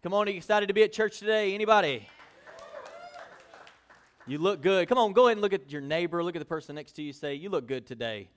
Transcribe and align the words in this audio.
Come 0.00 0.14
on, 0.14 0.28
are 0.28 0.30
you 0.30 0.36
excited 0.36 0.68
to 0.68 0.74
be 0.74 0.84
at 0.84 0.92
church 0.92 1.18
today? 1.18 1.56
Anybody? 1.56 2.08
You 4.28 4.38
look 4.38 4.62
good. 4.62 4.88
Come 4.88 4.96
on, 4.96 5.12
go 5.12 5.26
ahead 5.26 5.38
and 5.38 5.40
look 5.42 5.52
at 5.52 5.72
your 5.72 5.80
neighbor. 5.80 6.22
Look 6.22 6.36
at 6.36 6.38
the 6.38 6.44
person 6.46 6.76
next 6.76 6.92
to 6.92 7.02
you. 7.02 7.12
Say, 7.12 7.34
You 7.34 7.50
look 7.50 7.66
good 7.66 7.84
today. 7.84 8.28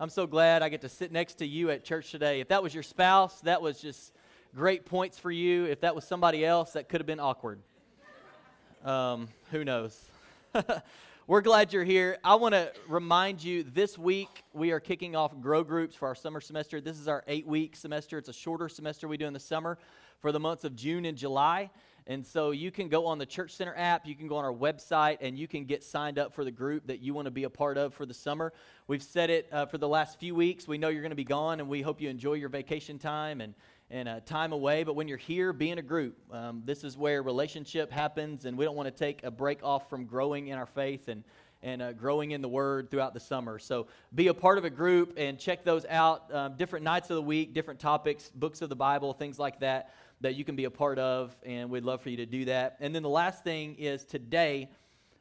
I'm 0.00 0.08
so 0.08 0.26
glad 0.26 0.62
I 0.62 0.68
get 0.68 0.80
to 0.80 0.88
sit 0.88 1.12
next 1.12 1.34
to 1.34 1.46
you 1.46 1.70
at 1.70 1.84
church 1.84 2.10
today. 2.10 2.40
If 2.40 2.48
that 2.48 2.60
was 2.60 2.74
your 2.74 2.82
spouse, 2.82 3.40
that 3.42 3.62
was 3.62 3.80
just 3.80 4.14
great 4.52 4.84
points 4.84 5.16
for 5.16 5.30
you. 5.30 5.66
If 5.66 5.82
that 5.82 5.94
was 5.94 6.04
somebody 6.04 6.44
else, 6.44 6.72
that 6.72 6.88
could 6.88 7.00
have 7.00 7.06
been 7.06 7.20
awkward. 7.20 7.60
Um, 8.84 9.28
who 9.52 9.64
knows? 9.64 10.06
We're 11.28 11.40
glad 11.40 11.72
you're 11.72 11.84
here. 11.84 12.18
I 12.24 12.34
want 12.34 12.54
to 12.54 12.72
remind 12.88 13.44
you 13.44 13.62
this 13.62 13.96
week 13.96 14.42
we 14.52 14.72
are 14.72 14.80
kicking 14.80 15.14
off 15.14 15.40
grow 15.40 15.62
groups 15.62 15.94
for 15.94 16.08
our 16.08 16.16
summer 16.16 16.40
semester. 16.40 16.80
This 16.80 16.98
is 16.98 17.06
our 17.06 17.22
eight 17.28 17.46
week 17.46 17.76
semester. 17.76 18.18
It's 18.18 18.28
a 18.28 18.32
shorter 18.32 18.68
semester 18.68 19.06
we 19.06 19.16
do 19.16 19.26
in 19.26 19.32
the 19.32 19.38
summer 19.38 19.78
for 20.20 20.32
the 20.32 20.40
months 20.40 20.64
of 20.64 20.76
June 20.76 21.04
and 21.04 21.16
July. 21.16 21.70
And 22.08 22.24
so 22.24 22.52
you 22.52 22.70
can 22.70 22.88
go 22.88 23.06
on 23.06 23.18
the 23.18 23.26
Church 23.26 23.56
Center 23.56 23.74
app, 23.76 24.06
you 24.06 24.14
can 24.14 24.28
go 24.28 24.36
on 24.36 24.44
our 24.44 24.52
website, 24.52 25.18
and 25.20 25.36
you 25.36 25.48
can 25.48 25.64
get 25.64 25.82
signed 25.82 26.20
up 26.20 26.32
for 26.32 26.44
the 26.44 26.52
group 26.52 26.86
that 26.86 27.00
you 27.00 27.12
want 27.14 27.24
to 27.24 27.32
be 27.32 27.42
a 27.42 27.50
part 27.50 27.76
of 27.76 27.94
for 27.94 28.06
the 28.06 28.14
summer. 28.14 28.52
We've 28.86 29.02
said 29.02 29.28
it 29.28 29.48
uh, 29.50 29.66
for 29.66 29.78
the 29.78 29.88
last 29.88 30.20
few 30.20 30.32
weeks. 30.32 30.68
We 30.68 30.78
know 30.78 30.88
you're 30.88 31.02
going 31.02 31.10
to 31.10 31.16
be 31.16 31.24
gone, 31.24 31.58
and 31.58 31.68
we 31.68 31.82
hope 31.82 32.00
you 32.00 32.08
enjoy 32.08 32.34
your 32.34 32.48
vacation 32.48 33.00
time 33.00 33.40
and, 33.40 33.54
and 33.90 34.08
uh, 34.08 34.20
time 34.20 34.52
away. 34.52 34.84
But 34.84 34.94
when 34.94 35.08
you're 35.08 35.18
here, 35.18 35.52
be 35.52 35.70
in 35.70 35.78
a 35.78 35.82
group. 35.82 36.16
Um, 36.32 36.62
this 36.64 36.84
is 36.84 36.96
where 36.96 37.24
relationship 37.24 37.90
happens, 37.90 38.44
and 38.44 38.56
we 38.56 38.64
don't 38.64 38.76
want 38.76 38.86
to 38.86 38.96
take 38.96 39.24
a 39.24 39.30
break 39.32 39.64
off 39.64 39.90
from 39.90 40.04
growing 40.04 40.46
in 40.48 40.58
our 40.58 40.66
faith 40.66 41.08
and 41.08 41.24
and 41.62 41.80
uh, 41.80 41.92
growing 41.92 42.32
in 42.32 42.42
the 42.42 42.48
Word 42.48 42.90
throughout 42.90 43.14
the 43.14 43.18
summer. 43.18 43.58
So 43.58 43.86
be 44.14 44.28
a 44.28 44.34
part 44.34 44.58
of 44.58 44.64
a 44.64 44.70
group 44.70 45.14
and 45.16 45.38
check 45.38 45.64
those 45.64 45.86
out. 45.86 46.32
Um, 46.32 46.54
different 46.56 46.84
nights 46.84 47.08
of 47.10 47.16
the 47.16 47.22
week, 47.22 47.54
different 47.54 47.80
topics, 47.80 48.30
books 48.32 48.60
of 48.62 48.68
the 48.68 48.76
Bible, 48.76 49.14
things 49.14 49.38
like 49.38 49.58
that 49.60 49.92
that 50.20 50.34
you 50.34 50.44
can 50.44 50.56
be 50.56 50.64
a 50.64 50.70
part 50.70 50.98
of, 50.98 51.36
and 51.44 51.70
we'd 51.70 51.84
love 51.84 52.00
for 52.00 52.10
you 52.10 52.16
to 52.18 52.26
do 52.26 52.46
that. 52.46 52.76
And 52.80 52.94
then 52.94 53.02
the 53.02 53.08
last 53.08 53.44
thing 53.44 53.74
is 53.76 54.04
today, 54.04 54.70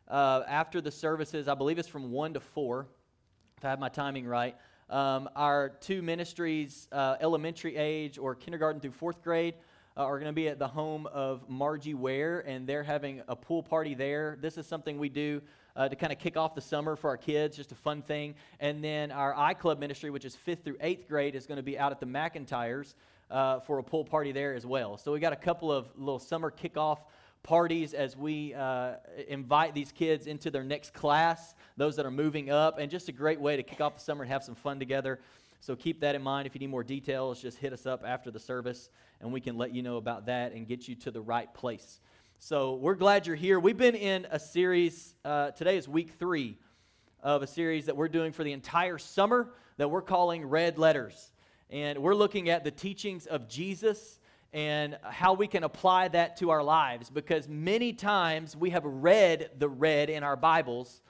uh, 0.08 0.44
after 0.48 0.82
the 0.82 0.92
services, 0.92 1.48
I 1.48 1.56
believe 1.56 1.78
it's 1.80 1.88
from 1.88 2.12
1 2.12 2.34
to 2.36 2.40
4, 2.40 2.88
if 3.58 3.66
I 3.66 3.70
have 3.70 3.80
my 3.80 3.90
timing 3.90 4.26
right, 4.26 4.56
um, 4.90 5.30
our 5.36 5.70
two 5.70 6.02
ministries, 6.02 6.88
uh, 6.92 7.16
elementary 7.20 7.76
age 7.76 8.18
or 8.18 8.36
kindergarten 8.36 8.80
through 8.80 8.92
fourth 8.92 9.24
grade, 9.24 9.56
uh, 9.98 10.04
are 10.04 10.20
going 10.20 10.30
to 10.30 10.34
be 10.34 10.48
at 10.48 10.60
the 10.60 10.68
home 10.68 11.08
of 11.08 11.50
Margie 11.50 11.94
Ware, 11.94 12.42
and 12.42 12.68
they're 12.68 12.84
having 12.84 13.22
a 13.28 13.36
pool 13.36 13.64
party 13.64 13.96
there. 13.96 14.38
This 14.42 14.58
is 14.58 14.68
something 14.68 15.00
we 15.00 15.10
do 15.10 15.42
uh, 15.76 15.90
to 15.90 15.96
kind 15.96 16.12
of 16.12 16.20
kick 16.20 16.38
off 16.38 16.54
the 16.54 16.62
summer 16.62 16.96
for 16.96 17.10
our 17.10 17.18
kids, 17.18 17.58
just 17.58 17.72
a 17.72 17.76
fun 17.76 18.02
thing. 18.02 18.36
And 18.60 18.84
then 18.84 19.12
our 19.12 19.34
iClub 19.34 19.80
ministry, 19.80 20.10
which 20.10 20.26
is 20.26 20.36
fifth 20.36 20.64
through 20.64 20.78
eighth 20.82 21.08
grade, 21.08 21.36
is 21.36 21.46
going 21.46 21.58
to 21.58 21.64
be 21.64 21.80
out 21.80 21.92
at 21.92 22.00
the 22.00 22.06
McIntyres 22.06 22.94
uh, 23.30 23.60
for 23.62 23.80
a 23.80 23.84
pool 23.84 24.06
party 24.06 24.32
there 24.32 24.54
as 24.54 24.66
well. 24.66 24.98
So 24.98 25.12
we 25.12 25.20
got 25.20 25.34
a 25.34 25.38
couple 25.38 25.72
of 25.72 25.88
little 25.98 26.20
summer 26.20 26.52
kickoff 26.52 27.00
parties 27.44 27.94
as 27.94 28.18
we 28.18 28.54
uh, 28.54 28.94
invite 29.28 29.76
these 29.76 29.92
kids 29.92 30.26
into 30.28 30.50
their 30.50 30.64
next 30.64 30.94
class, 30.94 31.54
those 31.78 31.96
that 31.96 32.06
are 32.06 32.12
moving 32.12 32.50
up, 32.50 32.80
and 32.80 32.90
just 32.90 33.08
a 33.08 33.12
great 33.12 33.40
way 33.40 33.56
to 33.56 33.64
kick 33.64 33.82
off 33.82 33.96
the 33.96 34.02
summer 34.02 34.24
and 34.24 34.32
have 34.32 34.44
some 34.44 34.56
fun 34.56 34.80
together. 34.80 35.20
So 35.60 35.76
keep 35.76 36.00
that 36.02 36.16
in 36.16 36.22
mind. 36.22 36.48
If 36.48 36.56
you 36.56 36.60
need 36.60 36.70
more 36.70 36.84
details, 36.84 37.42
just 37.42 37.58
hit 37.58 37.74
us 37.74 37.86
up 37.86 38.04
after 38.06 38.32
the 38.32 38.40
service, 38.40 38.90
and 39.22 39.32
we 39.32 39.42
can 39.42 39.58
let 39.58 39.74
you 39.74 39.82
know 39.84 39.98
about 39.98 40.26
that 40.26 40.54
and 40.54 40.68
get 40.68 40.88
you 40.88 40.96
to 40.96 41.12
the 41.12 41.22
right 41.22 41.52
place. 41.54 42.00
So 42.40 42.76
we're 42.76 42.96
glad 42.96 43.26
you're 43.28 43.36
here. 43.36 43.60
We've 43.60 43.78
been 43.78 43.96
in 43.96 44.28
a 44.30 44.40
series, 44.40 45.16
uh, 45.24 45.52
today 45.52 45.78
is 45.78 45.88
week 45.88 46.12
three 46.20 46.58
of 47.24 47.42
a 47.42 47.48
series 47.48 47.86
that 47.88 47.96
we're 47.96 48.10
doing 48.10 48.32
for 48.32 48.44
the 48.44 48.52
entire 48.52 48.98
summer 48.98 49.50
that 49.78 49.90
we're 49.90 50.02
calling 50.02 50.46
Red 50.46 50.78
Letters. 50.78 51.32
And 51.70 52.00
we're 52.00 52.16
looking 52.16 52.50
at 52.50 52.64
the 52.64 52.72
teachings 52.72 53.26
of 53.26 53.48
Jesus 53.48 54.20
and 54.54 54.98
how 55.04 55.34
we 55.34 55.48
can 55.48 55.64
apply 55.64 56.08
that 56.10 56.38
to 56.38 56.52
our 56.52 56.64
lives 56.64 57.10
because 57.10 57.48
many 57.48 57.92
times 57.92 58.56
we 58.56 58.70
have 58.70 58.86
read 58.86 59.50
the 59.58 59.68
red 59.68 60.10
in 60.10 60.24
our 60.24 60.36
Bibles, 60.36 61.02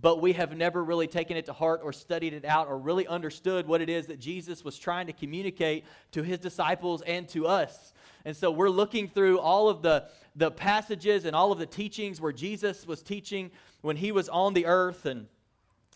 but 0.00 0.20
we 0.20 0.32
have 0.32 0.56
never 0.56 0.82
really 0.82 1.06
taken 1.06 1.36
it 1.36 1.46
to 1.46 1.52
heart 1.52 1.80
or 1.84 1.92
studied 1.92 2.32
it 2.32 2.44
out 2.44 2.66
or 2.66 2.78
really 2.78 3.06
understood 3.06 3.66
what 3.66 3.80
it 3.80 3.88
is 3.88 4.08
that 4.08 4.18
Jesus 4.18 4.64
was 4.64 4.76
trying 4.76 5.06
to 5.06 5.12
communicate 5.12 5.84
to 6.10 6.22
his 6.22 6.38
disciples 6.38 7.00
and 7.02 7.28
to 7.28 7.46
us. 7.46 7.94
And 8.24 8.36
so 8.36 8.50
we're 8.50 8.70
looking 8.70 9.08
through 9.08 9.38
all 9.38 9.68
of 9.68 9.82
the, 9.82 10.08
the 10.34 10.50
passages 10.50 11.24
and 11.24 11.36
all 11.36 11.52
of 11.52 11.58
the 11.58 11.66
teachings 11.66 12.20
where 12.20 12.32
Jesus 12.32 12.86
was 12.86 13.02
teaching 13.02 13.50
when 13.82 13.96
he 13.96 14.12
was 14.12 14.28
on 14.28 14.52
the 14.52 14.66
earth 14.66 15.06
and 15.06 15.28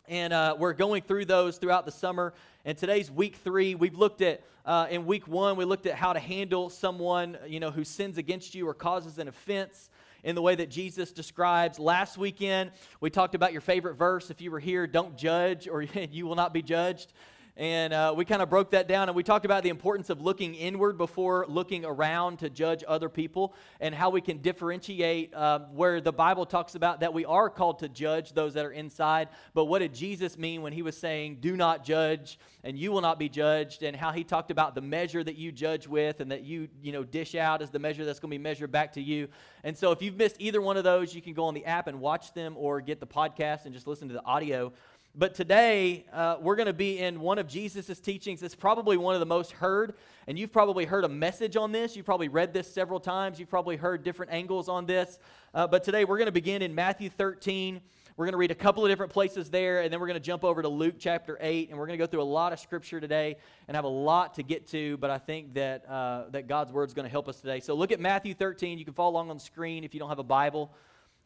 and 0.09 0.33
uh, 0.33 0.56
we're 0.59 0.72
going 0.72 1.03
through 1.03 1.25
those 1.25 1.59
throughout 1.59 1.84
the 1.84 1.93
summer. 1.93 2.33
And 2.65 2.77
today's 2.78 3.11
week 3.11 3.37
three. 3.37 3.75
We've 3.75 3.97
looked 3.97 4.22
at, 4.22 4.43
uh, 4.65 4.87
in 4.91 5.06
week 5.06 5.27
one, 5.27 5.56
we 5.56 5.65
looked 5.65 5.87
at 5.87 5.94
how 5.94 6.12
to 6.12 6.21
handle 6.21 6.71
someone, 6.71 7.37
you 7.47 7.61
know, 7.61 7.71
who 7.71 7.84
sins 7.84 8.19
against 8.19 8.55
you 8.55 8.69
or 8.69 8.75
causes 8.75 9.19
an 9.19 9.28
offense 9.28 9.91
in 10.22 10.34
the 10.34 10.43
way 10.43 10.55
that 10.55 10.71
Jesus 10.71 11.12
describes. 11.12 11.78
Last 11.78 12.19
weekend, 12.19 12.71
we 13.00 13.11
talked 13.11 13.34
about 13.34 13.53
your 13.53 13.61
favorite 13.61 13.94
verse. 13.94 14.31
If 14.31 14.41
you 14.41 14.50
were 14.50 14.61
here, 14.61 14.87
don't 14.87 15.17
judge 15.17 15.69
or 15.69 15.83
you 16.11 16.27
will 16.27 16.34
not 16.34 16.53
be 16.53 16.62
judged. 16.62 17.12
And 17.56 17.94
uh, 17.94 18.12
we 18.15 18.27
kind 18.27 18.43
of 18.43 18.50
broke 18.50 18.72
that 18.72 18.87
down 18.87 19.09
and 19.09 19.17
we 19.17 19.22
talked 19.22 19.47
about 19.47 19.62
the 19.62 19.71
importance 19.71 20.11
of 20.11 20.21
looking 20.21 20.55
inward 20.55 20.99
before 20.99 21.47
looking 21.49 21.87
around 21.87 22.41
to 22.41 22.50
judge 22.50 22.84
other 22.87 23.09
people 23.09 23.55
and 23.81 23.94
how 23.94 24.11
we 24.11 24.21
can 24.21 24.39
differentiate 24.39 25.33
uh, 25.33 25.61
where 25.72 26.03
the 26.03 26.12
Bible 26.12 26.44
talks 26.44 26.75
about 26.75 27.00
that 27.00 27.15
we 27.15 27.25
are 27.25 27.49
called 27.49 27.78
to 27.78 27.89
judge 27.89 28.34
those 28.34 28.53
that 28.55 28.67
are 28.67 28.72
inside. 28.72 29.28
But 29.55 29.67
what 29.67 29.78
did 29.78 29.94
Jesus 29.94 30.37
mean 30.37 30.61
when 30.61 30.75
he 30.75 30.83
was 30.83 30.99
saying, 30.99 31.39
do 31.41 31.56
not 31.56 31.83
judge 31.83 32.39
and 32.62 32.78
you 32.78 32.93
will 32.93 33.00
not 33.00 33.19
be 33.19 33.31
judged? 33.31 33.83
And 33.83 33.97
how 33.97 34.12
he 34.12 34.23
talked 34.23 34.50
about 34.50 34.75
the 34.75 34.83
measure 34.83 35.25
that 35.25 35.37
you 35.37 35.50
judge 35.50 35.88
with 35.88 36.21
and 36.21 36.31
that 36.33 36.43
you, 36.43 36.69
you 36.83 36.93
know, 36.93 37.05
dish 37.05 37.34
out 37.34 37.62
as 37.62 37.71
the 37.71 37.78
measure 37.78 38.05
that's 38.05 38.21
going 38.21 38.31
to 38.31 38.34
be 38.34 38.43
measured 38.43 38.71
back 38.71 38.93
to 38.93 39.00
you. 39.00 39.28
And 39.65 39.77
so 39.77 39.93
if 39.93 40.03
you've 40.03 40.17
missed 40.17 40.37
either 40.41 40.61
one 40.61 40.77
of 40.77 40.84
those, 40.84 41.15
you 41.15 41.23
can 41.23 41.33
go 41.33 41.47
on 41.47 41.55
the 41.55 41.65
app 41.65 41.87
and 41.87 42.00
watch 42.00 42.34
them 42.34 42.55
or 42.59 42.83
get 42.83 43.00
the 43.00 43.06
podcast 43.06 43.65
and 43.65 43.73
just 43.73 43.87
listen 43.87 44.09
to 44.09 44.15
the 44.15 44.25
audio. 44.25 44.75
But 45.19 45.34
today, 45.34 46.04
uh, 46.12 46.37
we're 46.43 46.56
going 46.56 46.66
to 46.66 46.75
be 46.75 46.99
in 46.99 47.21
one 47.21 47.38
of 47.38 47.49
Jesus' 47.49 47.99
teachings. 48.00 48.43
It's 48.43 48.54
probably 48.54 48.99
one 48.99 49.15
of 49.15 49.21
the 49.21 49.25
most 49.25 49.50
heard, 49.50 49.94
and 50.27 50.38
you've 50.38 50.53
probably 50.53 50.84
heard 50.84 51.04
a 51.04 51.09
message 51.09 51.56
on 51.56 51.72
this. 51.72 51.97
You've 51.97 52.04
probably 52.04 52.28
read 52.28 52.53
this 52.53 52.71
several 52.71 53.00
times. 53.00 53.41
You've 53.41 53.49
probably 53.49 53.76
heard 53.76 54.05
different 54.05 54.31
angles 54.31 54.69
on 54.69 54.84
this. 54.84 55.19
Uh, 55.55 55.66
but 55.66 55.82
today, 55.84 56.05
we're 56.05 56.19
going 56.19 56.26
to 56.26 56.32
begin 56.32 56.60
in 56.60 56.75
Matthew 56.75 57.09
13. 57.09 57.81
We're 58.19 58.26
going 58.26 58.34
to 58.34 58.38
read 58.38 58.50
a 58.50 58.55
couple 58.55 58.84
of 58.84 58.91
different 58.91 59.10
places 59.10 59.49
there, 59.49 59.81
and 59.81 59.91
then 59.91 60.00
we're 60.00 60.06
going 60.06 60.21
to 60.21 60.25
jump 60.25 60.44
over 60.44 60.60
to 60.60 60.69
Luke 60.69 60.97
chapter 60.99 61.38
8, 61.41 61.71
and 61.71 61.78
we're 61.78 61.87
going 61.87 61.99
to 61.99 62.03
go 62.03 62.06
through 62.06 62.21
a 62.21 62.25
lot 62.25 62.53
of 62.53 62.60
scripture 62.60 63.00
today 63.00 63.37
and 63.69 63.75
have 63.75 63.87
a 63.87 63.88
lot 63.88 64.34
to 64.34 64.43
get 64.43 64.66
to, 64.72 64.99
but 64.99 65.09
I 65.09 65.16
think 65.16 65.55
that, 65.55 65.88
uh, 65.88 66.25
that 66.32 66.47
God's 66.47 66.75
word 66.75 66.91
is 66.91 66.94
going 66.94 67.06
to 67.06 67.10
help 67.10 67.26
us 67.26 67.41
today. 67.41 67.60
So 67.60 67.72
look 67.72 67.91
at 67.91 68.00
Matthew 68.00 68.34
13. 68.34 68.78
You 68.78 68.84
can 68.84 68.93
follow 68.93 69.12
along 69.12 69.31
on 69.31 69.38
the 69.38 69.43
screen 69.43 69.82
if 69.82 69.94
you 69.94 70.00
don't 70.00 70.10
have 70.10 70.19
a 70.19 70.22
Bible, 70.25 70.75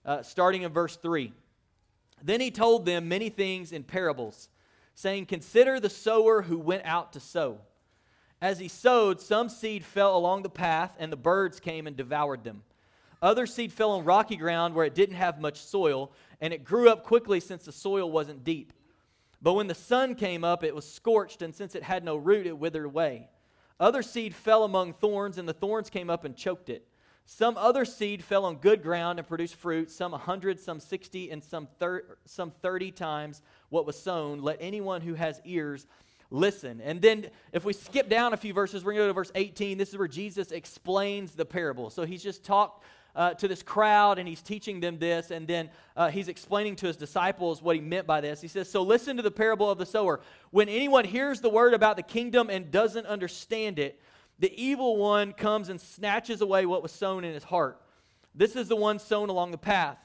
uh, 0.05 0.23
starting 0.23 0.63
in 0.63 0.73
verse 0.73 0.95
3. 0.95 1.33
Then 2.23 2.41
he 2.41 2.51
told 2.51 2.85
them 2.85 3.09
many 3.09 3.29
things 3.29 3.73
in 3.73 3.83
parables, 3.83 4.49
saying, 4.95 5.27
Consider 5.27 5.81
the 5.81 5.91
sower 5.91 6.43
who 6.43 6.59
went 6.59 6.85
out 6.85 7.13
to 7.15 7.21
sow. 7.21 7.61
As 8.43 8.59
he 8.59 8.69
sowed, 8.69 9.21
some 9.21 9.49
seed 9.49 9.85
fell 9.85 10.17
along 10.17 10.43
the 10.43 10.51
path, 10.51 10.97
and 10.99 11.13
the 11.13 11.17
birds 11.17 11.61
came 11.61 11.87
and 11.87 11.97
devoured 11.97 12.45
them. 12.45 12.63
Other 13.23 13.47
seed 13.47 13.73
fell 13.73 13.91
on 13.93 14.05
rocky 14.05 14.37
ground 14.37 14.75
where 14.75 14.87
it 14.87 14.95
didn't 14.95 15.17
have 15.17 15.41
much 15.41 15.61
soil, 15.61 16.13
and 16.41 16.55
it 16.55 16.65
grew 16.65 16.89
up 16.89 17.05
quickly 17.05 17.39
since 17.39 17.65
the 17.65 17.73
soil 17.73 18.11
wasn't 18.11 18.45
deep. 18.45 18.73
But 19.43 19.55
when 19.55 19.67
the 19.67 19.75
sun 19.75 20.15
came 20.15 20.43
up, 20.43 20.65
it 20.65 20.75
was 20.75 20.91
scorched, 20.91 21.43
and 21.43 21.55
since 21.55 21.75
it 21.75 21.83
had 21.83 22.05
no 22.05 22.17
root, 22.17 22.47
it 22.47 22.59
withered 22.59 22.87
away. 22.87 23.29
Other 23.79 24.03
seed 24.03 24.35
fell 24.35 24.65
among 24.65 24.95
thorns, 24.95 25.39
and 25.39 25.49
the 25.49 25.55
thorns 25.55 25.91
came 25.91 26.11
up 26.11 26.25
and 26.25 26.37
choked 26.37 26.71
it. 26.71 26.87
Some 27.33 27.57
other 27.57 27.85
seed 27.85 28.25
fell 28.25 28.45
on 28.45 28.57
good 28.57 28.83
ground 28.83 29.21
and 29.21 29.29
produced 29.29 29.55
fruit, 29.55 29.89
some 29.93 30.13
a 30.15 30.19
hundred, 30.19 30.59
some 30.59 30.81
sixty, 30.81 31.31
and 31.31 31.45
some, 31.45 31.69
thir- 31.79 32.19
some 32.25 32.51
thirty 32.51 32.91
times 32.91 33.41
what 33.69 33.87
was 33.87 33.97
sown. 33.97 34.43
Let 34.43 34.57
anyone 34.61 35.01
who 35.01 35.15
has 35.15 35.41
ears 35.45 35.87
listen. 36.33 36.81
And 36.81 37.01
then 37.01 37.29
if 37.53 37.65
we 37.65 37.73
skip 37.73 38.09
down 38.09 38.33
a 38.33 38.37
few 38.37 38.53
verses, 38.53 38.83
we're 38.83 38.95
going 38.95 39.03
to 39.03 39.05
go 39.05 39.09
to 39.11 39.15
verse 39.15 39.31
18. 39.37 39.79
This 39.79 39.91
is 39.91 39.97
where 39.97 40.09
Jesus 40.09 40.51
explains 40.51 41.37
the 41.37 41.45
parable. 41.45 41.89
So 41.89 42.05
he's 42.05 42.21
just 42.21 42.43
talked 42.43 42.85
uh, 43.15 43.35
to 43.35 43.47
this 43.47 43.63
crowd 43.63 44.19
and 44.19 44.27
he's 44.27 44.43
teaching 44.43 44.81
them 44.81 44.99
this, 44.99 45.31
and 45.31 45.47
then 45.47 45.71
uh, 45.97 46.11
he's 46.11 46.27
explaining 46.27 46.75
to 46.77 46.89
his 46.89 46.97
disciples 46.97 47.63
what 47.63 47.77
he 47.77 47.81
meant 47.81 48.09
by 48.09 48.21
this. 48.21 48.41
He 48.41 48.49
says, 48.49 48.69
So 48.69 48.83
listen 48.83 49.17
to 49.19 49.23
the 49.23 49.31
parable 49.31 49.71
of 49.71 49.79
the 49.79 49.87
sower. 49.87 50.19
When 50.51 50.69
anyone 50.69 51.05
hears 51.05 51.41
the 51.41 51.49
word 51.49 51.75
about 51.75 51.97
the 51.97 52.03
kingdom 52.03 52.51
and 52.51 52.73
doesn't 52.73 53.07
understand 53.07 53.79
it, 53.79 54.01
the 54.41 54.53
evil 54.61 54.97
one 54.97 55.33
comes 55.33 55.69
and 55.69 55.81
snatches 55.81 56.41
away 56.41 56.67
what 56.67 56.83
was 56.83 56.93
sown 56.93 57.25
in 57.25 57.35
his 57.35 57.45
heart. 57.45 57.81
this 58.35 58.57
is 58.57 58.69
the 58.69 58.77
one 58.77 58.99
sown 58.99 59.29
along 59.29 59.51
the 59.51 59.59
path. 59.59 59.99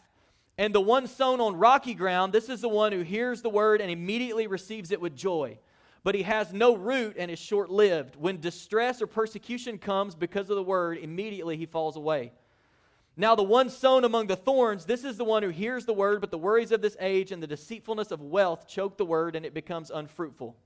And 0.57 0.73
the 0.73 0.81
one 0.81 1.07
sown 1.07 1.41
on 1.41 1.57
rocky 1.57 1.93
ground, 1.93 2.31
this 2.31 2.49
is 2.49 2.61
the 2.61 2.69
one 2.69 2.91
who 2.91 3.01
hears 3.01 3.41
the 3.41 3.49
word 3.49 3.81
and 3.81 3.91
immediately 3.91 4.47
receives 4.47 4.91
it 4.91 5.01
with 5.01 5.15
joy. 5.15 5.57
But 6.03 6.15
he 6.15 6.23
has 6.23 6.53
no 6.53 6.75
root 6.75 7.15
and 7.17 7.31
is 7.31 7.39
short 7.39 7.69
lived. 7.69 8.15
When 8.15 8.39
distress 8.39 9.01
or 9.01 9.07
persecution 9.07 9.77
comes 9.77 10.15
because 10.15 10.49
of 10.49 10.55
the 10.55 10.63
word, 10.63 10.97
immediately 10.97 11.57
he 11.57 11.65
falls 11.65 11.97
away. 11.97 12.31
Now, 13.17 13.35
the 13.35 13.43
one 13.43 13.69
sown 13.69 14.03
among 14.03 14.27
the 14.27 14.35
thorns, 14.35 14.85
this 14.85 15.05
is 15.05 15.17
the 15.17 15.23
one 15.23 15.41
who 15.41 15.49
hears 15.49 15.85
the 15.85 15.93
word, 15.93 16.19
but 16.19 16.31
the 16.31 16.37
worries 16.37 16.71
of 16.71 16.81
this 16.81 16.97
age 16.99 17.31
and 17.31 17.41
the 17.41 17.47
deceitfulness 17.47 18.11
of 18.11 18.21
wealth 18.21 18.67
choke 18.67 18.97
the 18.97 19.05
word, 19.05 19.35
and 19.35 19.45
it 19.45 19.53
becomes 19.53 19.89
unfruitful. 19.89 20.57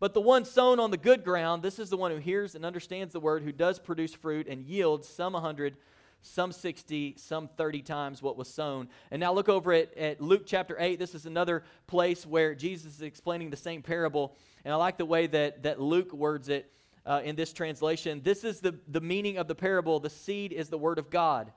But 0.00 0.14
the 0.14 0.20
one 0.20 0.46
sown 0.46 0.80
on 0.80 0.90
the 0.90 0.96
good 0.96 1.22
ground, 1.22 1.62
this 1.62 1.78
is 1.78 1.90
the 1.90 1.96
one 1.98 2.10
who 2.10 2.16
hears 2.16 2.54
and 2.54 2.64
understands 2.64 3.12
the 3.12 3.20
word, 3.20 3.42
who 3.42 3.52
does 3.52 3.78
produce 3.78 4.14
fruit 4.14 4.48
and 4.48 4.64
yields 4.64 5.06
some 5.06 5.34
hundred, 5.34 5.76
some 6.22 6.52
60, 6.52 7.16
some 7.18 7.48
30 7.48 7.82
times 7.82 8.22
what 8.22 8.38
was 8.38 8.48
sown. 8.48 8.88
And 9.10 9.20
now 9.20 9.34
look 9.34 9.50
over 9.50 9.74
at, 9.74 9.94
at 9.98 10.22
Luke 10.22 10.44
chapter 10.46 10.74
8. 10.78 10.98
This 10.98 11.14
is 11.14 11.26
another 11.26 11.64
place 11.86 12.24
where 12.26 12.54
Jesus 12.54 12.94
is 12.94 13.02
explaining 13.02 13.50
the 13.50 13.58
same 13.58 13.82
parable. 13.82 14.34
And 14.64 14.72
I 14.72 14.78
like 14.78 14.96
the 14.96 15.04
way 15.04 15.26
that, 15.26 15.64
that 15.64 15.80
Luke 15.80 16.14
words 16.14 16.48
it 16.48 16.72
uh, 17.04 17.20
in 17.22 17.36
this 17.36 17.52
translation. 17.52 18.22
This 18.24 18.42
is 18.42 18.60
the, 18.60 18.78
the 18.88 19.00
meaning 19.02 19.36
of 19.36 19.48
the 19.48 19.54
parable 19.54 20.00
the 20.00 20.08
seed 20.08 20.52
is 20.52 20.70
the 20.70 20.78
word 20.78 20.98
of 20.98 21.10
God. 21.10 21.52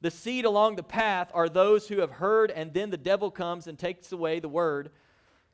The 0.00 0.10
seed 0.10 0.46
along 0.46 0.76
the 0.76 0.82
path 0.82 1.30
are 1.34 1.50
those 1.50 1.88
who 1.88 2.00
have 2.00 2.10
heard, 2.10 2.50
and 2.50 2.72
then 2.72 2.90
the 2.90 2.96
devil 2.96 3.30
comes 3.30 3.66
and 3.66 3.78
takes 3.78 4.12
away 4.12 4.40
the 4.40 4.48
word 4.48 4.90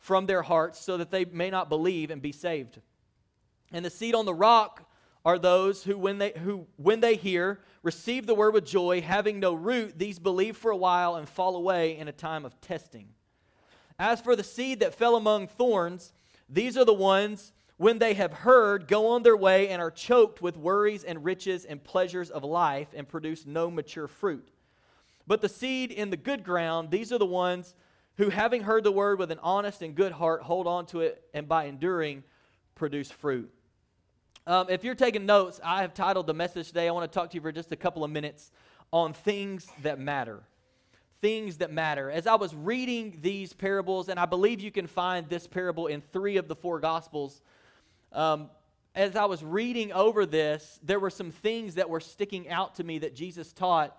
from 0.00 0.26
their 0.26 0.42
hearts 0.42 0.80
so 0.80 0.96
that 0.96 1.12
they 1.12 1.24
may 1.24 1.50
not 1.50 1.68
believe 1.68 2.10
and 2.10 2.20
be 2.20 2.32
saved. 2.32 2.80
And 3.72 3.84
the 3.84 3.90
seed 3.90 4.16
on 4.16 4.24
the 4.24 4.34
rock 4.34 4.90
are 5.24 5.38
those 5.38 5.84
who 5.84 5.96
when 5.96 6.18
they 6.18 6.32
who 6.42 6.66
when 6.76 7.00
they 7.00 7.14
hear 7.14 7.60
receive 7.82 8.26
the 8.26 8.34
word 8.34 8.54
with 8.54 8.64
joy 8.64 9.00
having 9.00 9.38
no 9.38 9.54
root 9.54 9.98
these 9.98 10.18
believe 10.18 10.56
for 10.56 10.70
a 10.70 10.76
while 10.76 11.16
and 11.16 11.28
fall 11.28 11.56
away 11.56 11.96
in 11.96 12.08
a 12.08 12.12
time 12.12 12.46
of 12.46 12.58
testing 12.62 13.06
as 13.98 14.18
for 14.18 14.34
the 14.34 14.42
seed 14.42 14.80
that 14.80 14.94
fell 14.94 15.16
among 15.16 15.46
thorns 15.46 16.14
these 16.48 16.74
are 16.78 16.86
the 16.86 16.94
ones 16.94 17.52
when 17.80 17.98
they 17.98 18.12
have 18.12 18.34
heard, 18.34 18.88
go 18.88 19.06
on 19.06 19.22
their 19.22 19.38
way 19.38 19.70
and 19.70 19.80
are 19.80 19.90
choked 19.90 20.42
with 20.42 20.54
worries 20.58 21.02
and 21.02 21.24
riches 21.24 21.64
and 21.64 21.82
pleasures 21.82 22.28
of 22.28 22.44
life 22.44 22.88
and 22.94 23.08
produce 23.08 23.46
no 23.46 23.70
mature 23.70 24.06
fruit. 24.06 24.46
But 25.26 25.40
the 25.40 25.48
seed 25.48 25.90
in 25.90 26.10
the 26.10 26.18
good 26.18 26.44
ground, 26.44 26.90
these 26.90 27.10
are 27.10 27.16
the 27.16 27.24
ones 27.24 27.74
who, 28.20 28.28
having 28.28 28.62
heard 28.62 28.84
the 28.84 28.92
word 28.92 29.18
with 29.18 29.30
an 29.30 29.38
honest 29.42 29.80
and 29.80 29.94
good 29.94 30.12
heart, 30.12 30.42
hold 30.42 30.66
on 30.66 30.84
to 30.84 31.00
it 31.00 31.24
and 31.32 31.48
by 31.48 31.64
enduring 31.64 32.22
produce 32.74 33.10
fruit. 33.10 33.50
Um, 34.46 34.66
if 34.68 34.84
you're 34.84 34.94
taking 34.94 35.24
notes, 35.24 35.58
I 35.64 35.80
have 35.80 35.94
titled 35.94 36.26
the 36.26 36.34
message 36.34 36.68
today. 36.68 36.86
I 36.86 36.90
want 36.90 37.10
to 37.10 37.18
talk 37.18 37.30
to 37.30 37.34
you 37.36 37.40
for 37.40 37.50
just 37.50 37.72
a 37.72 37.76
couple 37.76 38.04
of 38.04 38.10
minutes 38.10 38.52
on 38.92 39.14
things 39.14 39.66
that 39.84 39.98
matter. 39.98 40.42
Things 41.22 41.56
that 41.56 41.72
matter. 41.72 42.10
As 42.10 42.26
I 42.26 42.34
was 42.34 42.54
reading 42.54 43.16
these 43.22 43.54
parables, 43.54 44.10
and 44.10 44.20
I 44.20 44.26
believe 44.26 44.60
you 44.60 44.70
can 44.70 44.86
find 44.86 45.26
this 45.26 45.46
parable 45.46 45.86
in 45.86 46.02
three 46.12 46.36
of 46.36 46.46
the 46.46 46.54
four 46.54 46.78
gospels 46.78 47.40
um, 48.12 48.50
as 48.94 49.16
I 49.16 49.24
was 49.24 49.42
reading 49.42 49.92
over 49.92 50.26
this, 50.26 50.78
there 50.82 51.00
were 51.00 51.08
some 51.08 51.30
things 51.30 51.76
that 51.76 51.88
were 51.88 52.00
sticking 52.00 52.50
out 52.50 52.74
to 52.74 52.84
me 52.84 52.98
that 52.98 53.14
Jesus 53.14 53.54
taught 53.54 53.98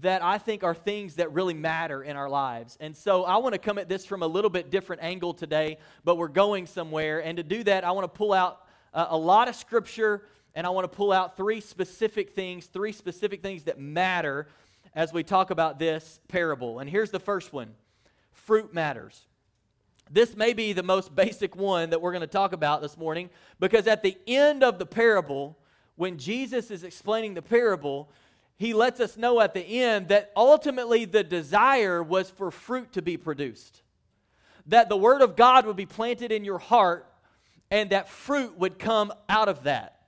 that 0.00 0.22
I 0.22 0.38
think 0.38 0.64
are 0.64 0.74
things 0.74 1.14
that 1.16 1.32
really 1.32 1.54
matter 1.54 2.02
in 2.02 2.16
our 2.16 2.28
lives. 2.28 2.76
And 2.80 2.96
so 2.96 3.24
I 3.24 3.36
want 3.36 3.52
to 3.52 3.58
come 3.58 3.78
at 3.78 3.88
this 3.88 4.04
from 4.04 4.22
a 4.22 4.26
little 4.26 4.50
bit 4.50 4.70
different 4.70 5.02
angle 5.02 5.32
today, 5.34 5.78
but 6.04 6.16
we're 6.16 6.28
going 6.28 6.66
somewhere. 6.66 7.20
And 7.20 7.36
to 7.36 7.42
do 7.42 7.62
that, 7.64 7.84
I 7.84 7.92
want 7.92 8.04
to 8.04 8.16
pull 8.16 8.32
out 8.32 8.62
uh, 8.92 9.06
a 9.10 9.16
lot 9.16 9.48
of 9.48 9.54
scripture 9.54 10.22
and 10.54 10.66
I 10.66 10.70
want 10.70 10.90
to 10.90 10.96
pull 10.96 11.12
out 11.12 11.36
three 11.36 11.60
specific 11.60 12.34
things, 12.34 12.66
three 12.66 12.92
specific 12.92 13.42
things 13.42 13.64
that 13.64 13.78
matter 13.78 14.48
as 14.94 15.12
we 15.12 15.22
talk 15.22 15.50
about 15.50 15.78
this 15.78 16.20
parable. 16.28 16.78
And 16.78 16.88
here's 16.88 17.10
the 17.10 17.20
first 17.20 17.52
one 17.52 17.74
fruit 18.32 18.74
matters. 18.74 19.26
This 20.10 20.36
may 20.36 20.52
be 20.52 20.72
the 20.72 20.82
most 20.82 21.14
basic 21.14 21.56
one 21.56 21.90
that 21.90 22.00
we're 22.00 22.12
going 22.12 22.20
to 22.20 22.26
talk 22.26 22.52
about 22.52 22.82
this 22.82 22.96
morning 22.96 23.30
because 23.58 23.86
at 23.86 24.02
the 24.02 24.16
end 24.26 24.62
of 24.62 24.78
the 24.78 24.86
parable, 24.86 25.58
when 25.96 26.18
Jesus 26.18 26.70
is 26.70 26.84
explaining 26.84 27.34
the 27.34 27.42
parable, 27.42 28.10
he 28.56 28.72
lets 28.72 29.00
us 29.00 29.16
know 29.16 29.40
at 29.40 29.54
the 29.54 29.82
end 29.82 30.08
that 30.08 30.32
ultimately 30.36 31.04
the 31.04 31.24
desire 31.24 32.02
was 32.02 32.30
for 32.30 32.50
fruit 32.50 32.92
to 32.92 33.02
be 33.02 33.16
produced. 33.16 33.82
That 34.66 34.88
the 34.88 34.96
Word 34.96 35.22
of 35.22 35.36
God 35.36 35.66
would 35.66 35.76
be 35.76 35.86
planted 35.86 36.32
in 36.32 36.44
your 36.44 36.58
heart 36.58 37.06
and 37.70 37.90
that 37.90 38.08
fruit 38.08 38.56
would 38.58 38.78
come 38.78 39.12
out 39.28 39.48
of 39.48 39.64
that. 39.64 40.02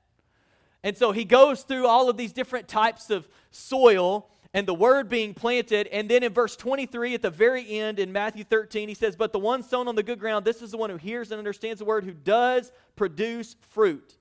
And 0.85 0.97
so 0.97 1.11
he 1.11 1.25
goes 1.25 1.63
through 1.63 1.87
all 1.87 2.09
of 2.09 2.17
these 2.17 2.33
different 2.33 2.69
types 2.69 3.11
of 3.11 3.29
soil 3.51 4.31
and 4.55 4.69
the 4.69 4.75
word 4.75 5.09
being 5.09 5.35
planted. 5.35 5.89
And 5.89 6.09
then 6.09 6.23
in 6.23 6.33
verse 6.33 6.55
23, 6.55 7.15
at 7.15 7.23
the 7.23 7.31
very 7.31 7.69
end 7.79 7.99
in 7.99 8.13
Matthew 8.13 8.45
13, 8.45 8.89
he 8.89 8.95
says, 8.95 9.17
But 9.17 9.33
the 9.33 9.39
one 9.39 9.63
sown 9.63 9.89
on 9.89 9.97
the 9.97 10.03
good 10.03 10.21
ground, 10.21 10.45
this 10.45 10.63
is 10.63 10.71
the 10.71 10.77
one 10.77 10.91
who 10.91 10.97
hears 10.97 11.33
and 11.33 11.39
understands 11.39 11.81
the 11.81 11.85
word, 11.85 12.05
who 12.05 12.13
does 12.13 12.71
produce 12.95 13.57
fruit 13.71 14.17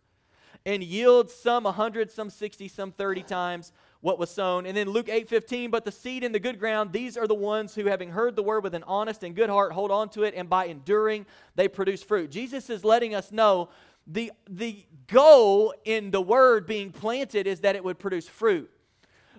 and 0.66 0.84
yields 0.84 1.34
some 1.34 1.66
a 1.66 1.70
100, 1.70 2.12
some 2.12 2.30
60, 2.30 2.68
some 2.68 2.92
30 2.92 3.24
times 3.24 3.72
what 4.06 4.20
was 4.20 4.30
sown. 4.30 4.68
And 4.68 4.78
then 4.78 4.88
Luke 4.88 5.10
8:15, 5.10 5.72
but 5.72 5.84
the 5.84 5.92
seed 5.92 6.24
in 6.24 6.32
the 6.32 6.40
good 6.40 6.60
ground, 6.60 6.94
these 6.94 7.18
are 7.18 7.26
the 7.26 7.34
ones 7.34 7.74
who 7.74 7.86
having 7.86 8.12
heard 8.12 8.36
the 8.36 8.44
word 8.44 8.64
with 8.64 8.76
an 8.76 8.84
honest 8.84 9.24
and 9.24 9.36
good 9.36 9.50
heart 9.50 9.72
hold 9.72 9.90
on 9.90 10.10
to 10.10 10.22
it 10.22 10.36
and 10.38 10.48
by 10.48 10.66
enduring 10.66 11.26
they 11.56 11.68
produce 11.68 12.04
fruit. 12.04 12.30
Jesus 12.30 12.70
is 12.70 12.86
letting 12.86 13.16
us 13.16 13.32
know 13.32 13.70
the 14.06 14.32
the 14.48 14.86
goal 15.08 15.74
in 15.86 16.12
the 16.12 16.22
word 16.22 16.68
being 16.68 16.92
planted 16.92 17.48
is 17.48 17.62
that 17.62 17.76
it 17.76 17.84
would 17.84 17.98
produce 17.98 18.28
fruit 18.28 18.70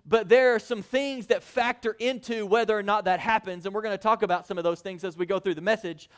but 0.09 0.29
there 0.29 0.55
are 0.55 0.59
some 0.59 0.83
things 0.83 1.27
that 1.27 1.43
factor 1.43 1.93
into 1.99 2.47
whether 2.47 2.79
or 2.79 2.83
not 2.83 3.07
that 3.07 3.19
happens. 3.19 3.67
And 3.67 3.75
we're 3.75 3.83
going 3.83 3.97
to 3.97 4.03
talk 4.03 4.23
about 4.23 4.47
some 4.47 4.57
of 4.57 4.65
those 4.65 4.81
things 4.81 5.03
as 5.03 5.17
we 5.17 5.27
go 5.27 5.39
through 5.39 5.55
the 5.55 5.61
message. 5.61 6.09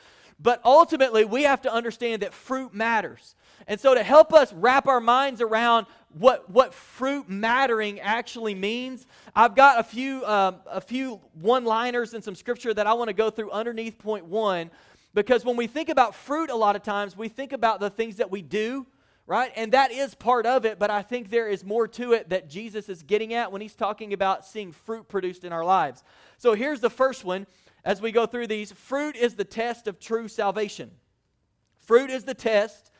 But 0.40 0.60
ultimately, 0.64 1.24
we 1.24 1.42
have 1.44 1.62
to 1.62 1.72
understand 1.72 2.22
that 2.22 2.32
fruit 2.32 2.72
matters. 2.72 3.34
And 3.66 3.80
so, 3.80 3.94
to 3.94 4.02
help 4.02 4.32
us 4.32 4.52
wrap 4.52 4.86
our 4.86 5.00
minds 5.00 5.40
around 5.40 5.86
what, 6.16 6.48
what 6.48 6.72
fruit 6.72 7.28
mattering 7.28 7.98
actually 8.00 8.54
means, 8.54 9.06
I've 9.34 9.56
got 9.56 9.80
a 9.80 9.82
few, 9.82 10.24
um, 10.24 10.56
a 10.70 10.80
few 10.80 11.20
one 11.34 11.64
liners 11.64 12.14
and 12.14 12.22
some 12.22 12.34
scripture 12.34 12.72
that 12.72 12.86
I 12.86 12.92
want 12.92 13.08
to 13.08 13.14
go 13.14 13.30
through 13.30 13.50
underneath 13.50 13.98
point 13.98 14.26
one. 14.26 14.70
Because 15.12 15.44
when 15.44 15.56
we 15.56 15.66
think 15.66 15.88
about 15.88 16.14
fruit, 16.14 16.50
a 16.50 16.54
lot 16.54 16.76
of 16.76 16.82
times 16.82 17.16
we 17.16 17.28
think 17.28 17.52
about 17.52 17.80
the 17.80 17.90
things 17.90 18.16
that 18.16 18.30
we 18.30 18.42
do, 18.42 18.86
right? 19.28 19.52
And 19.56 19.72
that 19.72 19.92
is 19.92 20.14
part 20.14 20.46
of 20.46 20.64
it, 20.64 20.78
but 20.78 20.90
I 20.90 21.02
think 21.02 21.28
there 21.28 21.48
is 21.48 21.62
more 21.62 21.86
to 21.86 22.14
it 22.14 22.30
that 22.30 22.48
Jesus 22.48 22.88
is 22.88 23.02
getting 23.02 23.34
at 23.34 23.52
when 23.52 23.60
he's 23.60 23.74
talking 23.74 24.14
about 24.14 24.46
seeing 24.46 24.72
fruit 24.72 25.06
produced 25.06 25.44
in 25.44 25.52
our 25.52 25.64
lives. 25.64 26.02
So 26.38 26.54
here's 26.54 26.80
the 26.80 26.88
first 26.88 27.26
one 27.26 27.46
as 27.84 28.00
we 28.00 28.10
go 28.10 28.24
through 28.24 28.46
these 28.46 28.72
fruit 28.72 29.16
is 29.16 29.34
the 29.34 29.44
test 29.44 29.86
of 29.86 30.00
true 30.00 30.28
salvation. 30.28 30.90
Fruit 31.76 32.08
is 32.08 32.24
the 32.24 32.32
test 32.32 32.90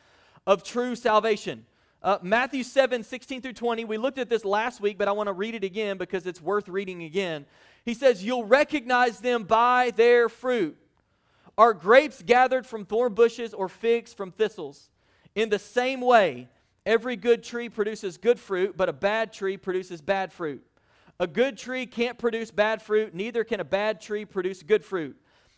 of 0.45 0.63
true 0.63 0.95
salvation. 0.95 1.65
Uh, 2.01 2.19
Matthew 2.21 2.63
7, 2.63 3.03
16 3.03 3.41
through 3.41 3.53
20. 3.53 3.85
We 3.85 3.97
looked 3.97 4.19
at 4.19 4.29
this 4.29 4.45
last 4.45 4.79
week, 4.81 4.99
but 4.99 5.07
I 5.07 5.11
want 5.13 5.27
to 5.27 5.33
read 5.33 5.55
it 5.55 5.63
again 5.63 5.97
because 5.97 6.27
it's 6.27 6.39
worth 6.39 6.69
reading 6.69 7.03
again. 7.03 7.47
He 7.83 7.95
says, 7.95 8.23
You'll 8.23 8.45
recognize 8.45 9.19
them 9.19 9.43
by 9.45 9.91
their 9.95 10.29
fruit. 10.29 10.77
Are 11.57 11.73
grapes 11.73 12.21
gathered 12.21 12.67
from 12.67 12.85
thorn 12.85 13.15
bushes 13.15 13.53
or 13.53 13.67
figs 13.67 14.13
from 14.13 14.31
thistles? 14.31 14.89
In 15.39 15.47
the 15.47 15.57
same 15.57 16.01
way, 16.01 16.49
every 16.85 17.15
good 17.15 17.43
tree 17.43 17.69
produces 17.69 18.17
good 18.17 18.37
fruit, 18.37 18.75
but 18.75 18.89
a 18.89 18.93
bad 18.93 19.31
tree 19.31 19.55
produces 19.55 20.01
bad 20.01 20.33
fruit. 20.33 20.61
A 21.17 21.27
good 21.27 21.57
tree 21.57 21.85
can't 21.85 22.17
produce 22.17 22.51
bad 22.51 22.81
fruit, 22.81 23.15
neither 23.15 23.45
can 23.45 23.61
a 23.61 23.63
bad 23.63 24.01
tree 24.01 24.25
produce 24.25 24.61
good 24.63 24.83
fruit. 24.83 25.15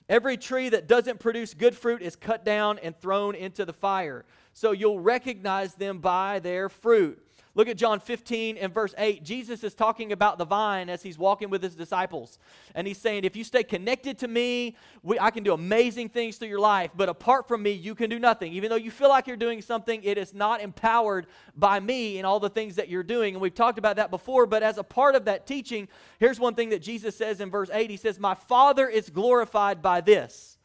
Every 0.07 0.37
tree 0.37 0.69
that 0.69 0.87
doesn't 0.87 1.19
produce 1.19 1.55
good 1.55 1.75
fruit 1.75 2.03
is 2.03 2.15
cut 2.15 2.45
down 2.45 2.77
and 2.83 2.95
thrown 2.95 3.33
into 3.33 3.65
the 3.65 3.73
fire. 3.73 4.23
So 4.53 4.71
you'll 4.71 4.99
recognize 4.99 5.73
them 5.73 5.97
by 5.97 6.37
their 6.37 6.69
fruit. 6.69 7.19
Look 7.53 7.67
at 7.67 7.75
John 7.75 7.99
15 7.99 8.57
and 8.57 8.73
verse 8.73 8.95
8. 8.97 9.23
Jesus 9.23 9.63
is 9.65 9.73
talking 9.73 10.13
about 10.13 10.37
the 10.37 10.45
vine 10.45 10.89
as 10.89 11.03
he's 11.03 11.17
walking 11.17 11.49
with 11.49 11.61
his 11.61 11.75
disciples. 11.75 12.39
And 12.75 12.87
he's 12.87 12.97
saying, 12.97 13.25
If 13.25 13.35
you 13.35 13.43
stay 13.43 13.63
connected 13.63 14.17
to 14.19 14.29
me, 14.29 14.77
we, 15.03 15.19
I 15.19 15.31
can 15.31 15.43
do 15.43 15.53
amazing 15.53 16.09
things 16.09 16.37
through 16.37 16.47
your 16.47 16.61
life. 16.61 16.91
But 16.95 17.09
apart 17.09 17.49
from 17.49 17.61
me, 17.61 17.71
you 17.71 17.93
can 17.93 18.09
do 18.09 18.19
nothing. 18.19 18.53
Even 18.53 18.69
though 18.69 18.77
you 18.77 18.89
feel 18.89 19.09
like 19.09 19.27
you're 19.27 19.35
doing 19.35 19.61
something, 19.61 20.01
it 20.03 20.17
is 20.17 20.33
not 20.33 20.61
empowered 20.61 21.27
by 21.53 21.81
me 21.81 22.19
in 22.19 22.25
all 22.25 22.39
the 22.39 22.49
things 22.49 22.75
that 22.77 22.87
you're 22.87 23.03
doing. 23.03 23.35
And 23.35 23.41
we've 23.41 23.53
talked 23.53 23.77
about 23.77 23.97
that 23.97 24.11
before. 24.11 24.45
But 24.45 24.63
as 24.63 24.77
a 24.77 24.83
part 24.83 25.15
of 25.15 25.25
that 25.25 25.45
teaching, 25.45 25.89
here's 26.19 26.39
one 26.39 26.55
thing 26.55 26.69
that 26.69 26.81
Jesus 26.81 27.17
says 27.17 27.41
in 27.41 27.49
verse 27.49 27.69
8 27.73 27.89
He 27.89 27.97
says, 27.97 28.17
My 28.17 28.35
Father 28.35 28.87
is 28.87 29.09
glorified 29.09 29.81
by 29.81 29.99
this, 29.99 30.57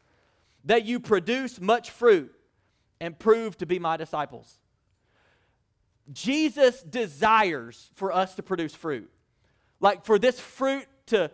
that 0.63 0.85
you 0.85 1.01
produce 1.01 1.59
much 1.59 1.91
fruit 1.91 2.33
and 3.01 3.19
prove 3.19 3.57
to 3.57 3.65
be 3.65 3.77
my 3.77 3.97
disciples. 3.97 4.57
Jesus 6.11 6.81
desires 6.81 7.89
for 7.95 8.11
us 8.11 8.35
to 8.35 8.43
produce 8.43 8.73
fruit. 8.73 9.09
Like 9.79 10.05
for 10.05 10.17
this 10.17 10.39
fruit 10.39 10.85
to 11.07 11.31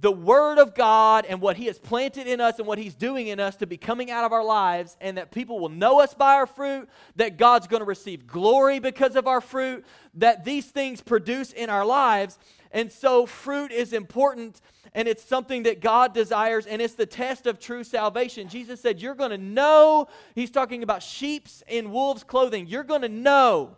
the 0.00 0.12
Word 0.12 0.58
of 0.58 0.74
God 0.74 1.26
and 1.28 1.40
what 1.40 1.56
He 1.56 1.66
has 1.66 1.78
planted 1.78 2.26
in 2.26 2.40
us 2.40 2.58
and 2.58 2.66
what 2.66 2.78
He's 2.78 2.94
doing 2.94 3.28
in 3.28 3.40
us 3.40 3.56
to 3.56 3.66
be 3.66 3.76
coming 3.76 4.10
out 4.10 4.24
of 4.24 4.32
our 4.32 4.44
lives, 4.44 4.96
and 5.00 5.18
that 5.18 5.32
people 5.32 5.58
will 5.58 5.68
know 5.68 6.00
us 6.00 6.14
by 6.14 6.34
our 6.34 6.46
fruit, 6.46 6.88
that 7.16 7.36
God's 7.36 7.66
going 7.66 7.80
to 7.80 7.86
receive 7.86 8.26
glory 8.26 8.78
because 8.78 9.16
of 9.16 9.26
our 9.26 9.40
fruit, 9.40 9.84
that 10.14 10.44
these 10.44 10.66
things 10.66 11.00
produce 11.00 11.52
in 11.52 11.68
our 11.68 11.84
lives. 11.84 12.38
And 12.70 12.92
so, 12.92 13.26
fruit 13.26 13.72
is 13.72 13.92
important 13.92 14.60
and 14.94 15.06
it's 15.06 15.22
something 15.22 15.64
that 15.64 15.80
God 15.80 16.14
desires, 16.14 16.66
and 16.66 16.80
it's 16.80 16.94
the 16.94 17.06
test 17.06 17.46
of 17.46 17.58
true 17.58 17.84
salvation. 17.84 18.48
Jesus 18.48 18.80
said, 18.80 19.00
You're 19.00 19.14
going 19.14 19.30
to 19.30 19.38
know. 19.38 20.08
He's 20.34 20.50
talking 20.50 20.82
about 20.82 21.02
sheep's 21.02 21.62
in 21.68 21.92
wolves' 21.92 22.24
clothing. 22.24 22.66
You're 22.66 22.84
going 22.84 23.02
to 23.02 23.08
know. 23.08 23.76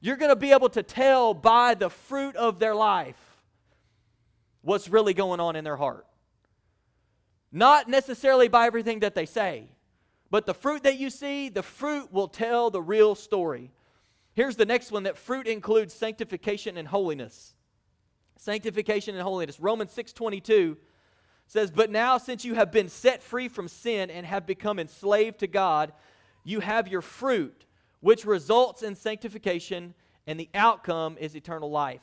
You're 0.00 0.16
going 0.16 0.30
to 0.30 0.36
be 0.36 0.52
able 0.52 0.68
to 0.70 0.82
tell 0.82 1.34
by 1.34 1.74
the 1.74 1.90
fruit 1.90 2.36
of 2.36 2.58
their 2.58 2.74
life 2.74 3.16
what's 4.62 4.88
really 4.88 5.14
going 5.14 5.40
on 5.40 5.56
in 5.56 5.64
their 5.64 5.76
heart. 5.76 6.06
Not 7.52 7.88
necessarily 7.88 8.48
by 8.48 8.66
everything 8.66 9.00
that 9.00 9.14
they 9.14 9.26
say, 9.26 9.68
but 10.30 10.46
the 10.46 10.54
fruit 10.54 10.82
that 10.82 10.98
you 10.98 11.08
see, 11.10 11.48
the 11.48 11.62
fruit 11.62 12.12
will 12.12 12.28
tell 12.28 12.70
the 12.70 12.82
real 12.82 13.14
story. 13.14 13.70
Here's 14.34 14.56
the 14.56 14.66
next 14.66 14.90
one 14.90 15.04
that 15.04 15.16
fruit 15.16 15.46
includes 15.46 15.94
sanctification 15.94 16.76
and 16.76 16.88
holiness. 16.88 17.54
Sanctification 18.36 19.14
and 19.14 19.22
holiness. 19.22 19.60
Romans 19.60 19.92
6:22 19.92 20.76
says, 21.46 21.70
"But 21.70 21.90
now 21.90 22.18
since 22.18 22.44
you 22.44 22.54
have 22.54 22.72
been 22.72 22.88
set 22.88 23.22
free 23.22 23.48
from 23.48 23.68
sin 23.68 24.10
and 24.10 24.26
have 24.26 24.44
become 24.46 24.78
enslaved 24.78 25.38
to 25.38 25.46
God, 25.46 25.92
you 26.44 26.60
have 26.60 26.88
your 26.88 27.02
fruit, 27.02 27.65
which 28.00 28.24
results 28.24 28.82
in 28.82 28.94
sanctification, 28.94 29.94
and 30.26 30.38
the 30.38 30.48
outcome 30.54 31.16
is 31.18 31.34
eternal 31.34 31.70
life." 31.70 32.02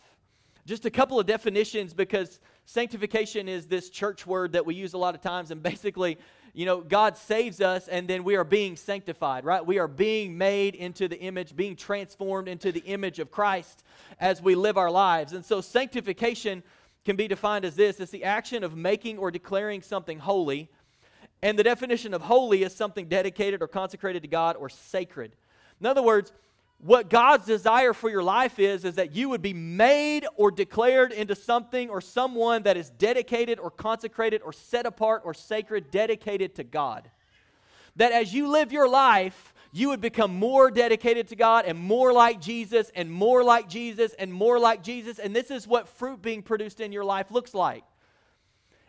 Just 0.66 0.86
a 0.86 0.92
couple 0.92 1.20
of 1.20 1.26
definitions 1.26 1.94
because 1.94 2.40
sanctification 2.66 3.50
is 3.50 3.68
this 3.68 3.90
church 3.90 4.26
word 4.26 4.54
that 4.54 4.66
we 4.66 4.76
use 4.76 4.94
a 4.94 4.98
lot 4.98 5.16
of 5.16 5.22
times, 5.22 5.52
and 5.52 5.62
basically, 5.72 6.18
you 6.54 6.66
know, 6.66 6.82
God 6.82 7.18
saves 7.18 7.62
us 7.62 7.88
and 7.88 8.08
then 8.08 8.24
we 8.24 8.36
are 8.36 8.44
being 8.44 8.76
sanctified, 8.76 9.44
right? 9.44 9.66
We 9.66 9.80
are 9.80 9.88
being 9.88 10.38
made 10.38 10.76
into 10.76 11.08
the 11.08 11.20
image, 11.20 11.56
being 11.56 11.76
transformed 11.76 12.48
into 12.48 12.72
the 12.72 12.82
image 12.82 13.18
of 13.18 13.32
Christ 13.32 13.84
as 14.20 14.42
we 14.42 14.54
live 14.54 14.78
our 14.78 14.92
lives. 14.92 15.34
And 15.34 15.44
so, 15.44 15.62
sanctification 15.62 16.64
can 17.06 17.16
be 17.16 17.28
defined 17.28 17.66
as 17.66 17.76
this 17.76 18.00
it's 18.00 18.12
the 18.12 18.24
action 18.24 18.64
of 18.64 18.78
making 18.78 19.18
or 19.18 19.32
declaring 19.32 19.82
something 19.82 20.20
holy. 20.20 20.70
And 21.42 21.60
the 21.60 21.64
definition 21.64 22.14
of 22.14 22.22
holy 22.22 22.64
is 22.64 22.74
something 22.74 23.10
dedicated 23.10 23.62
or 23.62 23.68
consecrated 23.68 24.22
to 24.22 24.30
God 24.30 24.56
or 24.56 24.70
sacred. 24.70 25.36
In 25.84 25.88
other 25.88 26.02
words, 26.02 26.32
what 26.78 27.10
God's 27.10 27.46
desire 27.46 27.92
for 27.92 28.10
your 28.10 28.24
life 28.24 28.58
is 28.58 28.86
is 28.86 28.96
that 28.96 29.14
you 29.14 29.28
would 29.28 29.42
be 29.42 29.54
made 29.54 30.26
or 30.38 30.50
declared 30.50 31.12
into 31.12 31.36
something 31.36 31.90
or 31.90 32.00
someone 32.00 32.64
that 32.64 32.78
is 32.78 32.90
dedicated 32.90 33.60
or 33.60 33.70
consecrated 33.70 34.42
or 34.44 34.54
set 34.54 34.86
apart 34.86 35.24
or 35.26 35.34
sacred 35.34 35.92
dedicated 35.92 36.56
to 36.56 36.64
God. 36.64 37.12
That 37.98 38.14
as 38.14 38.34
you 38.34 38.48
live 38.48 38.72
your 38.72 38.88
life, 38.88 39.54
you 39.74 39.90
would 39.90 40.00
become 40.00 40.34
more 40.34 40.72
dedicated 40.72 41.28
to 41.28 41.36
God 41.36 41.66
and 41.66 41.78
more 41.78 42.14
like 42.14 42.40
Jesus 42.40 42.90
and 42.96 43.12
more 43.12 43.44
like 43.44 43.68
Jesus 43.68 44.14
and 44.18 44.32
more 44.32 44.60
like 44.60 44.84
Jesus 44.84 45.20
and 45.20 45.36
this 45.36 45.52
is 45.52 45.68
what 45.68 45.90
fruit 45.90 46.22
being 46.22 46.42
produced 46.42 46.80
in 46.80 46.94
your 46.94 47.04
life 47.04 47.30
looks 47.30 47.54
like. 47.54 47.84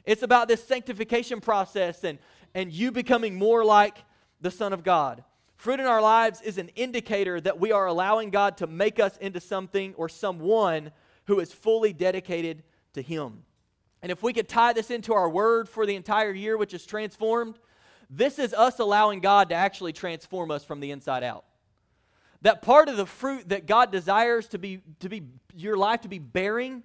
It's 0.05 0.23
about 0.23 0.47
this 0.47 0.63
sanctification 0.63 1.41
process 1.41 2.05
and 2.05 2.21
and 2.55 2.73
you 2.73 2.93
becoming 2.93 3.35
more 3.35 3.65
like 3.65 3.99
the 4.41 4.53
son 4.53 4.73
of 4.73 4.85
God. 4.85 5.25
Fruit 5.65 5.81
in 5.81 5.87
our 5.87 6.03
lives 6.03 6.43
is 6.43 6.59
an 6.59 6.69
indicator 6.77 7.41
that 7.41 7.59
we 7.59 7.73
are 7.73 7.87
allowing 7.87 8.29
God 8.29 8.59
to 8.59 8.67
make 8.67 9.01
us 9.01 9.17
into 9.17 9.41
something 9.41 9.95
or 9.95 10.11
someone 10.11 10.91
who 11.25 11.41
is 11.41 11.55
fully 11.55 11.95
dedicated 11.95 12.63
to 12.93 13.01
Him. 13.01 13.45
And 14.03 14.13
if 14.13 14.23
we 14.23 14.35
could 14.35 14.47
tie 14.47 14.75
this 14.75 14.91
into 14.91 15.15
our 15.15 15.27
word 15.27 15.67
for 15.67 15.87
the 15.87 15.95
entire 15.97 16.33
year, 16.33 16.59
which 16.59 16.75
is 16.75 16.85
transformed, 16.85 17.59
this 18.11 18.39
is 18.39 18.53
us 18.53 18.79
allowing 18.79 19.21
God 19.21 19.49
to 19.49 19.55
actually 19.55 19.95
transform 19.95 20.51
us 20.51 20.65
from 20.65 20.81
the 20.81 20.91
inside 20.91 21.23
out. 21.23 21.47
That 22.43 22.61
part 22.61 22.91
of 22.91 22.99
the 22.99 23.07
fruit 23.07 23.49
that 23.49 23.65
God 23.65 23.91
desires 23.91 24.49
to 24.49 24.59
be, 24.59 24.83
to 25.01 25.09
be 25.09 25.23
your 25.55 25.79
life 25.79 26.03
to 26.03 26.09
be 26.09 26.19
bearing 26.19 26.83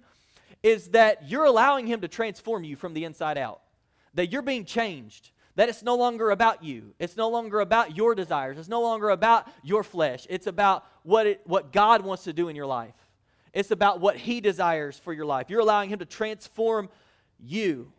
is 0.62 0.88
that 0.92 1.28
you're 1.28 1.44
allowing 1.44 1.86
Him 1.86 2.00
to 2.00 2.08
transform 2.08 2.64
you 2.64 2.76
from 2.76 2.94
the 2.94 3.04
inside 3.04 3.36
out. 3.36 3.60
That 4.14 4.32
you're 4.32 4.40
being 4.40 4.64
changed 4.64 5.32
that 5.60 5.68
it's 5.68 5.82
no 5.82 5.94
longer 5.94 6.30
about 6.30 6.64
you. 6.64 6.94
It's 6.98 7.18
no 7.18 7.28
longer 7.28 7.60
about 7.60 7.94
your 7.94 8.14
desires. 8.14 8.56
It's 8.56 8.66
no 8.66 8.80
longer 8.80 9.10
about 9.10 9.46
your 9.62 9.84
flesh. 9.84 10.26
It's 10.30 10.46
about 10.46 10.86
what, 11.02 11.26
it, 11.26 11.42
what 11.44 11.70
God 11.70 12.02
wants 12.02 12.24
to 12.24 12.32
do 12.32 12.48
in 12.48 12.56
your 12.56 12.64
life. 12.64 12.94
It's 13.52 13.70
about 13.70 14.00
what 14.00 14.16
He 14.16 14.40
desires 14.40 14.98
for 14.98 15.12
your 15.12 15.26
life. 15.26 15.50
You're 15.50 15.60
allowing 15.60 15.90
Him 15.90 15.98
to 15.98 16.06
transform 16.06 16.88
you. 17.38 17.92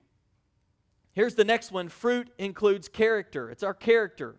Here's 1.14 1.36
the 1.36 1.46
next 1.46 1.72
one 1.72 1.88
fruit 1.88 2.32
includes 2.40 2.88
character. 2.88 3.52
It's 3.52 3.62
our 3.62 3.76
character. 3.76 4.38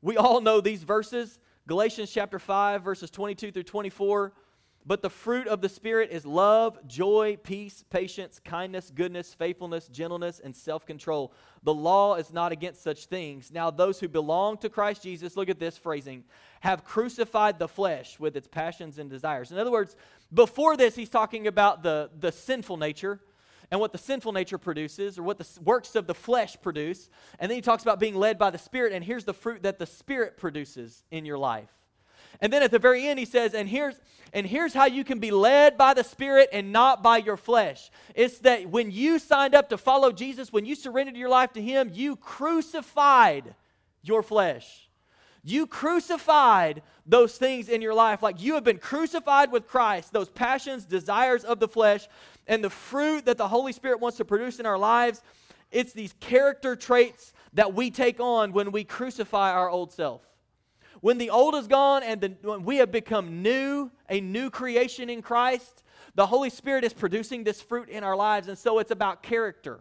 We 0.00 0.16
all 0.16 0.40
know 0.40 0.62
these 0.62 0.84
verses 0.84 1.38
Galatians 1.66 2.10
chapter 2.10 2.38
5, 2.38 2.82
verses 2.82 3.10
22 3.10 3.52
through 3.52 3.64
24. 3.64 4.32
But 4.86 5.02
the 5.02 5.10
fruit 5.10 5.46
of 5.48 5.60
the 5.60 5.68
Spirit 5.68 6.10
is 6.10 6.24
love, 6.24 6.78
joy, 6.86 7.36
peace, 7.42 7.84
patience, 7.90 8.40
kindness, 8.42 8.90
goodness, 8.94 9.34
faithfulness, 9.34 9.88
gentleness, 9.88 10.40
and 10.42 10.56
self 10.56 10.86
control. 10.86 11.34
The 11.62 11.74
law 11.74 12.14
is 12.14 12.32
not 12.32 12.52
against 12.52 12.82
such 12.82 13.06
things. 13.06 13.50
Now, 13.50 13.70
those 13.70 14.00
who 14.00 14.08
belong 14.08 14.56
to 14.58 14.70
Christ 14.70 15.02
Jesus, 15.02 15.36
look 15.36 15.50
at 15.50 15.58
this 15.58 15.76
phrasing, 15.76 16.24
have 16.60 16.84
crucified 16.84 17.58
the 17.58 17.68
flesh 17.68 18.18
with 18.18 18.36
its 18.36 18.48
passions 18.48 18.98
and 18.98 19.10
desires. 19.10 19.52
In 19.52 19.58
other 19.58 19.70
words, 19.70 19.94
before 20.32 20.76
this, 20.76 20.94
he's 20.94 21.10
talking 21.10 21.46
about 21.46 21.82
the, 21.82 22.10
the 22.18 22.32
sinful 22.32 22.78
nature 22.78 23.20
and 23.70 23.80
what 23.80 23.92
the 23.92 23.98
sinful 23.98 24.32
nature 24.32 24.58
produces 24.58 25.18
or 25.18 25.22
what 25.22 25.38
the 25.38 25.60
works 25.62 25.94
of 25.94 26.06
the 26.06 26.14
flesh 26.14 26.56
produce. 26.62 27.10
And 27.38 27.50
then 27.50 27.56
he 27.56 27.62
talks 27.62 27.82
about 27.82 28.00
being 28.00 28.14
led 28.14 28.38
by 28.38 28.50
the 28.50 28.58
Spirit, 28.58 28.92
and 28.92 29.04
here's 29.04 29.24
the 29.24 29.34
fruit 29.34 29.62
that 29.64 29.78
the 29.78 29.86
Spirit 29.86 30.38
produces 30.38 31.04
in 31.10 31.24
your 31.24 31.38
life. 31.38 31.68
And 32.40 32.52
then 32.52 32.62
at 32.62 32.70
the 32.70 32.78
very 32.78 33.06
end 33.06 33.18
he 33.18 33.24
says, 33.24 33.54
and 33.54 33.68
here's 33.68 33.96
and 34.32 34.46
here's 34.46 34.74
how 34.74 34.84
you 34.84 35.04
can 35.04 35.20
be 35.20 35.30
led 35.30 35.78
by 35.78 35.94
the 35.94 36.04
Spirit 36.04 36.50
and 36.52 36.72
not 36.72 37.02
by 37.02 37.16
your 37.16 37.36
flesh. 37.36 37.90
It's 38.14 38.38
that 38.40 38.68
when 38.68 38.90
you 38.90 39.18
signed 39.18 39.54
up 39.54 39.70
to 39.70 39.78
follow 39.78 40.12
Jesus, 40.12 40.52
when 40.52 40.66
you 40.66 40.74
surrendered 40.74 41.16
your 41.16 41.30
life 41.30 41.52
to 41.54 41.62
him, 41.62 41.90
you 41.94 42.16
crucified 42.16 43.54
your 44.02 44.22
flesh. 44.22 44.88
You 45.44 45.66
crucified 45.66 46.82
those 47.06 47.38
things 47.38 47.70
in 47.70 47.80
your 47.80 47.94
life. 47.94 48.22
Like 48.22 48.42
you 48.42 48.54
have 48.54 48.64
been 48.64 48.78
crucified 48.78 49.50
with 49.50 49.66
Christ, 49.66 50.12
those 50.12 50.28
passions, 50.28 50.84
desires 50.84 51.44
of 51.44 51.58
the 51.58 51.68
flesh, 51.68 52.06
and 52.46 52.62
the 52.62 52.70
fruit 52.70 53.24
that 53.24 53.38
the 53.38 53.48
Holy 53.48 53.72
Spirit 53.72 54.00
wants 54.00 54.18
to 54.18 54.26
produce 54.26 54.60
in 54.60 54.66
our 54.66 54.78
lives. 54.78 55.22
It's 55.70 55.92
these 55.92 56.14
character 56.20 56.76
traits 56.76 57.32
that 57.54 57.72
we 57.72 57.90
take 57.90 58.20
on 58.20 58.52
when 58.52 58.72
we 58.72 58.84
crucify 58.84 59.52
our 59.52 59.70
old 59.70 59.92
self. 59.92 60.27
When 61.00 61.18
the 61.18 61.30
old 61.30 61.54
is 61.54 61.66
gone 61.66 62.02
and 62.02 62.20
the, 62.20 62.34
when 62.42 62.64
we 62.64 62.78
have 62.78 62.90
become 62.90 63.42
new, 63.42 63.90
a 64.08 64.20
new 64.20 64.50
creation 64.50 65.08
in 65.08 65.22
Christ, 65.22 65.82
the 66.14 66.26
Holy 66.26 66.50
Spirit 66.50 66.84
is 66.84 66.92
producing 66.92 67.44
this 67.44 67.60
fruit 67.62 67.88
in 67.88 68.02
our 68.02 68.16
lives. 68.16 68.48
And 68.48 68.58
so 68.58 68.78
it's 68.78 68.90
about 68.90 69.22
character. 69.22 69.80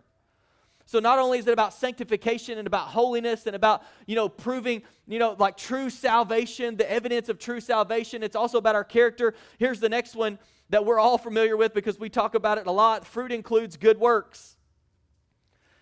So 0.85 0.99
not 0.99 1.19
only 1.19 1.39
is 1.39 1.47
it 1.47 1.51
about 1.51 1.73
sanctification 1.73 2.57
and 2.57 2.65
about 2.65 2.87
holiness 2.87 3.45
and 3.45 3.55
about, 3.57 3.83
you 4.05 4.15
know, 4.15 4.29
proving, 4.29 4.83
you 5.05 5.19
know, 5.19 5.35
like 5.37 5.57
true 5.57 5.89
salvation, 5.89 6.77
the 6.77 6.89
evidence 6.89 7.27
of 7.27 7.39
true 7.39 7.59
salvation, 7.59 8.23
it's 8.23 8.37
also 8.37 8.57
about 8.57 8.75
our 8.75 8.85
character. 8.85 9.33
Here's 9.57 9.81
the 9.81 9.89
next 9.89 10.15
one 10.15 10.39
that 10.69 10.85
we're 10.85 10.99
all 10.99 11.17
familiar 11.17 11.57
with 11.57 11.73
because 11.73 11.99
we 11.99 12.09
talk 12.09 12.35
about 12.35 12.57
it 12.57 12.67
a 12.67 12.71
lot. 12.71 13.05
Fruit 13.05 13.33
includes 13.33 13.75
good 13.75 13.99
works. 13.99 14.55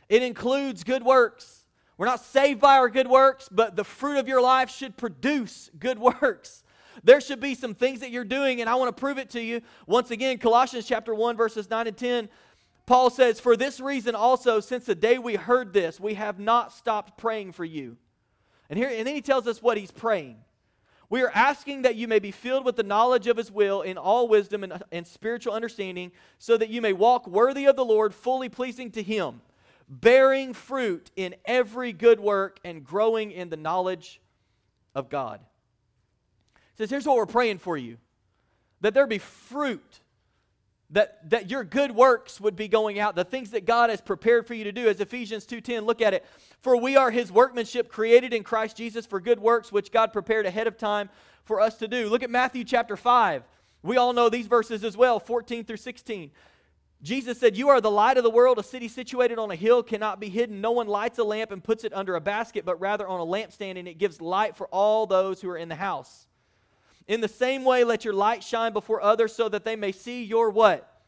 It 0.09 0.23
includes 0.23 0.83
good 0.83 1.03
works. 1.03 1.64
We're 1.97 2.07
not 2.07 2.23
saved 2.23 2.59
by 2.59 2.77
our 2.77 2.89
good 2.89 3.07
works, 3.07 3.47
but 3.49 3.75
the 3.75 3.83
fruit 3.83 4.17
of 4.17 4.27
your 4.27 4.41
life 4.41 4.69
should 4.69 4.97
produce 4.97 5.69
good 5.79 5.99
works. 6.21 6.63
There 7.03 7.21
should 7.21 7.39
be 7.39 7.55
some 7.55 7.75
things 7.75 7.99
that 7.99 8.11
you're 8.11 8.23
doing, 8.23 8.61
and 8.61 8.69
I 8.69 8.75
want 8.75 8.95
to 8.95 8.99
prove 8.99 9.17
it 9.17 9.29
to 9.31 9.41
you. 9.41 9.61
Once 9.85 10.11
again, 10.11 10.37
Colossians 10.37 10.85
chapter 10.85 11.13
1, 11.13 11.37
verses 11.37 11.69
9 11.69 11.87
and 11.87 11.97
10. 11.97 12.29
Paul 12.85 13.09
says, 13.09 13.39
For 13.39 13.57
this 13.57 13.79
reason 13.79 14.15
also, 14.15 14.59
since 14.59 14.85
the 14.85 14.95
day 14.95 15.17
we 15.17 15.35
heard 15.35 15.73
this, 15.73 15.99
we 15.99 16.13
have 16.13 16.39
not 16.39 16.71
stopped 16.71 17.17
praying 17.17 17.53
for 17.53 17.65
you. 17.65 17.97
And 18.69 18.77
here 18.77 18.89
and 18.89 19.05
then 19.05 19.15
he 19.15 19.21
tells 19.21 19.47
us 19.47 19.61
what 19.61 19.77
he's 19.77 19.91
praying. 19.91 20.37
We 21.09 21.21
are 21.21 21.31
asking 21.33 21.83
that 21.83 21.95
you 21.95 22.07
may 22.07 22.19
be 22.19 22.31
filled 22.31 22.65
with 22.65 22.77
the 22.77 22.83
knowledge 22.83 23.27
of 23.27 23.37
his 23.37 23.51
will 23.51 23.83
in 23.83 23.97
all 23.97 24.27
wisdom 24.27 24.63
and, 24.63 24.81
and 24.91 25.05
spiritual 25.05 25.53
understanding, 25.53 26.11
so 26.39 26.57
that 26.57 26.69
you 26.69 26.81
may 26.81 26.93
walk 26.93 27.27
worthy 27.27 27.65
of 27.65 27.75
the 27.75 27.85
Lord, 27.85 28.13
fully 28.13 28.49
pleasing 28.49 28.89
to 28.91 29.03
him 29.03 29.41
bearing 29.87 30.53
fruit 30.53 31.11
in 31.15 31.35
every 31.45 31.93
good 31.93 32.19
work 32.19 32.59
and 32.63 32.83
growing 32.83 33.31
in 33.31 33.49
the 33.49 33.57
knowledge 33.57 34.21
of 34.93 35.09
God. 35.09 35.39
He 36.55 36.83
says, 36.83 36.89
Here's 36.89 37.05
what 37.05 37.17
we're 37.17 37.25
praying 37.25 37.59
for 37.59 37.77
you 37.77 37.97
that 38.81 38.93
there 38.93 39.07
be 39.07 39.17
fruit, 39.17 40.01
that, 40.91 41.29
that 41.29 41.49
your 41.49 41.63
good 41.63 41.91
works 41.91 42.39
would 42.39 42.55
be 42.55 42.67
going 42.67 42.99
out, 42.99 43.15
the 43.15 43.23
things 43.23 43.51
that 43.51 43.65
God 43.65 43.89
has 43.89 44.01
prepared 44.01 44.45
for 44.45 44.53
you 44.53 44.63
to 44.65 44.71
do. 44.71 44.87
As 44.87 44.99
Ephesians 44.99 45.45
2:10, 45.45 45.85
look 45.85 46.01
at 46.01 46.13
it. 46.13 46.25
For 46.61 46.77
we 46.77 46.95
are 46.95 47.09
his 47.09 47.31
workmanship 47.31 47.89
created 47.89 48.33
in 48.33 48.43
Christ 48.43 48.77
Jesus 48.77 49.05
for 49.05 49.19
good 49.19 49.39
works, 49.39 49.71
which 49.71 49.91
God 49.91 50.13
prepared 50.13 50.45
ahead 50.45 50.67
of 50.67 50.77
time 50.77 51.09
for 51.43 51.61
us 51.61 51.77
to 51.77 51.87
do. 51.87 52.09
Look 52.09 52.23
at 52.23 52.29
Matthew 52.29 52.63
chapter 52.63 52.97
5. 52.97 53.43
We 53.83 53.97
all 53.97 54.13
know 54.13 54.29
these 54.29 54.47
verses 54.47 54.83
as 54.83 54.97
well, 54.97 55.19
14 55.19 55.63
through 55.63 55.77
16. 55.77 56.31
Jesus 57.01 57.39
said, 57.39 57.57
You 57.57 57.69
are 57.69 57.81
the 57.81 57.91
light 57.91 58.17
of 58.17 58.23
the 58.23 58.29
world. 58.29 58.57
A 58.57 58.63
city 58.63 58.87
situated 58.87 59.37
on 59.37 59.51
a 59.51 59.55
hill 59.55 59.83
cannot 59.83 60.19
be 60.19 60.29
hidden. 60.29 60.61
No 60.61 60.71
one 60.71 60.87
lights 60.87 61.19
a 61.19 61.23
lamp 61.23 61.51
and 61.51 61.63
puts 61.63 61.83
it 61.83 61.93
under 61.93 62.15
a 62.15 62.21
basket, 62.21 62.65
but 62.65 62.79
rather 62.79 63.07
on 63.07 63.19
a 63.19 63.25
lampstand, 63.25 63.77
and 63.77 63.87
it 63.87 63.97
gives 63.97 64.21
light 64.21 64.55
for 64.55 64.67
all 64.67 65.05
those 65.05 65.41
who 65.41 65.49
are 65.49 65.57
in 65.57 65.69
the 65.69 65.75
house. 65.75 66.27
In 67.07 67.21
the 67.21 67.27
same 67.27 67.63
way, 67.63 67.83
let 67.83 68.03
your 68.03 68.13
light 68.13 68.43
shine 68.43 68.73
before 68.73 69.01
others 69.01 69.35
so 69.35 69.47
that 69.49 69.63
they 69.63 69.75
may 69.75 69.91
see 69.91 70.23
your 70.23 70.49
what? 70.49 71.01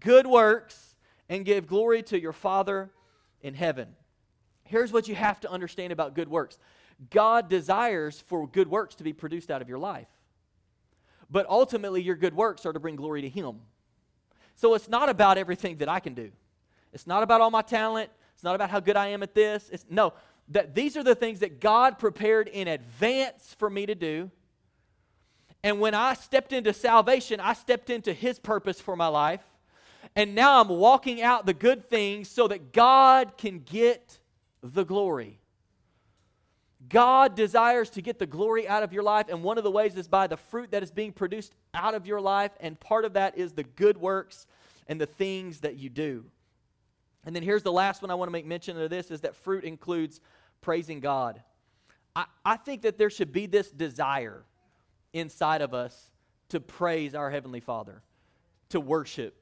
Good 0.00 0.26
works 0.26 0.96
and 1.28 1.44
give 1.44 1.66
glory 1.66 2.02
to 2.04 2.20
your 2.20 2.32
Father 2.32 2.90
in 3.40 3.54
heaven. 3.54 3.88
Here's 4.64 4.92
what 4.92 5.06
you 5.06 5.14
have 5.14 5.40
to 5.40 5.50
understand 5.50 5.92
about 5.92 6.14
good 6.14 6.28
works 6.28 6.58
God 7.10 7.48
desires 7.48 8.22
for 8.26 8.46
good 8.46 8.68
works 8.68 8.96
to 8.96 9.04
be 9.04 9.12
produced 9.12 9.50
out 9.50 9.62
of 9.62 9.68
your 9.68 9.78
life. 9.78 10.08
But 11.30 11.46
ultimately, 11.48 12.02
your 12.02 12.16
good 12.16 12.34
works 12.34 12.66
are 12.66 12.72
to 12.72 12.80
bring 12.80 12.96
glory 12.96 13.22
to 13.22 13.28
Him. 13.28 13.60
So 14.54 14.74
it's 14.74 14.88
not 14.88 15.08
about 15.08 15.38
everything 15.38 15.78
that 15.78 15.88
I 15.88 16.00
can 16.00 16.14
do. 16.14 16.30
It's 16.92 17.06
not 17.06 17.22
about 17.22 17.40
all 17.40 17.50
my 17.50 17.62
talent. 17.62 18.10
It's 18.34 18.44
not 18.44 18.54
about 18.54 18.70
how 18.70 18.80
good 18.80 18.96
I 18.96 19.08
am 19.08 19.22
at 19.22 19.34
this. 19.34 19.68
It's 19.72 19.84
no, 19.88 20.12
that 20.48 20.74
these 20.74 20.96
are 20.96 21.02
the 21.02 21.14
things 21.14 21.40
that 21.40 21.60
God 21.60 21.98
prepared 21.98 22.48
in 22.48 22.68
advance 22.68 23.54
for 23.58 23.68
me 23.68 23.86
to 23.86 23.94
do. 23.94 24.30
And 25.62 25.80
when 25.80 25.94
I 25.94 26.14
stepped 26.14 26.52
into 26.52 26.72
salvation, 26.72 27.40
I 27.40 27.54
stepped 27.54 27.90
into 27.90 28.12
his 28.12 28.38
purpose 28.38 28.80
for 28.80 28.96
my 28.96 29.06
life. 29.06 29.40
And 30.14 30.34
now 30.34 30.60
I'm 30.60 30.68
walking 30.68 31.22
out 31.22 31.46
the 31.46 31.54
good 31.54 31.88
things 31.88 32.28
so 32.28 32.46
that 32.48 32.72
God 32.72 33.36
can 33.38 33.60
get 33.60 34.18
the 34.62 34.84
glory. 34.84 35.40
God 36.88 37.34
desires 37.34 37.90
to 37.90 38.02
get 38.02 38.18
the 38.18 38.26
glory 38.26 38.68
out 38.68 38.82
of 38.82 38.92
your 38.92 39.02
life, 39.02 39.26
and 39.28 39.42
one 39.42 39.58
of 39.58 39.64
the 39.64 39.70
ways 39.70 39.96
is 39.96 40.08
by 40.08 40.26
the 40.26 40.36
fruit 40.36 40.70
that 40.72 40.82
is 40.82 40.90
being 40.90 41.12
produced 41.12 41.54
out 41.72 41.94
of 41.94 42.06
your 42.06 42.20
life, 42.20 42.52
and 42.60 42.78
part 42.78 43.04
of 43.04 43.14
that 43.14 43.38
is 43.38 43.52
the 43.52 43.62
good 43.62 43.96
works 43.96 44.46
and 44.86 45.00
the 45.00 45.06
things 45.06 45.60
that 45.60 45.76
you 45.76 45.88
do. 45.88 46.24
And 47.24 47.34
then 47.34 47.42
here's 47.42 47.62
the 47.62 47.72
last 47.72 48.02
one 48.02 48.10
I 48.10 48.14
want 48.14 48.28
to 48.28 48.32
make 48.32 48.44
mention 48.44 48.80
of 48.80 48.90
this 48.90 49.10
is 49.10 49.22
that 49.22 49.34
fruit 49.34 49.64
includes 49.64 50.20
praising 50.60 51.00
God. 51.00 51.40
I, 52.14 52.26
I 52.44 52.56
think 52.56 52.82
that 52.82 52.98
there 52.98 53.10
should 53.10 53.32
be 53.32 53.46
this 53.46 53.70
desire 53.70 54.44
inside 55.12 55.62
of 55.62 55.72
us 55.72 56.10
to 56.50 56.60
praise 56.60 57.14
our 57.14 57.30
Heavenly 57.30 57.60
Father, 57.60 58.02
to 58.70 58.80
worship, 58.80 59.36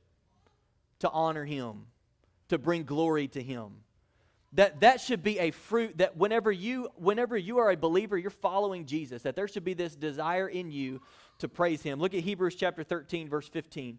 to 1.00 1.10
honor 1.10 1.44
Him, 1.44 1.86
to 2.48 2.58
bring 2.58 2.84
glory 2.84 3.26
to 3.28 3.42
Him 3.42 3.72
that 4.54 4.80
that 4.80 5.00
should 5.00 5.22
be 5.22 5.38
a 5.38 5.50
fruit 5.50 5.98
that 5.98 6.16
whenever 6.16 6.52
you 6.52 6.88
whenever 6.96 7.36
you 7.36 7.58
are 7.58 7.70
a 7.70 7.76
believer 7.76 8.18
you're 8.18 8.30
following 8.30 8.84
jesus 8.84 9.22
that 9.22 9.34
there 9.34 9.48
should 9.48 9.64
be 9.64 9.74
this 9.74 9.94
desire 9.96 10.48
in 10.48 10.70
you 10.70 11.00
to 11.38 11.48
praise 11.48 11.82
him. 11.82 11.98
Look 11.98 12.14
at 12.14 12.20
hebrews 12.20 12.54
chapter 12.54 12.84
13 12.84 13.28
verse 13.28 13.48
15 13.48 13.98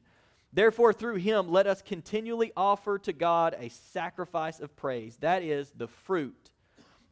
therefore 0.54 0.94
through 0.94 1.16
him 1.16 1.50
let 1.50 1.68
us 1.68 1.82
continually 1.82 2.52
offer 2.56 2.98
to 3.00 3.14
god 3.14 3.56
a 3.60 3.70
sacrifice 3.70 4.60
of 4.60 4.76
praise. 4.76 5.18
That 5.18 5.44
is 5.44 5.72
the 5.76 5.88
fruit 5.88 6.52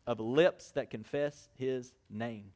of 0.08 0.20
lips 0.20 0.72
that 0.72 0.90
confess 0.90 1.50
his 1.56 1.94
name. 2.10 2.52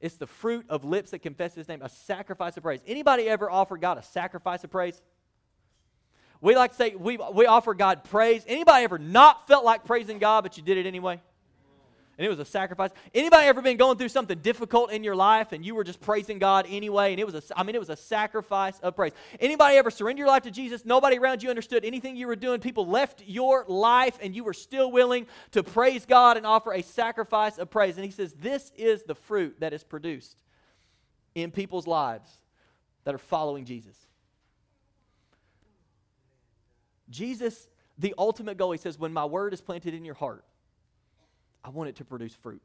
It's 0.00 0.16
the 0.16 0.26
fruit 0.26 0.66
of 0.68 0.84
lips 0.84 1.12
that 1.12 1.20
confess 1.20 1.54
his 1.54 1.68
name 1.68 1.80
a 1.82 1.88
sacrifice 1.88 2.56
of 2.56 2.62
praise. 2.62 2.80
Anybody 2.86 3.28
ever 3.28 3.50
offer 3.50 3.76
god 3.76 3.98
a 3.98 4.02
sacrifice 4.02 4.64
of 4.64 4.70
praise 4.70 5.00
we 6.40 6.54
like 6.54 6.70
to 6.70 6.76
say 6.76 6.94
we, 6.94 7.18
we 7.32 7.46
offer 7.46 7.74
God 7.74 8.04
praise. 8.04 8.44
Anybody 8.46 8.84
ever 8.84 8.98
not 8.98 9.46
felt 9.46 9.64
like 9.64 9.84
praising 9.84 10.18
God, 10.18 10.42
but 10.42 10.56
you 10.56 10.62
did 10.62 10.78
it 10.78 10.86
anyway? 10.86 11.20
And 12.18 12.24
it 12.24 12.30
was 12.30 12.38
a 12.38 12.46
sacrifice. 12.46 12.90
Anybody 13.14 13.46
ever 13.46 13.60
been 13.60 13.76
going 13.76 13.98
through 13.98 14.08
something 14.08 14.38
difficult 14.38 14.90
in 14.90 15.04
your 15.04 15.14
life 15.14 15.52
and 15.52 15.64
you 15.64 15.74
were 15.74 15.84
just 15.84 16.00
praising 16.00 16.38
God 16.38 16.64
anyway? 16.66 17.10
And 17.10 17.20
it 17.20 17.26
was 17.26 17.34
a, 17.34 17.42
I 17.54 17.62
mean, 17.62 17.74
it 17.74 17.78
was 17.78 17.90
a 17.90 17.96
sacrifice 17.96 18.78
of 18.80 18.96
praise. 18.96 19.12
Anybody 19.38 19.76
ever 19.76 19.90
surrender 19.90 20.20
your 20.20 20.28
life 20.28 20.44
to 20.44 20.50
Jesus? 20.50 20.86
Nobody 20.86 21.18
around 21.18 21.42
you 21.42 21.50
understood 21.50 21.84
anything 21.84 22.16
you 22.16 22.26
were 22.26 22.36
doing. 22.36 22.60
People 22.60 22.86
left 22.86 23.22
your 23.26 23.66
life 23.68 24.18
and 24.22 24.34
you 24.34 24.44
were 24.44 24.54
still 24.54 24.90
willing 24.90 25.26
to 25.50 25.62
praise 25.62 26.06
God 26.06 26.38
and 26.38 26.46
offer 26.46 26.72
a 26.72 26.82
sacrifice 26.82 27.58
of 27.58 27.68
praise. 27.70 27.96
And 27.96 28.04
he 28.04 28.10
says, 28.10 28.32
This 28.32 28.72
is 28.76 29.02
the 29.02 29.14
fruit 29.14 29.60
that 29.60 29.74
is 29.74 29.84
produced 29.84 30.38
in 31.34 31.50
people's 31.50 31.86
lives 31.86 32.30
that 33.04 33.14
are 33.14 33.18
following 33.18 33.66
Jesus. 33.66 34.05
Jesus, 37.10 37.68
the 37.98 38.14
ultimate 38.18 38.56
goal, 38.56 38.72
he 38.72 38.78
says, 38.78 38.98
when 38.98 39.12
my 39.12 39.24
word 39.24 39.52
is 39.52 39.60
planted 39.60 39.94
in 39.94 40.04
your 40.04 40.14
heart, 40.14 40.44
I 41.64 41.70
want 41.70 41.88
it 41.88 41.96
to 41.96 42.04
produce 42.04 42.34
fruit. 42.34 42.62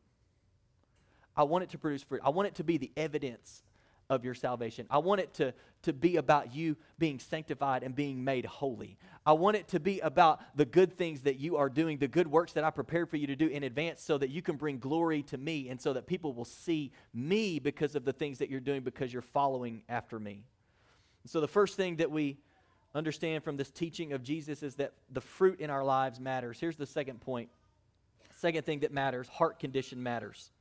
I 1.35 1.43
want 1.43 1.63
it 1.63 1.69
to 1.71 1.77
produce 1.77 2.03
fruit. 2.03 2.21
I 2.23 2.29
want 2.29 2.47
it 2.47 2.55
to 2.55 2.63
be 2.63 2.77
the 2.77 2.91
evidence 2.97 3.63
of 4.11 4.25
your 4.25 4.33
salvation. 4.33 4.85
I 4.89 4.97
want 4.97 5.21
it 5.21 5.33
to, 5.35 5.53
to 5.83 5.93
be 5.93 6.17
about 6.17 6.53
you 6.53 6.75
being 6.99 7.17
sanctified 7.17 7.81
and 7.81 7.95
being 7.95 8.23
made 8.23 8.45
holy. 8.45 8.97
I 9.25 9.31
want 9.31 9.55
it 9.55 9.69
to 9.69 9.79
be 9.79 10.01
about 10.01 10.41
the 10.57 10.65
good 10.65 10.97
things 10.97 11.21
that 11.21 11.39
you 11.39 11.55
are 11.55 11.69
doing, 11.69 11.97
the 11.97 12.09
good 12.09 12.27
works 12.27 12.51
that 12.53 12.65
I 12.65 12.71
prepared 12.71 13.09
for 13.09 13.15
you 13.15 13.27
to 13.27 13.37
do 13.37 13.47
in 13.47 13.63
advance 13.63 14.01
so 14.01 14.17
that 14.17 14.29
you 14.29 14.41
can 14.41 14.57
bring 14.57 14.79
glory 14.79 15.23
to 15.23 15.37
me 15.37 15.69
and 15.69 15.79
so 15.79 15.93
that 15.93 16.07
people 16.07 16.33
will 16.33 16.45
see 16.45 16.91
me 17.13 17.57
because 17.57 17.95
of 17.95 18.03
the 18.03 18.11
things 18.11 18.39
that 18.39 18.49
you're 18.49 18.59
doing 18.59 18.81
because 18.81 19.13
you're 19.13 19.21
following 19.21 19.83
after 19.87 20.19
me. 20.19 20.43
So 21.25 21.39
the 21.39 21.47
first 21.47 21.77
thing 21.77 21.95
that 21.97 22.11
we 22.11 22.37
understand 22.93 23.43
from 23.43 23.57
this 23.57 23.71
teaching 23.71 24.13
of 24.13 24.23
Jesus 24.23 24.63
is 24.63 24.75
that 24.75 24.93
the 25.09 25.21
fruit 25.21 25.59
in 25.59 25.69
our 25.69 25.83
lives 25.83 26.19
matters. 26.19 26.59
Here's 26.59 26.75
the 26.75 26.85
second 26.85 27.21
point. 27.21 27.49
Second 28.31 28.65
thing 28.65 28.79
that 28.79 28.91
matters 28.91 29.27
heart 29.27 29.59
condition 29.59 30.01
matters. 30.01 30.51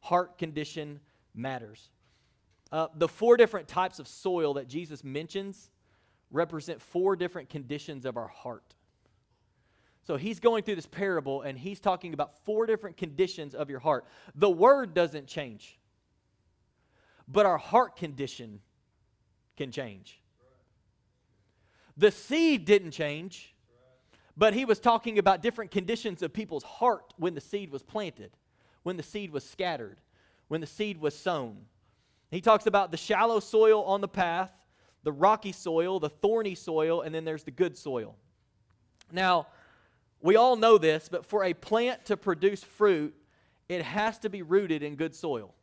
Heart 0.00 0.38
condition 0.38 1.00
matters. 1.34 1.90
Uh, 2.72 2.88
the 2.94 3.08
four 3.08 3.36
different 3.36 3.68
types 3.68 3.98
of 3.98 4.06
soil 4.06 4.54
that 4.54 4.68
Jesus 4.68 5.02
mentions 5.02 5.70
represent 6.30 6.80
four 6.80 7.16
different 7.16 7.48
conditions 7.48 8.04
of 8.04 8.16
our 8.16 8.28
heart. 8.28 8.74
So 10.06 10.16
he's 10.16 10.40
going 10.40 10.62
through 10.62 10.76
this 10.76 10.86
parable 10.86 11.42
and 11.42 11.58
he's 11.58 11.80
talking 11.80 12.14
about 12.14 12.44
four 12.44 12.66
different 12.66 12.96
conditions 12.96 13.54
of 13.54 13.68
your 13.68 13.80
heart. 13.80 14.06
The 14.34 14.50
word 14.50 14.94
doesn't 14.94 15.26
change, 15.26 15.78
but 17.28 17.46
our 17.46 17.58
heart 17.58 17.96
condition 17.96 18.60
can 19.56 19.70
change. 19.70 20.19
The 22.00 22.10
seed 22.10 22.64
didn't 22.64 22.92
change, 22.92 23.54
but 24.34 24.54
he 24.54 24.64
was 24.64 24.80
talking 24.80 25.18
about 25.18 25.42
different 25.42 25.70
conditions 25.70 26.22
of 26.22 26.32
people's 26.32 26.62
heart 26.62 27.12
when 27.18 27.34
the 27.34 27.42
seed 27.42 27.70
was 27.70 27.82
planted, 27.82 28.30
when 28.84 28.96
the 28.96 29.02
seed 29.02 29.30
was 29.30 29.44
scattered, 29.44 30.00
when 30.48 30.62
the 30.62 30.66
seed 30.66 30.98
was 30.98 31.14
sown. 31.14 31.66
He 32.30 32.40
talks 32.40 32.64
about 32.64 32.90
the 32.90 32.96
shallow 32.96 33.38
soil 33.38 33.84
on 33.84 34.00
the 34.00 34.08
path, 34.08 34.50
the 35.02 35.12
rocky 35.12 35.52
soil, 35.52 36.00
the 36.00 36.08
thorny 36.08 36.54
soil, 36.54 37.02
and 37.02 37.14
then 37.14 37.26
there's 37.26 37.44
the 37.44 37.50
good 37.50 37.76
soil. 37.76 38.16
Now, 39.12 39.48
we 40.22 40.36
all 40.36 40.56
know 40.56 40.78
this, 40.78 41.06
but 41.06 41.26
for 41.26 41.44
a 41.44 41.52
plant 41.52 42.06
to 42.06 42.16
produce 42.16 42.64
fruit, 42.64 43.14
it 43.68 43.82
has 43.82 44.18
to 44.20 44.30
be 44.30 44.40
rooted 44.40 44.82
in 44.82 44.96
good 44.96 45.14
soil. 45.14 45.54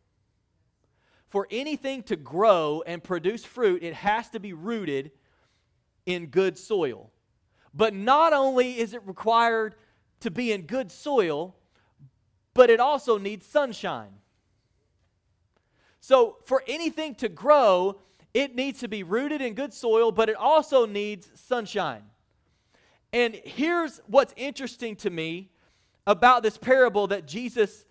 For 1.30 1.47
anything 1.50 2.04
to 2.04 2.15
grow 2.15 2.84
and 2.86 3.04
produce 3.04 3.43
fruit, 3.43 3.82
it 3.82 3.95
has 3.95 4.30
to 4.30 4.39
be 4.39 4.54
rooted 4.54 5.10
in 6.08 6.28
good 6.28 6.58
soil. 6.58 7.12
But 7.74 7.93
not 7.93 8.34
only 8.34 8.80
is 8.80 8.96
it 8.96 9.06
required 9.06 9.76
to 10.22 10.32
be 10.32 10.52
in 10.52 10.63
good 10.63 10.91
soil, 10.91 11.56
but 12.56 12.72
it 12.72 12.80
also 12.80 13.20
needs 13.20 13.46
sunshine. 13.46 14.13
So, 16.00 16.38
for 16.46 16.63
anything 16.67 17.13
to 17.15 17.30
grow, 17.30 18.00
it 18.34 18.56
needs 18.56 18.80
to 18.80 18.88
be 18.88 19.04
rooted 19.04 19.41
in 19.41 19.54
good 19.54 19.74
soil, 19.74 20.12
but 20.12 20.30
it 20.30 20.36
also 20.36 20.86
needs 20.86 21.30
sunshine. 21.36 22.04
And 23.13 23.36
here's 23.36 24.00
what's 24.08 24.34
interesting 24.38 24.96
to 24.98 25.10
me 25.10 25.52
about 26.08 26.41
this 26.41 26.58
parable 26.58 27.08
that 27.08 27.28
Jesus 27.28 27.86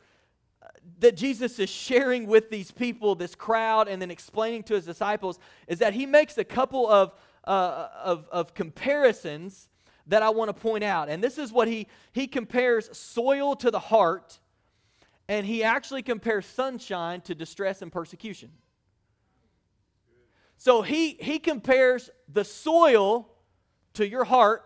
that 1.00 1.16
Jesus 1.16 1.58
is 1.58 1.68
sharing 1.68 2.26
with 2.26 2.48
these 2.48 2.70
people, 2.70 3.14
this 3.14 3.34
crowd, 3.34 3.88
and 3.88 4.00
then 4.00 4.10
explaining 4.10 4.62
to 4.64 4.74
his 4.74 4.84
disciples 4.84 5.38
is 5.66 5.80
that 5.80 5.92
he 5.92 6.06
makes 6.06 6.38
a 6.38 6.44
couple 6.44 6.88
of 6.88 7.12
uh, 7.46 7.88
of, 8.02 8.28
of 8.30 8.54
comparisons 8.54 9.68
that 10.06 10.22
I 10.22 10.30
want 10.30 10.48
to 10.48 10.54
point 10.54 10.84
out. 10.84 11.08
And 11.08 11.22
this 11.22 11.38
is 11.38 11.52
what 11.52 11.68
he, 11.68 11.88
he 12.12 12.26
compares 12.26 12.96
soil 12.96 13.56
to 13.56 13.70
the 13.70 13.78
heart, 13.78 14.38
and 15.28 15.44
he 15.46 15.64
actually 15.64 16.02
compares 16.02 16.46
sunshine 16.46 17.20
to 17.22 17.34
distress 17.34 17.82
and 17.82 17.90
persecution. 17.90 18.50
So 20.58 20.82
he, 20.82 21.10
he 21.20 21.38
compares 21.38 22.10
the 22.32 22.44
soil 22.44 23.28
to 23.94 24.08
your 24.08 24.24
heart, 24.24 24.64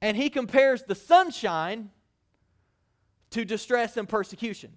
and 0.00 0.16
he 0.16 0.28
compares 0.30 0.82
the 0.82 0.94
sunshine 0.94 1.90
to 3.30 3.44
distress 3.44 3.96
and 3.96 4.08
persecution. 4.08 4.72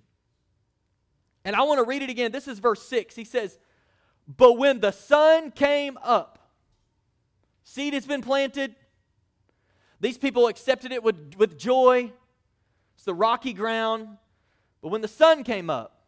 And 1.44 1.56
I 1.56 1.64
want 1.64 1.80
to 1.80 1.86
read 1.86 2.02
it 2.02 2.10
again. 2.10 2.32
This 2.32 2.48
is 2.48 2.60
verse 2.60 2.82
6. 2.84 3.16
He 3.16 3.24
says, 3.24 3.58
But 4.28 4.54
when 4.54 4.80
the 4.80 4.92
sun 4.92 5.52
came 5.52 5.98
up, 6.02 6.35
Seed 7.66 7.94
has 7.94 8.06
been 8.06 8.22
planted. 8.22 8.76
These 10.00 10.18
people 10.18 10.48
accepted 10.48 10.92
it 10.92 11.04
with, 11.04 11.34
with 11.36 11.58
joy. 11.58 12.14
It's 12.96 13.04
the 13.04 13.14
rocky 13.14 13.54
ground. 13.54 14.08
But 14.82 14.90
when 14.90 15.02
the 15.02 15.08
sun 15.08 15.44
came 15.44 15.70
up, 15.70 16.06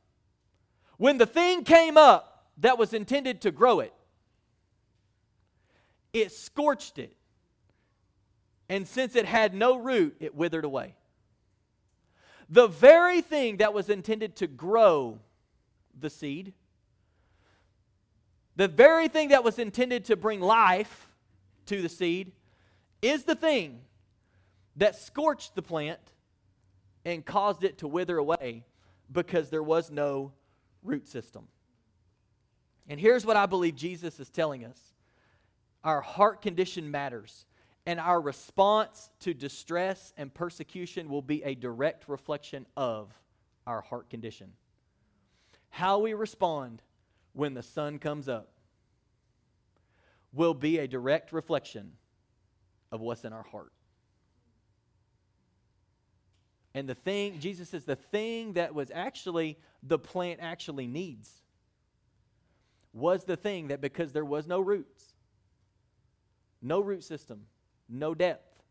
when 0.97 1.17
the 1.17 1.25
thing 1.25 1.63
came 1.63 1.97
up 1.97 2.51
that 2.59 2.77
was 2.77 2.93
intended 2.93 3.41
to 3.41 3.51
grow 3.51 3.79
it, 3.79 3.93
it 6.13 6.31
scorched 6.31 6.99
it. 6.99 7.15
And 8.69 8.87
since 8.87 9.15
it 9.15 9.25
had 9.25 9.53
no 9.53 9.77
root, 9.77 10.15
it 10.19 10.35
withered 10.35 10.63
away. 10.65 10.95
The 12.49 12.67
very 12.67 13.21
thing 13.21 13.57
that 13.57 13.73
was 13.73 13.89
intended 13.89 14.35
to 14.37 14.47
grow 14.47 15.19
the 15.99 16.09
seed, 16.09 16.53
the 18.55 18.67
very 18.67 19.07
thing 19.07 19.29
that 19.29 19.43
was 19.43 19.57
intended 19.57 20.05
to 20.05 20.15
bring 20.15 20.39
life 20.39 21.07
to 21.67 21.81
the 21.81 21.89
seed, 21.89 22.31
is 23.01 23.23
the 23.23 23.35
thing 23.35 23.81
that 24.75 24.95
scorched 24.95 25.55
the 25.55 25.61
plant 25.61 25.99
and 27.05 27.25
caused 27.25 27.63
it 27.63 27.79
to 27.79 27.87
wither 27.87 28.17
away 28.17 28.63
because 29.11 29.49
there 29.49 29.63
was 29.63 29.89
no 29.89 30.33
root 30.83 31.07
system. 31.07 31.47
And 32.89 32.99
here's 32.99 33.25
what 33.25 33.37
I 33.37 33.45
believe 33.45 33.75
Jesus 33.75 34.19
is 34.19 34.29
telling 34.29 34.65
us 34.65 34.79
our 35.83 36.01
heart 36.01 36.41
condition 36.41 36.91
matters, 36.91 37.45
and 37.85 37.99
our 37.99 38.19
response 38.19 39.09
to 39.21 39.33
distress 39.33 40.13
and 40.17 40.33
persecution 40.33 41.07
will 41.07 41.21
be 41.21 41.43
a 41.43 41.55
direct 41.55 42.09
reflection 42.09 42.65
of 42.75 43.13
our 43.65 43.81
heart 43.81 44.09
condition. 44.09 44.51
How 45.69 45.99
we 45.99 46.13
respond 46.13 46.81
when 47.33 47.53
the 47.53 47.63
sun 47.63 47.99
comes 47.99 48.27
up 48.27 48.49
will 50.33 50.53
be 50.53 50.79
a 50.79 50.87
direct 50.87 51.31
reflection 51.31 51.93
of 52.91 53.01
what's 53.01 53.23
in 53.23 53.33
our 53.33 53.43
heart. 53.43 53.71
And 56.73 56.87
the 56.87 56.95
thing, 56.95 57.39
Jesus 57.39 57.69
says, 57.69 57.85
the 57.85 57.95
thing 57.95 58.53
that 58.53 58.75
was 58.75 58.91
actually, 58.93 59.57
the 59.81 59.97
plant 59.97 60.39
actually 60.43 60.85
needs 60.85 61.41
was 62.93 63.23
the 63.23 63.35
thing 63.35 63.69
that 63.69 63.81
because 63.81 64.13
there 64.13 64.25
was 64.25 64.47
no 64.47 64.59
roots, 64.59 65.15
no 66.61 66.79
root 66.79 67.03
system, 67.03 67.47
no 67.89 68.13
depth, 68.13 68.61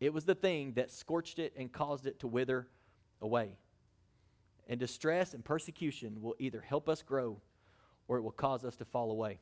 it 0.00 0.12
was 0.12 0.24
the 0.24 0.34
thing 0.34 0.74
that 0.74 0.90
scorched 0.90 1.38
it 1.38 1.54
and 1.56 1.72
caused 1.72 2.06
it 2.06 2.20
to 2.20 2.26
wither 2.26 2.68
away. 3.22 3.56
And 4.68 4.78
distress 4.78 5.34
and 5.34 5.44
persecution 5.44 6.20
will 6.20 6.36
either 6.38 6.60
help 6.60 6.88
us 6.88 7.02
grow 7.02 7.40
or 8.06 8.18
it 8.18 8.22
will 8.22 8.32
cause 8.32 8.64
us 8.64 8.76
to 8.76 8.84
fall 8.84 9.10
away. 9.10 9.40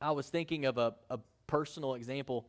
I 0.00 0.12
was 0.12 0.28
thinking 0.28 0.64
of 0.64 0.78
a, 0.78 0.94
a 1.10 1.18
personal 1.46 1.94
example. 1.94 2.46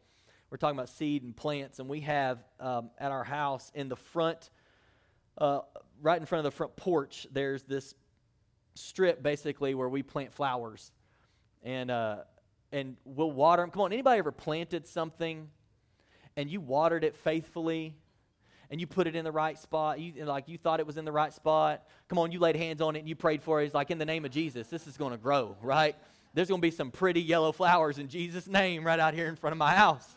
We're 0.49 0.57
talking 0.57 0.77
about 0.77 0.89
seed 0.89 1.23
and 1.23 1.35
plants, 1.35 1.79
and 1.79 1.89
we 1.89 2.01
have 2.01 2.43
um, 2.59 2.91
at 2.99 3.11
our 3.11 3.23
house 3.23 3.71
in 3.73 3.89
the 3.89 3.95
front, 3.95 4.49
uh, 5.37 5.61
right 6.01 6.19
in 6.19 6.25
front 6.25 6.45
of 6.45 6.51
the 6.51 6.55
front 6.55 6.75
porch, 6.75 7.25
there's 7.31 7.63
this 7.63 7.95
strip 8.75 9.23
basically 9.23 9.73
where 9.73 9.89
we 9.89 10.03
plant 10.03 10.33
flowers, 10.33 10.91
and 11.63 11.89
uh, 11.89 12.17
and 12.71 12.97
we'll 13.03 13.31
water 13.31 13.63
them. 13.63 13.71
Come 13.71 13.81
on, 13.81 13.93
anybody 13.93 14.19
ever 14.19 14.31
planted 14.31 14.85
something, 14.85 15.49
and 16.37 16.49
you 16.49 16.61
watered 16.61 17.03
it 17.03 17.15
faithfully, 17.15 17.95
and 18.69 18.79
you 18.79 18.85
put 18.85 19.07
it 19.07 19.15
in 19.15 19.23
the 19.23 19.31
right 19.31 19.57
spot? 19.57 19.99
You 19.99 20.25
like 20.25 20.47
you 20.47 20.59
thought 20.59 20.79
it 20.79 20.85
was 20.85 20.97
in 20.97 21.05
the 21.05 21.11
right 21.11 21.33
spot. 21.33 21.83
Come 22.09 22.19
on, 22.19 22.31
you 22.31 22.39
laid 22.39 22.55
hands 22.55 22.81
on 22.81 22.95
it 22.95 22.99
and 22.99 23.09
you 23.09 23.15
prayed 23.15 23.41
for 23.41 23.61
it. 23.61 23.65
It's 23.65 23.73
like 23.73 23.89
in 23.89 23.97
the 23.97 24.05
name 24.05 24.25
of 24.25 24.31
Jesus, 24.31 24.67
this 24.67 24.85
is 24.85 24.97
going 24.97 25.11
to 25.11 25.17
grow, 25.17 25.57
right? 25.61 25.95
There's 26.33 26.47
going 26.47 26.61
to 26.61 26.65
be 26.65 26.71
some 26.71 26.91
pretty 26.91 27.21
yellow 27.21 27.51
flowers 27.51 27.97
in 27.97 28.07
Jesus' 28.07 28.47
name 28.47 28.85
right 28.85 28.99
out 28.99 29.13
here 29.13 29.27
in 29.27 29.35
front 29.35 29.51
of 29.51 29.57
my 29.57 29.73
house. 29.73 30.15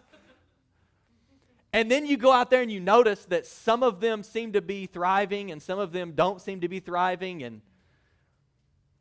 And 1.72 1.90
then 1.90 2.04
you 2.04 2.18
go 2.18 2.30
out 2.30 2.50
there 2.50 2.60
and 2.60 2.70
you 2.70 2.80
notice 2.80 3.24
that 3.26 3.46
some 3.46 3.82
of 3.82 4.00
them 4.00 4.22
seem 4.22 4.52
to 4.52 4.60
be 4.60 4.86
thriving 4.86 5.50
and 5.50 5.62
some 5.62 5.78
of 5.78 5.92
them 5.92 6.12
don't 6.12 6.40
seem 6.40 6.60
to 6.60 6.68
be 6.68 6.80
thriving 6.80 7.42
and 7.42 7.62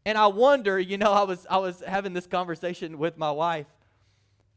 and 0.03 0.17
I 0.17 0.27
wonder, 0.27 0.79
you 0.79 0.97
know, 0.97 1.11
I 1.11 1.23
was 1.23 1.45
I 1.49 1.57
was 1.57 1.83
having 1.85 2.13
this 2.13 2.25
conversation 2.25 2.97
with 2.97 3.17
my 3.17 3.29
wife. 3.29 3.67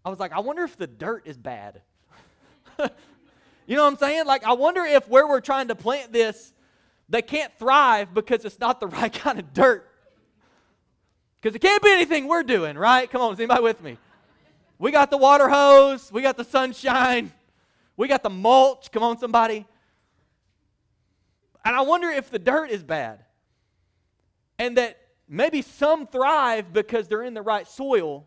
I 0.05 0.09
was 0.09 0.19
like, 0.19 0.33
I 0.33 0.41
wonder 0.41 0.63
if 0.63 0.77
the 0.77 0.87
dirt 0.87 1.27
is 1.27 1.37
bad. 1.37 1.83
you 2.79 3.77
know 3.77 3.85
what 3.85 3.93
I'm 3.93 3.99
saying? 3.99 4.27
Like 4.27 4.45
I 4.45 4.55
wonder 4.55 4.83
if 4.85 5.07
where 5.09 5.27
we're 5.27 5.41
trying 5.41 5.69
to 5.69 5.75
plant 5.75 6.13
this, 6.13 6.55
they 7.09 7.21
can't 7.21 7.53
thrive 7.59 8.15
because 8.15 8.45
it's 8.45 8.59
not 8.59 8.81
the 8.81 8.87
right 8.89 9.13
kind 9.13 9.39
of 9.39 9.53
dirt. 9.53 9.91
Because 11.45 11.57
it 11.57 11.59
can't 11.59 11.83
be 11.83 11.91
anything 11.91 12.27
we're 12.27 12.43
doing, 12.43 12.79
right? 12.79 13.11
Come 13.11 13.21
on, 13.21 13.35
is 13.35 13.39
anybody 13.39 13.63
with 13.63 13.83
me? 13.83 13.99
We 14.79 14.91
got 14.91 15.11
the 15.11 15.19
water 15.19 15.47
hose, 15.47 16.11
we 16.11 16.23
got 16.23 16.39
the 16.39 16.45
sunshine, 16.45 17.35
we 17.99 18.09
got 18.09 18.23
the 18.23 18.31
mulch. 18.31 18.91
Come 18.91 19.03
on, 19.03 19.19
somebody. 19.19 19.67
And 21.63 21.77
I 21.77 21.83
wonder 21.83 22.09
if 22.09 22.31
the 22.31 22.39
dirt 22.39 22.71
is 22.71 22.83
bad. 22.83 23.27
And 24.59 24.79
that 24.79 24.99
maybe 25.29 25.61
some 25.61 26.07
thrive 26.07 26.73
because 26.73 27.09
they're 27.09 27.23
in 27.23 27.35
the 27.35 27.43
right 27.43 27.69
soil, 27.69 28.27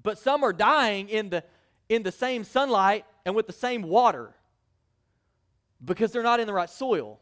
but 0.00 0.16
some 0.16 0.44
are 0.44 0.52
dying 0.52 1.08
in 1.08 1.30
the, 1.30 1.42
in 1.88 2.04
the 2.04 2.12
same 2.12 2.44
sunlight 2.44 3.04
and 3.24 3.34
with 3.34 3.48
the 3.48 3.52
same 3.52 3.82
water 3.82 4.32
because 5.84 6.12
they're 6.12 6.22
not 6.22 6.38
in 6.38 6.46
the 6.46 6.54
right 6.54 6.70
soil. 6.70 7.18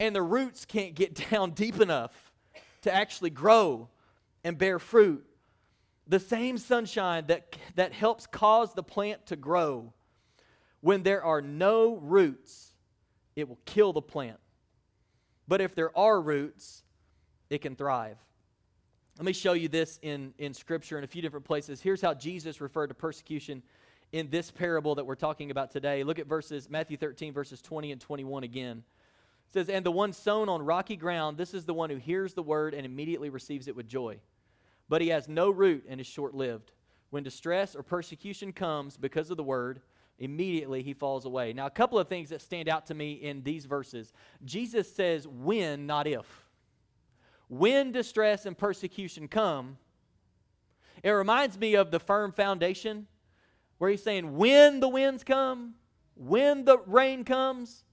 And 0.00 0.16
the 0.16 0.22
roots 0.22 0.64
can't 0.64 0.96
get 0.96 1.14
down 1.30 1.52
deep 1.52 1.80
enough 1.80 2.27
to 2.82 2.94
actually 2.94 3.30
grow 3.30 3.88
and 4.44 4.56
bear 4.56 4.78
fruit. 4.78 5.24
The 6.06 6.20
same 6.20 6.58
sunshine 6.58 7.26
that, 7.26 7.56
that 7.74 7.92
helps 7.92 8.26
cause 8.26 8.72
the 8.72 8.82
plant 8.82 9.26
to 9.26 9.36
grow, 9.36 9.92
when 10.80 11.02
there 11.02 11.22
are 11.22 11.42
no 11.42 11.96
roots, 11.96 12.72
it 13.36 13.48
will 13.48 13.58
kill 13.66 13.92
the 13.92 14.02
plant. 14.02 14.38
But 15.46 15.60
if 15.60 15.74
there 15.74 15.96
are 15.96 16.20
roots, 16.20 16.82
it 17.50 17.62
can 17.62 17.74
thrive. 17.76 18.16
Let 19.18 19.24
me 19.24 19.32
show 19.32 19.54
you 19.54 19.68
this 19.68 19.98
in, 20.02 20.32
in 20.38 20.54
Scripture 20.54 20.96
in 20.96 21.04
a 21.04 21.08
few 21.08 21.22
different 21.22 21.44
places. 21.44 21.80
Here's 21.80 22.00
how 22.00 22.14
Jesus 22.14 22.60
referred 22.60 22.88
to 22.88 22.94
persecution 22.94 23.62
in 24.12 24.30
this 24.30 24.50
parable 24.50 24.94
that 24.94 25.04
we're 25.04 25.16
talking 25.16 25.50
about 25.50 25.70
today. 25.70 26.04
Look 26.04 26.18
at 26.18 26.26
verses, 26.26 26.70
Matthew 26.70 26.96
13, 26.96 27.32
verses 27.32 27.60
20 27.60 27.92
and 27.92 28.00
21 28.00 28.44
again. 28.44 28.84
It 29.48 29.52
says, 29.52 29.68
And 29.68 29.84
the 29.84 29.90
one 29.90 30.12
sown 30.12 30.48
on 30.48 30.62
rocky 30.62 30.96
ground, 30.96 31.36
this 31.36 31.54
is 31.54 31.64
the 31.64 31.74
one 31.74 31.90
who 31.90 31.96
hears 31.96 32.34
the 32.34 32.42
word 32.42 32.74
and 32.74 32.84
immediately 32.84 33.30
receives 33.30 33.68
it 33.68 33.76
with 33.76 33.88
joy. 33.88 34.18
But 34.88 35.02
he 35.02 35.08
has 35.08 35.28
no 35.28 35.50
root 35.50 35.84
and 35.88 36.00
is 36.00 36.06
short 36.06 36.34
lived. 36.34 36.72
When 37.10 37.22
distress 37.22 37.74
or 37.74 37.82
persecution 37.82 38.52
comes 38.52 38.96
because 38.96 39.30
of 39.30 39.36
the 39.36 39.42
word, 39.42 39.80
immediately 40.18 40.82
he 40.82 40.92
falls 40.92 41.24
away. 41.24 41.52
Now, 41.52 41.66
a 41.66 41.70
couple 41.70 41.98
of 41.98 42.08
things 42.08 42.30
that 42.30 42.42
stand 42.42 42.68
out 42.68 42.86
to 42.86 42.94
me 42.94 43.12
in 43.12 43.42
these 43.42 43.64
verses. 43.64 44.12
Jesus 44.44 44.94
says, 44.94 45.26
When, 45.26 45.86
not 45.86 46.06
if 46.06 46.48
when 47.48 47.92
distress 47.92 48.46
and 48.46 48.56
persecution 48.56 49.26
come, 49.26 49.78
it 51.02 51.10
reminds 51.10 51.58
me 51.58 51.74
of 51.74 51.90
the 51.90 51.98
firm 51.98 52.30
foundation 52.30 53.06
where 53.78 53.90
he's 53.90 54.02
saying, 54.02 54.36
when 54.36 54.80
the 54.80 54.88
winds 54.88 55.24
come, 55.24 55.74
when 56.14 56.64
the 56.64 56.78
rain 56.86 57.24
comes, 57.24 57.84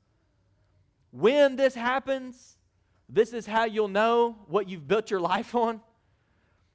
when 1.17 1.55
this 1.55 1.75
happens, 1.75 2.57
this 3.07 3.31
is 3.31 3.45
how 3.45 3.63
you'll 3.63 3.87
know 3.87 4.35
what 4.47 4.67
you've 4.67 4.87
built 4.87 5.09
your 5.09 5.21
life 5.21 5.55
on. 5.55 5.79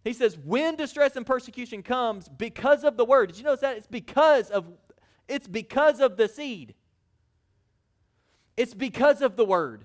He 0.03 0.15
says, 0.15 0.39
when 0.39 0.77
distress 0.77 1.15
and 1.17 1.27
persecution 1.27 1.83
comes 1.83 2.27
because 2.29 2.83
of 2.85 2.97
the 2.97 3.05
word. 3.05 3.29
Did 3.29 3.39
you 3.39 3.45
notice 3.45 3.61
that? 3.61 3.77
It's 3.77 3.87
because 3.87 4.51
of 4.51 4.65
it's 5.29 5.47
because 5.47 6.01
of 6.01 6.17
the 6.17 6.27
seed. 6.27 6.75
It's 8.57 8.75
because 8.75 9.21
of 9.23 9.37
the 9.37 9.45
word. 9.45 9.85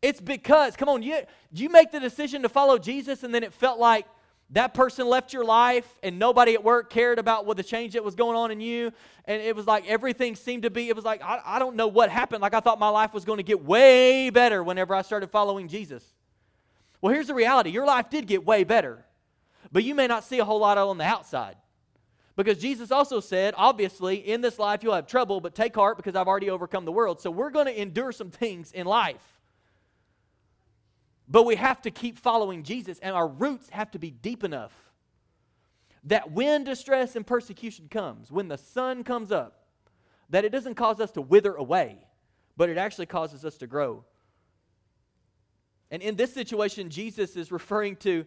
It's 0.00 0.20
because, 0.20 0.76
come 0.76 0.88
on, 0.88 1.02
you, 1.02 1.18
you 1.52 1.68
make 1.68 1.90
the 1.90 2.00
decision 2.00 2.42
to 2.42 2.48
follow 2.48 2.78
Jesus 2.78 3.22
and 3.22 3.34
then 3.34 3.42
it 3.42 3.52
felt 3.52 3.78
like 3.78 4.06
that 4.50 4.74
person 4.74 5.08
left 5.08 5.32
your 5.32 5.44
life 5.44 5.86
and 6.02 6.18
nobody 6.18 6.54
at 6.54 6.62
work 6.62 6.88
cared 6.88 7.18
about 7.18 7.46
what 7.46 7.56
the 7.56 7.64
change 7.64 7.94
that 7.94 8.04
was 8.04 8.14
going 8.14 8.36
on 8.36 8.50
in 8.52 8.60
you. 8.60 8.92
And 9.24 9.42
it 9.42 9.56
was 9.56 9.66
like 9.66 9.88
everything 9.88 10.36
seemed 10.36 10.62
to 10.62 10.70
be, 10.70 10.88
it 10.88 10.94
was 10.94 11.04
like, 11.04 11.20
I, 11.22 11.40
I 11.44 11.58
don't 11.58 11.74
know 11.74 11.88
what 11.88 12.10
happened. 12.10 12.42
Like 12.42 12.54
I 12.54 12.60
thought 12.60 12.78
my 12.78 12.88
life 12.88 13.12
was 13.12 13.24
going 13.24 13.38
to 13.38 13.42
get 13.42 13.64
way 13.64 14.30
better 14.30 14.62
whenever 14.62 14.94
I 14.94 15.02
started 15.02 15.30
following 15.30 15.66
Jesus. 15.66 16.04
Well, 17.00 17.12
here's 17.12 17.26
the 17.26 17.34
reality 17.34 17.70
your 17.70 17.86
life 17.86 18.08
did 18.08 18.26
get 18.26 18.46
way 18.46 18.62
better, 18.62 19.04
but 19.72 19.82
you 19.82 19.94
may 19.94 20.06
not 20.06 20.22
see 20.22 20.38
a 20.38 20.44
whole 20.44 20.60
lot 20.60 20.78
on 20.78 20.98
the 20.98 21.04
outside. 21.04 21.56
Because 22.36 22.58
Jesus 22.58 22.92
also 22.92 23.18
said, 23.18 23.54
obviously, 23.56 24.16
in 24.16 24.42
this 24.42 24.58
life 24.58 24.82
you'll 24.84 24.94
have 24.94 25.06
trouble, 25.06 25.40
but 25.40 25.54
take 25.54 25.74
heart 25.74 25.96
because 25.96 26.14
I've 26.14 26.28
already 26.28 26.50
overcome 26.50 26.84
the 26.84 26.92
world. 26.92 27.20
So 27.20 27.30
we're 27.30 27.50
going 27.50 27.66
to 27.66 27.80
endure 27.80 28.12
some 28.12 28.30
things 28.30 28.72
in 28.72 28.86
life. 28.86 29.35
But 31.28 31.44
we 31.44 31.56
have 31.56 31.82
to 31.82 31.90
keep 31.90 32.18
following 32.18 32.62
Jesus, 32.62 32.98
and 33.00 33.14
our 33.14 33.26
roots 33.26 33.68
have 33.70 33.90
to 33.92 33.98
be 33.98 34.10
deep 34.10 34.44
enough 34.44 34.72
that 36.04 36.30
when 36.30 36.62
distress 36.62 37.16
and 37.16 37.26
persecution 37.26 37.88
comes, 37.88 38.30
when 38.30 38.46
the 38.48 38.58
sun 38.58 39.02
comes 39.02 39.32
up, 39.32 39.64
that 40.30 40.44
it 40.44 40.50
doesn't 40.50 40.76
cause 40.76 41.00
us 41.00 41.10
to 41.12 41.20
wither 41.20 41.54
away, 41.54 41.98
but 42.56 42.68
it 42.68 42.78
actually 42.78 43.06
causes 43.06 43.44
us 43.44 43.56
to 43.58 43.66
grow. 43.66 44.04
And 45.90 46.02
in 46.02 46.16
this 46.16 46.32
situation, 46.32 46.90
Jesus 46.90 47.36
is 47.36 47.50
referring 47.50 47.96
to 47.96 48.24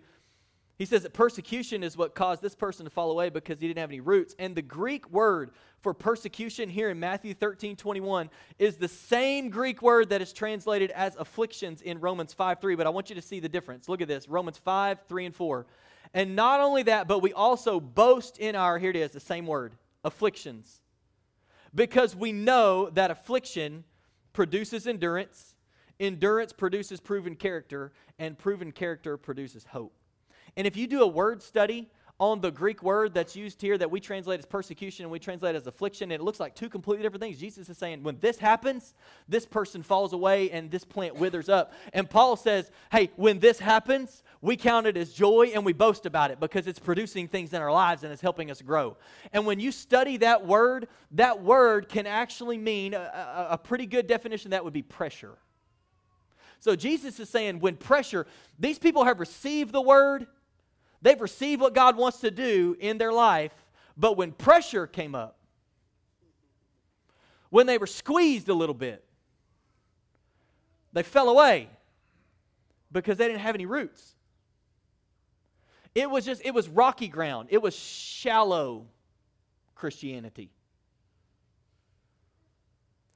he 0.80 0.86
says 0.86 1.04
that 1.04 1.12
persecution 1.12 1.84
is 1.84 1.98
what 1.98 2.16
caused 2.16 2.42
this 2.42 2.56
person 2.56 2.86
to 2.86 2.90
fall 2.90 3.12
away 3.12 3.28
because 3.28 3.60
he 3.60 3.68
didn't 3.68 3.80
have 3.80 3.90
any 3.90 4.00
roots. 4.00 4.34
And 4.40 4.56
the 4.56 4.62
Greek 4.62 5.12
word 5.12 5.52
for 5.82 5.94
persecution 5.94 6.70
here 6.70 6.90
in 6.90 6.98
Matthew 6.98 7.34
13 7.34 7.76
21 7.76 8.30
is 8.60 8.78
the 8.78 8.88
same 8.88 9.50
Greek 9.50 9.82
word 9.82 10.08
that 10.10 10.22
is 10.22 10.32
translated 10.32 10.90
as 10.92 11.18
afflictions 11.18 11.82
in 11.82 12.00
Romans 12.00 12.32
5 12.32 12.62
3. 12.62 12.76
But 12.76 12.88
I 12.88 12.92
want 12.92 13.10
you 13.10 13.16
to 13.16 13.22
see 13.22 13.42
the 13.42 13.50
difference. 13.50 13.90
Look 13.90 14.00
at 14.00 14.08
this 14.08 14.30
Romans 14.30 14.58
5 14.58 15.02
3 15.06 15.26
and 15.26 15.36
4. 15.36 15.66
And 16.14 16.38
not 16.38 16.62
only 16.62 16.84
that, 16.84 17.10
but 17.10 17.20
we 17.20 17.34
also 17.34 17.82
boast 17.82 18.38
in 18.38 18.56
our, 18.56 18.80
here 18.80 18.92
it 18.92 18.96
is, 18.96 19.12
the 19.12 19.20
same 19.20 19.46
word, 19.48 19.76
afflictions. 20.06 20.80
Because 21.76 22.16
we 22.16 22.32
know 22.32 22.90
that 22.92 23.12
affliction 23.12 23.84
produces 24.32 24.88
endurance, 24.88 25.56
endurance 26.00 26.54
produces 26.54 27.02
proven 27.02 27.36
character, 27.36 27.92
and 28.18 28.38
proven 28.38 28.72
character 28.72 29.18
produces 29.18 29.66
hope. 29.66 29.99
And 30.58 30.68
if 30.68 30.78
you 30.78 30.88
do 30.88 31.02
a 31.02 31.08
word 31.08 31.42
study 31.42 31.90
on 32.20 32.42
the 32.42 32.52
Greek 32.52 32.84
word 32.84 33.14
that's 33.14 33.34
used 33.34 33.62
here 33.62 33.78
that 33.78 33.90
we 33.90 34.02
translate 34.02 34.40
as 34.40 34.46
persecution 34.46 35.06
and 35.06 35.12
we 35.12 35.20
translate 35.20 35.56
as 35.56 35.68
affliction, 35.68 36.12
it 36.12 36.20
looks 36.20 36.38
like 36.38 36.54
two 36.54 36.68
completely 36.68 37.02
different 37.02 37.22
things. 37.22 37.40
Jesus 37.40 37.70
is 37.70 37.78
saying, 37.78 38.04
when 38.04 38.18
this 38.20 38.38
happens, 38.38 38.94
this 39.30 39.46
person 39.46 39.82
falls 39.82 40.12
away 40.12 40.52
and 40.52 40.70
this 40.70 40.84
plant 40.84 41.16
withers 41.16 41.48
up. 41.48 41.72
And 41.94 42.10
Paul 42.10 42.36
says, 42.36 42.72
hey, 42.92 43.10
when 43.16 43.40
this 43.40 43.58
happens, 43.58 44.22
we 44.42 44.58
count 44.58 44.86
it 44.86 44.98
as 44.98 45.14
joy 45.14 45.52
and 45.54 45.64
we 45.64 45.72
boast 45.72 46.06
about 46.06 46.30
it 46.30 46.42
because 46.42 46.68
it's 46.68 46.80
producing 46.80 47.30
things 47.30 47.54
in 47.54 47.62
our 47.62 47.72
lives 47.72 48.04
and 48.04 48.12
it's 48.12 48.22
helping 48.22 48.52
us 48.52 48.62
grow. 48.62 48.98
And 49.32 49.46
when 49.46 49.62
you 49.62 49.72
study 49.72 50.18
that 50.18 50.46
word, 50.46 50.90
that 51.12 51.42
word 51.42 51.88
can 51.88 52.06
actually 52.06 52.58
mean 52.58 52.94
a, 52.96 53.00
a, 53.00 53.54
a 53.54 53.58
pretty 53.58 53.86
good 53.86 54.08
definition 54.08 54.52
that 54.52 54.66
would 54.66 54.74
be 54.74 54.82
pressure. 54.82 55.38
So 56.60 56.76
Jesus 56.76 57.18
is 57.22 57.30
saying, 57.30 57.62
when 57.62 57.78
pressure, 57.78 58.28
these 58.60 58.78
people 58.78 59.06
have 59.06 59.22
received 59.22 59.72
the 59.72 59.82
word 59.82 60.28
They've 61.02 61.20
received 61.20 61.62
what 61.62 61.74
God 61.74 61.96
wants 61.98 62.20
to 62.22 62.32
do 62.32 62.76
in 62.80 62.98
their 62.98 63.14
life, 63.14 63.54
but 63.98 64.18
when 64.18 64.32
pressure 64.32 64.88
came 64.88 65.16
up, 65.16 65.38
when 67.50 67.66
they 67.66 67.78
were 67.78 67.88
squeezed 67.88 68.50
a 68.50 68.54
little 68.54 68.76
bit, 68.76 69.04
they 70.94 71.04
fell 71.04 71.30
away 71.30 71.70
because 72.92 73.18
they 73.18 73.28
didn't 73.28 73.42
have 73.42 73.56
any 73.56 73.66
roots. 73.66 74.16
It 75.96 76.10
was 76.10 76.26
just, 76.26 76.42
it 76.46 76.54
was 76.54 76.70
rocky 76.70 77.08
ground. 77.08 77.50
It 77.52 77.62
was 77.62 77.76
shallow 77.76 78.86
Christianity. 79.76 80.52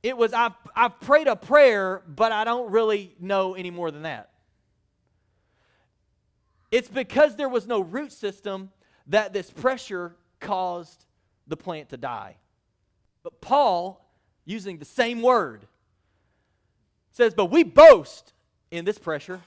It 0.01 0.17
was, 0.17 0.33
I've, 0.33 0.53
I've 0.75 0.99
prayed 0.99 1.27
a 1.27 1.35
prayer, 1.35 2.01
but 2.07 2.31
I 2.31 2.43
don't 2.43 2.71
really 2.71 3.15
know 3.19 3.53
any 3.53 3.71
more 3.71 3.89
than 3.89 4.01
that. 4.03 4.32
It's 6.73 6.87
because 6.87 7.35
there 7.35 7.49
was 7.49 7.67
no 7.67 7.81
root 7.81 8.11
system 8.11 8.71
that 9.05 9.31
this 9.31 9.51
pressure 9.51 10.15
caused 10.39 11.05
the 11.45 11.55
plant 11.55 11.89
to 11.89 11.97
die. 11.97 12.37
But 13.21 13.41
Paul, 13.41 14.03
using 14.43 14.79
the 14.79 14.85
same 14.85 15.21
word, 15.21 15.67
says, 17.11 17.35
But 17.35 17.51
we 17.51 17.61
boast 17.61 18.33
in 18.71 18.85
this 18.85 18.97
pressure 18.97 19.41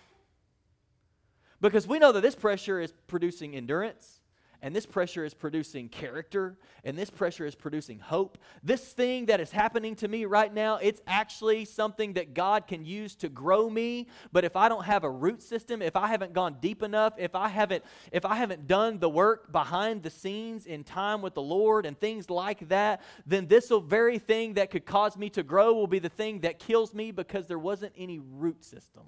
because 1.60 1.84
we 1.88 1.98
know 1.98 2.12
that 2.12 2.20
this 2.20 2.36
pressure 2.36 2.80
is 2.80 2.92
producing 3.08 3.56
endurance, 3.56 4.15
and 4.62 4.74
this 4.74 4.86
pressure 4.86 5.24
is 5.24 5.34
producing 5.34 5.88
character, 5.88 6.56
and 6.84 6.96
this 6.96 7.10
pressure 7.10 7.46
is 7.46 7.54
producing 7.54 7.98
hope. 7.98 8.38
This 8.62 8.92
thing 8.92 9.26
that 9.26 9.40
is 9.40 9.50
happening 9.50 9.94
to 9.96 10.08
me 10.08 10.24
right 10.24 10.52
now, 10.52 10.76
it's 10.76 11.00
actually 11.06 11.64
something 11.64 12.14
that 12.14 12.34
God 12.34 12.66
can 12.66 12.84
use 12.84 13.14
to 13.16 13.28
grow 13.28 13.68
me. 13.68 14.08
But 14.32 14.44
if 14.44 14.56
I 14.56 14.68
don't 14.68 14.84
have 14.84 15.04
a 15.04 15.10
root 15.10 15.42
system, 15.42 15.82
if 15.82 15.96
I 15.96 16.08
haven't 16.08 16.32
gone 16.32 16.56
deep 16.60 16.82
enough, 16.82 17.14
if 17.18 17.34
I 17.34 17.48
haven't 17.48 17.84
if 18.12 18.24
I 18.24 18.36
haven't 18.36 18.66
done 18.66 18.98
the 18.98 19.08
work 19.08 19.52
behind 19.52 20.02
the 20.02 20.10
scenes 20.10 20.66
in 20.66 20.84
time 20.84 21.22
with 21.22 21.34
the 21.34 21.42
Lord 21.42 21.86
and 21.86 21.98
things 21.98 22.30
like 22.30 22.68
that, 22.68 23.02
then 23.26 23.46
this 23.46 23.70
very 23.84 24.18
thing 24.18 24.54
that 24.54 24.70
could 24.70 24.86
cause 24.86 25.16
me 25.16 25.28
to 25.30 25.42
grow 25.42 25.74
will 25.74 25.86
be 25.86 25.98
the 25.98 26.08
thing 26.08 26.40
that 26.40 26.58
kills 26.58 26.94
me 26.94 27.10
because 27.10 27.46
there 27.46 27.58
wasn't 27.58 27.92
any 27.96 28.18
root 28.18 28.64
system. 28.64 29.02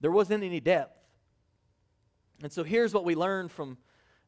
There 0.00 0.10
wasn't 0.10 0.44
any 0.44 0.60
depth. 0.60 1.05
And 2.42 2.52
so 2.52 2.64
here's 2.64 2.92
what 2.92 3.04
we 3.04 3.14
learn 3.14 3.48
from 3.48 3.78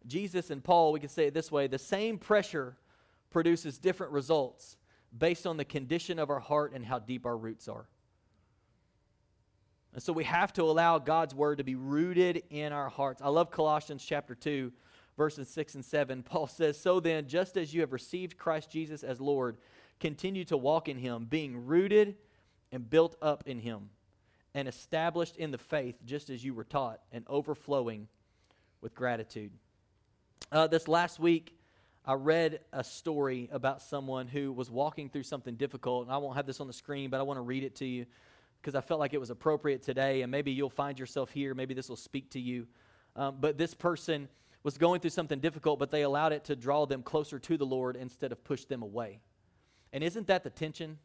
Jesus 0.07 0.51
and 0.51 0.63
Paul. 0.63 0.93
We 0.93 1.01
can 1.01 1.09
say 1.09 1.27
it 1.27 1.35
this 1.35 1.53
way 1.53 1.67
the 1.67 1.79
same 1.79 2.19
pressure 2.19 2.77
produces 3.31 3.79
different 3.79 4.13
results 4.13 4.77
based 5.17 5.47
on 5.47 5.57
the 5.57 5.65
condition 5.65 6.19
of 6.19 6.31
our 6.31 6.41
heart 6.41 6.73
and 6.73 6.85
how 6.85 6.99
deep 6.99 7.27
our 7.27 7.37
roots 7.37 7.69
are. 7.69 7.87
And 9.95 10.03
so 10.03 10.13
we 10.13 10.25
have 10.25 10.53
to 10.55 10.63
allow 10.63 10.99
God's 10.99 11.35
word 11.35 11.59
to 11.59 11.65
be 11.65 11.75
rooted 11.75 12.43
in 12.51 12.73
our 12.73 12.89
hearts. 12.89 13.23
I 13.23 13.29
love 13.29 13.51
Colossians 13.51 14.05
chapter 14.05 14.35
2, 14.35 14.71
verses 15.17 15.49
6 15.49 15.77
and 15.77 15.85
7. 15.85 16.23
Paul 16.23 16.47
says, 16.47 16.79
So 16.79 17.01
then, 17.01 17.27
just 17.27 17.57
as 17.57 17.73
you 17.73 17.81
have 17.81 17.93
received 17.93 18.37
Christ 18.37 18.71
Jesus 18.71 19.03
as 19.03 19.21
Lord, 19.21 19.57
continue 19.99 20.45
to 20.45 20.57
walk 20.57 20.89
in 20.89 20.99
him, 20.99 21.27
being 21.29 21.67
rooted 21.67 22.17
and 22.71 22.89
built 22.89 23.17
up 23.23 23.45
in 23.47 23.59
him 23.59 23.89
and 24.59 24.67
established 24.67 25.37
in 25.37 25.53
the 25.53 25.59
faith 25.59 25.95
just 26.05 26.31
as 26.31 26.43
you 26.45 26.53
were 26.53 26.65
taught 26.65 26.99
and 27.13 27.25
overflowing 27.29 28.09
with 28.81 28.93
gratitude. 28.93 29.53
Uh, 30.51 30.67
this 30.67 30.89
last 30.89 31.21
week, 31.21 31.57
I 32.05 32.15
read 32.15 32.59
a 32.73 32.83
story 32.83 33.49
about 33.53 33.83
someone 33.83 34.27
who 34.27 34.53
was 34.53 34.69
walking 34.69 35.11
through 35.11 35.23
something 35.23 35.55
difficult, 35.55 36.03
and 36.03 36.13
I 36.13 36.17
won't 36.17 36.35
have 36.35 36.45
this 36.45 36.59
on 36.61 36.67
the 36.67 36.73
screen, 36.73 37.09
but 37.09 37.21
I 37.21 37.23
want 37.23 37.37
to 37.37 37.43
read 37.43 37.63
it 37.63 37.77
to 37.77 37.87
you 37.87 38.05
because 38.61 38.75
I 38.75 38.81
felt 38.81 38.99
like 38.99 39.15
it 39.15 39.21
was 39.21 39.31
appropriate 39.31 39.85
today, 39.85 40.23
and 40.23 40.33
maybe 40.33 40.51
you'll 40.51 40.71
find 40.71 40.99
yourself 40.99 41.31
here. 41.31 41.55
Maybe 41.55 41.73
this 41.73 41.89
will 41.89 41.95
speak 41.95 42.33
to 42.33 42.41
you. 42.41 42.67
Um, 43.15 43.37
but 43.39 43.59
this 43.59 43.75
person 43.75 44.29
was 44.65 44.77
going 44.77 45.01
through 45.01 45.11
something 45.11 45.39
difficult, 45.39 45.79
but 45.79 45.93
they 45.93 46.03
allowed 46.03 46.33
it 46.33 46.43
to 46.47 46.57
draw 46.57 46.85
them 46.85 47.05
closer 47.05 47.39
to 47.39 47.57
the 47.57 47.67
Lord 47.67 47.95
instead 47.95 48.33
of 48.33 48.43
push 48.43 48.65
them 48.65 48.83
away. 48.83 49.21
And 49.93 50.03
isn't 50.03 50.27
that 50.27 50.43
the 50.43 50.51
tension 50.51 50.99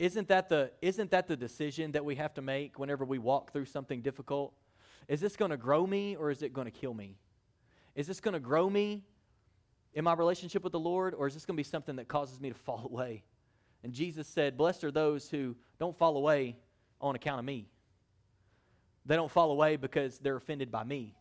isn't 0.00 0.28
that 0.28 0.48
the, 0.48 0.72
isn't 0.80 1.10
that 1.10 1.28
the 1.28 1.36
decision 1.36 1.92
that 1.92 2.02
we 2.02 2.16
have 2.16 2.32
to 2.34 2.42
make 2.42 2.78
whenever 2.78 3.04
we 3.04 3.18
walk 3.18 3.52
through 3.52 3.66
something 3.66 4.00
difficult? 4.00 4.54
Is 5.08 5.20
this 5.20 5.36
going 5.36 5.50
to 5.50 5.58
grow 5.58 5.86
me 5.86 6.16
or 6.16 6.30
is 6.30 6.42
it 6.42 6.54
going 6.54 6.64
to 6.64 6.70
kill 6.70 6.94
me? 6.94 7.18
Is 7.94 8.06
this 8.06 8.18
going 8.18 8.32
to 8.32 8.40
grow 8.40 8.70
me 8.70 9.02
in 9.92 10.02
my 10.02 10.14
relationship 10.14 10.64
with 10.64 10.72
the 10.72 10.80
Lord 10.80 11.12
or 11.12 11.26
is 11.26 11.34
this 11.34 11.44
going 11.44 11.54
to 11.54 11.58
be 11.58 11.64
something 11.64 11.96
that 11.96 12.08
causes 12.08 12.40
me 12.40 12.48
to 12.48 12.54
fall 12.64 12.88
away? 12.90 13.24
And 13.84 13.92
Jesus 13.92 14.26
said, 14.26 14.56
Blessed 14.56 14.84
are 14.84 14.90
those 14.90 15.28
who 15.28 15.54
don't 15.78 15.96
fall 15.96 16.16
away 16.16 16.56
on 16.98 17.14
account 17.14 17.38
of 17.38 17.44
me. 17.44 17.68
They 19.04 19.16
don't 19.16 19.30
fall 19.30 19.50
away 19.50 19.76
because 19.76 20.18
they're 20.18 20.36
offended 20.36 20.72
by 20.72 20.82
me 20.82 21.14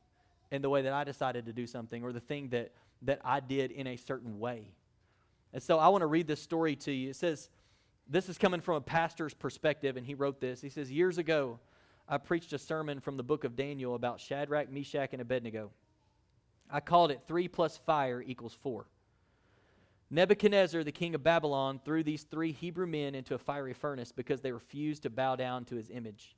and 0.51 0.63
the 0.63 0.69
way 0.69 0.83
that 0.83 0.93
I 0.93 1.03
decided 1.03 1.45
to 1.47 1.53
do 1.53 1.67
something 1.67 2.01
or 2.01 2.13
the 2.13 2.21
thing 2.21 2.47
that, 2.49 2.71
that 3.01 3.19
I 3.25 3.41
did 3.41 3.71
in 3.71 3.87
a 3.87 3.97
certain 3.97 4.39
way. 4.39 4.71
And 5.51 5.61
so 5.61 5.79
I 5.79 5.89
want 5.89 6.01
to 6.01 6.07
read 6.07 6.27
this 6.27 6.41
story 6.41 6.77
to 6.77 6.93
you. 6.93 7.09
It 7.09 7.17
says, 7.17 7.49
this 8.09 8.27
is 8.27 8.37
coming 8.37 8.59
from 8.59 8.75
a 8.75 8.81
pastor's 8.81 9.33
perspective, 9.33 9.95
and 9.95 10.05
he 10.05 10.15
wrote 10.15 10.41
this. 10.41 10.61
He 10.61 10.69
says, 10.69 10.91
Years 10.91 11.17
ago, 11.17 11.59
I 12.07 12.17
preached 12.17 12.53
a 12.53 12.57
sermon 12.57 12.99
from 12.99 13.17
the 13.17 13.23
book 13.23 13.43
of 13.43 13.55
Daniel 13.55 13.93
about 13.93 14.19
Shadrach, 14.19 14.71
Meshach, 14.71 15.09
and 15.13 15.21
Abednego. 15.21 15.69
I 16.71 16.79
called 16.79 17.11
it 17.11 17.21
three 17.27 17.47
plus 17.47 17.77
fire 17.77 18.21
equals 18.21 18.57
four. 18.61 18.87
Nebuchadnezzar, 20.09 20.83
the 20.83 20.91
king 20.91 21.13
of 21.13 21.23
Babylon, 21.23 21.79
threw 21.85 22.01
these 22.01 22.23
three 22.23 22.51
Hebrew 22.51 22.87
men 22.87 23.13
into 23.13 23.35
a 23.35 23.39
fiery 23.39 23.73
furnace 23.73 24.11
because 24.11 24.41
they 24.41 24.51
refused 24.51 25.03
to 25.03 25.11
bow 25.11 25.35
down 25.35 25.65
to 25.65 25.75
his 25.75 25.91
image. 25.91 26.35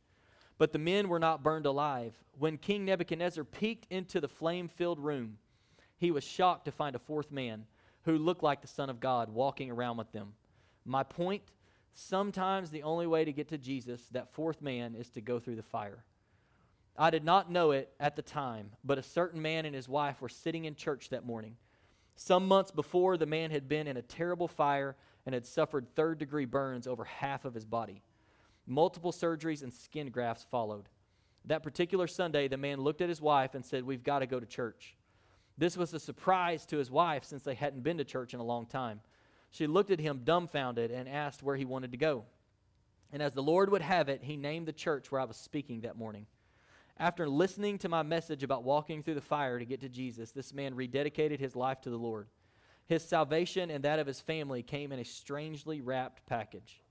But 0.57 0.73
the 0.73 0.79
men 0.79 1.07
were 1.07 1.19
not 1.19 1.41
burned 1.41 1.65
alive. 1.65 2.13
When 2.37 2.57
King 2.57 2.83
Nebuchadnezzar 2.83 3.45
peeked 3.45 3.87
into 3.89 4.19
the 4.19 4.27
flame 4.27 4.67
filled 4.67 4.99
room, 4.99 5.37
he 5.97 6.11
was 6.11 6.25
shocked 6.25 6.65
to 6.65 6.71
find 6.71 6.97
a 6.97 6.99
fourth 6.99 7.31
man 7.31 7.65
who 8.03 8.17
looked 8.17 8.43
like 8.43 8.61
the 8.61 8.67
Son 8.67 8.89
of 8.89 8.99
God 8.99 9.29
walking 9.29 9.71
around 9.71 9.95
with 9.95 10.11
them. 10.11 10.33
My 10.83 11.03
point 11.03 11.43
Sometimes 11.93 12.69
the 12.69 12.83
only 12.83 13.07
way 13.07 13.25
to 13.25 13.33
get 13.33 13.49
to 13.49 13.57
Jesus, 13.57 14.01
that 14.11 14.33
fourth 14.33 14.61
man, 14.61 14.95
is 14.95 15.09
to 15.11 15.21
go 15.21 15.39
through 15.39 15.55
the 15.55 15.63
fire. 15.63 16.03
I 16.97 17.09
did 17.09 17.23
not 17.23 17.51
know 17.51 17.71
it 17.71 17.93
at 17.99 18.15
the 18.15 18.21
time, 18.21 18.71
but 18.83 18.97
a 18.97 19.03
certain 19.03 19.41
man 19.41 19.65
and 19.65 19.75
his 19.75 19.89
wife 19.89 20.21
were 20.21 20.29
sitting 20.29 20.65
in 20.65 20.75
church 20.75 21.09
that 21.09 21.25
morning. 21.25 21.55
Some 22.15 22.47
months 22.47 22.71
before, 22.71 23.17
the 23.17 23.25
man 23.25 23.51
had 23.51 23.67
been 23.67 23.87
in 23.87 23.97
a 23.97 24.01
terrible 24.01 24.47
fire 24.47 24.95
and 25.25 25.33
had 25.33 25.45
suffered 25.45 25.87
third 25.95 26.19
degree 26.19 26.45
burns 26.45 26.87
over 26.87 27.03
half 27.03 27.45
of 27.45 27.53
his 27.53 27.65
body. 27.65 28.01
Multiple 28.67 29.11
surgeries 29.11 29.63
and 29.63 29.73
skin 29.73 30.09
grafts 30.09 30.45
followed. 30.49 30.89
That 31.45 31.63
particular 31.63 32.07
Sunday, 32.07 32.47
the 32.47 32.57
man 32.57 32.81
looked 32.81 33.01
at 33.01 33.09
his 33.09 33.21
wife 33.21 33.55
and 33.55 33.65
said, 33.65 33.83
We've 33.83 34.03
got 34.03 34.19
to 34.19 34.27
go 34.27 34.39
to 34.39 34.45
church. 34.45 34.95
This 35.57 35.75
was 35.75 35.93
a 35.93 35.99
surprise 35.99 36.65
to 36.67 36.77
his 36.77 36.91
wife 36.91 37.23
since 37.23 37.43
they 37.43 37.55
hadn't 37.55 37.83
been 37.83 37.97
to 37.97 38.03
church 38.03 38.33
in 38.33 38.39
a 38.39 38.43
long 38.43 38.65
time. 38.65 39.01
She 39.51 39.67
looked 39.67 39.91
at 39.91 39.99
him 39.99 40.21
dumbfounded 40.23 40.91
and 40.91 41.07
asked 41.07 41.43
where 41.43 41.55
he 41.55 41.65
wanted 41.65 41.91
to 41.91 41.97
go. 41.97 42.23
And 43.11 43.21
as 43.21 43.33
the 43.33 43.43
Lord 43.43 43.69
would 43.69 43.81
have 43.81 44.09
it, 44.09 44.23
he 44.23 44.37
named 44.37 44.67
the 44.67 44.73
church 44.73 45.11
where 45.11 45.21
I 45.21 45.25
was 45.25 45.37
speaking 45.37 45.81
that 45.81 45.97
morning. 45.97 46.25
After 46.97 47.27
listening 47.27 47.77
to 47.79 47.89
my 47.89 48.03
message 48.03 48.43
about 48.43 48.63
walking 48.63 49.03
through 49.03 49.15
the 49.15 49.21
fire 49.21 49.59
to 49.59 49.65
get 49.65 49.81
to 49.81 49.89
Jesus, 49.89 50.31
this 50.31 50.53
man 50.53 50.75
rededicated 50.75 51.39
his 51.39 51.55
life 51.55 51.81
to 51.81 51.89
the 51.89 51.97
Lord. 51.97 52.27
His 52.87 53.03
salvation 53.03 53.69
and 53.69 53.83
that 53.83 53.99
of 53.99 54.07
his 54.07 54.21
family 54.21 54.63
came 54.63 54.91
in 54.91 54.99
a 54.99 55.05
strangely 55.05 55.81
wrapped 55.81 56.25
package. 56.25 56.81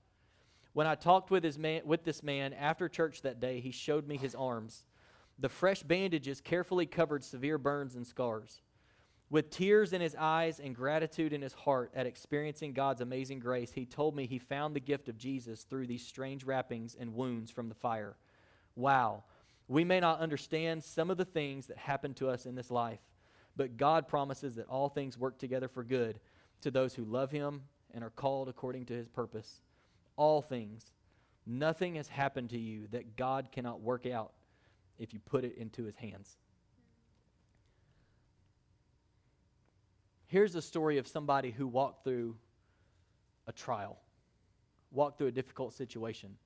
When 0.73 0.87
I 0.87 0.95
talked 0.95 1.31
with, 1.31 1.43
his 1.43 1.57
man, 1.57 1.81
with 1.85 2.03
this 2.03 2.23
man 2.23 2.53
after 2.53 2.87
church 2.87 3.23
that 3.23 3.39
day, 3.39 3.59
he 3.59 3.71
showed 3.71 4.07
me 4.07 4.17
his 4.17 4.35
arms. 4.35 4.85
The 5.39 5.49
fresh 5.49 5.81
bandages 5.81 6.41
carefully 6.41 6.85
covered 6.85 7.23
severe 7.23 7.57
burns 7.57 7.95
and 7.95 8.05
scars. 8.05 8.61
With 9.31 9.49
tears 9.49 9.93
in 9.93 10.01
his 10.01 10.13
eyes 10.19 10.59
and 10.59 10.75
gratitude 10.75 11.31
in 11.31 11.41
his 11.41 11.53
heart 11.53 11.89
at 11.95 12.05
experiencing 12.05 12.73
God's 12.73 12.99
amazing 12.99 13.39
grace, 13.39 13.71
he 13.71 13.85
told 13.85 14.13
me 14.13 14.27
he 14.27 14.37
found 14.37 14.75
the 14.75 14.81
gift 14.81 15.07
of 15.07 15.17
Jesus 15.17 15.63
through 15.63 15.87
these 15.87 16.05
strange 16.05 16.43
wrappings 16.43 16.97
and 16.99 17.15
wounds 17.15 17.49
from 17.49 17.69
the 17.69 17.75
fire. 17.75 18.17
Wow. 18.75 19.23
We 19.69 19.85
may 19.85 20.01
not 20.01 20.19
understand 20.19 20.83
some 20.83 21.09
of 21.09 21.15
the 21.15 21.23
things 21.23 21.67
that 21.67 21.77
happen 21.77 22.13
to 22.15 22.27
us 22.27 22.45
in 22.45 22.55
this 22.55 22.69
life, 22.69 22.99
but 23.55 23.77
God 23.77 24.05
promises 24.05 24.55
that 24.55 24.67
all 24.67 24.89
things 24.89 25.17
work 25.17 25.37
together 25.37 25.69
for 25.69 25.85
good 25.85 26.19
to 26.59 26.69
those 26.69 26.93
who 26.93 27.05
love 27.05 27.31
Him 27.31 27.61
and 27.93 28.03
are 28.03 28.09
called 28.09 28.49
according 28.49 28.85
to 28.87 28.93
His 28.93 29.07
purpose. 29.07 29.61
All 30.17 30.41
things. 30.41 30.91
Nothing 31.47 31.95
has 31.95 32.09
happened 32.09 32.49
to 32.49 32.59
you 32.59 32.87
that 32.91 33.15
God 33.15 33.47
cannot 33.53 33.79
work 33.79 34.05
out 34.05 34.33
if 34.99 35.13
you 35.13 35.21
put 35.21 35.45
it 35.45 35.55
into 35.57 35.85
His 35.85 35.95
hands. 35.95 36.35
Here's 40.31 40.55
a 40.55 40.61
story 40.61 40.97
of 40.97 41.09
somebody 41.09 41.51
who 41.51 41.67
walked 41.67 42.05
through 42.05 42.37
a 43.47 43.51
trial, 43.51 43.99
walked 44.89 45.17
through 45.17 45.27
a 45.27 45.31
difficult 45.31 45.73
situation. 45.73 46.37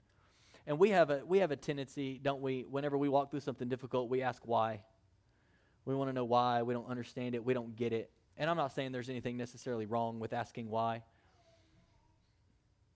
And 0.65 0.80
we 0.80 0.89
have 0.89 1.12
a 1.12 1.21
we 1.24 1.38
have 1.38 1.52
a 1.52 1.56
tendency, 1.56 2.19
don't 2.19 2.41
we, 2.41 2.65
whenever 2.67 2.98
we 2.98 3.10
walk 3.10 3.30
through 3.30 3.41
something 3.41 3.69
difficult, 3.69 4.10
we 4.10 4.24
ask 4.24 4.41
why. 4.43 4.82
We 5.86 5.93
want 5.93 6.10
to 6.10 6.13
know 6.13 6.26
why, 6.26 6.63
we 6.63 6.74
don't 6.74 6.89
understand 6.89 7.36
it, 7.36 7.45
we 7.45 7.54
don't 7.54 7.76
get 7.76 7.93
it. 7.93 8.10
And 8.38 8.50
I'm 8.50 8.58
not 8.58 8.74
saying 8.74 8.91
there's 8.91 9.08
anything 9.08 9.38
necessarily 9.38 9.86
wrong 9.86 10.19
with 10.19 10.34
asking 10.34 10.67
why. 10.67 11.04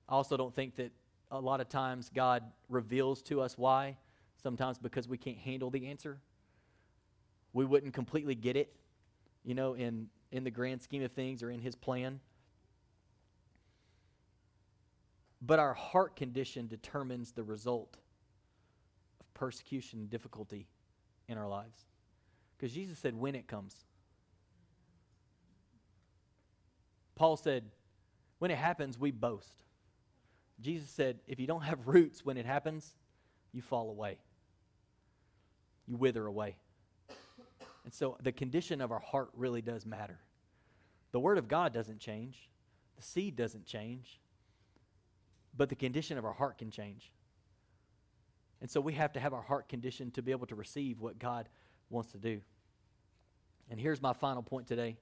I 0.08 0.14
also 0.14 0.38
don't 0.38 0.56
think 0.56 0.78
that 0.78 0.92
a 1.30 1.40
lot 1.40 1.62
of 1.62 1.70
times 1.70 2.10
God 2.12 2.42
reveals 2.68 3.22
to 3.24 3.42
us 3.42 3.60
why, 3.60 3.96
sometimes 4.42 4.80
because 4.80 5.08
we 5.08 5.20
can't 5.20 5.38
handle 5.38 5.70
the 5.70 5.86
answer. 5.86 6.18
We 7.54 7.64
wouldn't 7.64 7.94
completely 7.94 8.34
get 8.34 8.56
it, 8.56 8.74
you 9.44 9.54
know, 9.54 9.76
in 9.76 10.10
in 10.32 10.44
the 10.44 10.52
grand 10.52 10.82
scheme 10.82 11.04
of 11.04 11.12
things 11.12 11.42
or 11.42 11.50
in 11.50 11.60
his 11.60 11.76
plan. 11.76 12.20
But 15.42 15.60
our 15.60 15.74
heart 15.74 16.16
condition 16.16 16.68
determines 16.68 17.32
the 17.32 17.44
result 17.44 17.98
of 19.20 19.34
persecution 19.34 20.00
and 20.00 20.10
difficulty 20.10 20.68
in 21.28 21.38
our 21.38 21.48
lives. 21.48 21.86
Because 22.58 22.74
Jesus 22.74 23.00
said, 23.00 23.16
when 23.16 23.36
it 23.36 23.48
comes. 23.48 23.76
Paul 27.16 27.38
said, 27.38 27.64
when 28.40 28.52
it 28.52 28.58
happens, 28.58 29.00
we 29.00 29.12
boast. 29.12 29.64
Jesus 30.62 30.90
said, 30.90 31.20
if 31.28 31.40
you 31.40 31.48
don't 31.48 31.64
have 31.64 31.88
roots 31.88 32.26
when 32.26 32.38
it 32.38 32.46
happens, 32.46 32.94
you 33.54 33.62
fall 33.62 33.90
away, 33.90 34.18
you 35.88 35.96
wither 35.96 36.26
away. 36.26 36.58
And 37.90 37.94
so 37.96 38.18
the 38.22 38.32
condition 38.32 38.82
of 38.82 38.92
our 38.92 39.00
heart 39.00 39.32
really 39.34 39.64
does 39.64 39.84
matter. 39.84 40.20
The 41.12 41.20
Word 41.20 41.40
of 41.40 41.48
God 41.48 41.74
doesn't 41.74 41.98
change, 41.98 42.48
the 42.96 43.02
seed 43.02 43.36
doesn't 43.36 43.66
change, 43.66 44.20
but 45.58 45.70
the 45.70 45.76
condition 45.76 46.16
of 46.16 46.24
our 46.24 46.34
heart 46.34 46.60
can 46.60 46.70
change. 46.70 47.12
And 48.62 48.70
so 48.70 48.80
we 48.80 48.94
have 48.94 49.12
to 49.14 49.20
have 49.20 49.34
our 49.34 49.42
heart 49.42 49.70
conditioned 49.70 50.14
to 50.14 50.22
be 50.22 50.30
able 50.30 50.46
to 50.46 50.54
receive 50.54 51.02
what 51.02 51.18
God 51.18 51.50
wants 51.90 52.12
to 52.12 52.20
do. 52.20 52.42
And 53.72 53.80
here's 53.80 54.04
my 54.04 54.14
final 54.14 54.44
point 54.44 54.68
today. 54.68 54.96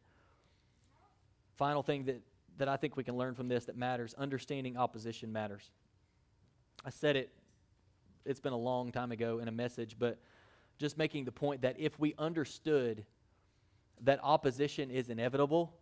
Final 1.57 1.83
thing 1.83 2.05
that, 2.05 2.21
that 2.57 2.69
I 2.69 2.77
think 2.77 2.95
we 2.95 3.03
can 3.03 3.17
learn 3.17 3.35
from 3.35 3.49
this 3.49 3.65
that 3.65 3.75
matters 3.75 4.15
understanding 4.17 4.77
opposition 4.77 5.33
matters. 5.33 5.71
I 6.85 6.91
said 6.91 7.17
it, 7.17 7.33
it's 8.25 8.39
been 8.39 8.53
a 8.53 8.57
long 8.57 8.93
time 8.93 9.11
ago 9.11 9.39
in 9.39 9.49
a 9.49 9.51
message, 9.51 9.97
but 9.99 10.19
just 10.77 10.97
making 10.97 11.25
the 11.25 11.31
point 11.31 11.61
that 11.61 11.79
if 11.79 11.99
we 11.99 12.13
understood 12.17 13.05
that 14.01 14.19
opposition 14.21 14.91
is 14.91 15.09
inevitable, 15.09 15.73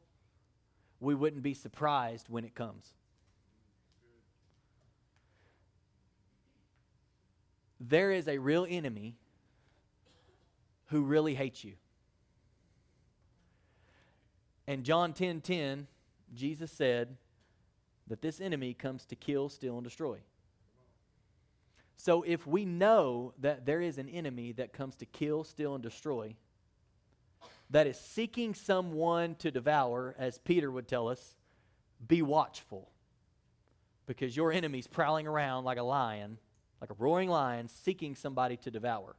we 0.99 1.13
wouldn't 1.13 1.43
be 1.43 1.53
surprised 1.53 2.29
when 2.29 2.45
it 2.45 2.55
comes. 2.55 2.93
There 7.79 8.11
is 8.11 8.27
a 8.27 8.37
real 8.37 8.65
enemy 8.69 9.15
who 10.87 11.01
really 11.01 11.35
hates 11.35 11.63
you. 11.63 11.73
And 14.67 14.83
John 14.83 15.13
10:10, 15.13 15.15
10, 15.15 15.41
10, 15.41 15.87
Jesus 16.33 16.71
said 16.71 17.17
that 18.07 18.21
this 18.21 18.39
enemy 18.39 18.73
comes 18.73 19.05
to 19.05 19.15
kill, 19.15 19.49
steal, 19.49 19.77
and 19.77 19.83
destroy. 19.83 20.19
So 21.97 22.23
if 22.23 22.45
we 22.45 22.65
know 22.65 23.33
that 23.39 23.65
there 23.65 23.81
is 23.81 23.97
an 23.97 24.09
enemy 24.09 24.51
that 24.53 24.73
comes 24.73 24.95
to 24.97 25.05
kill, 25.05 25.43
steal, 25.43 25.75
and 25.75 25.83
destroy, 25.83 26.35
that 27.69 27.87
is 27.87 27.97
seeking 27.97 28.53
someone 28.53 29.35
to 29.35 29.49
devour, 29.49 30.15
as 30.17 30.37
Peter 30.37 30.69
would 30.69 30.87
tell 30.87 31.07
us, 31.07 31.35
be 32.05 32.21
watchful. 32.21 32.91
Because 34.05 34.35
your 34.37 34.51
enemy's 34.51 34.87
prowling 34.87 35.25
around 35.25 35.63
like 35.63 35.79
a 35.79 35.83
lion, 35.83 36.37
like 36.79 36.91
a 36.91 36.95
roaring 36.99 37.29
lion, 37.29 37.67
seeking 37.67 38.15
somebody 38.15 38.57
to 38.57 38.69
devour. 38.69 39.15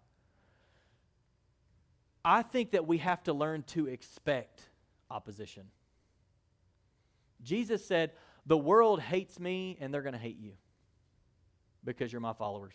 I 2.24 2.42
think 2.42 2.72
that 2.72 2.86
we 2.86 2.98
have 2.98 3.22
to 3.24 3.32
learn 3.32 3.64
to 3.68 3.86
expect 3.86 4.68
opposition. 5.10 5.64
Jesus 7.42 7.84
said, 7.84 8.12
The 8.46 8.56
world 8.56 9.00
hates 9.00 9.40
me, 9.40 9.76
and 9.80 9.92
they're 9.92 10.02
going 10.02 10.12
to 10.12 10.18
hate 10.18 10.38
you 10.38 10.52
because 11.86 12.12
you're 12.12 12.20
my 12.20 12.34
followers. 12.34 12.74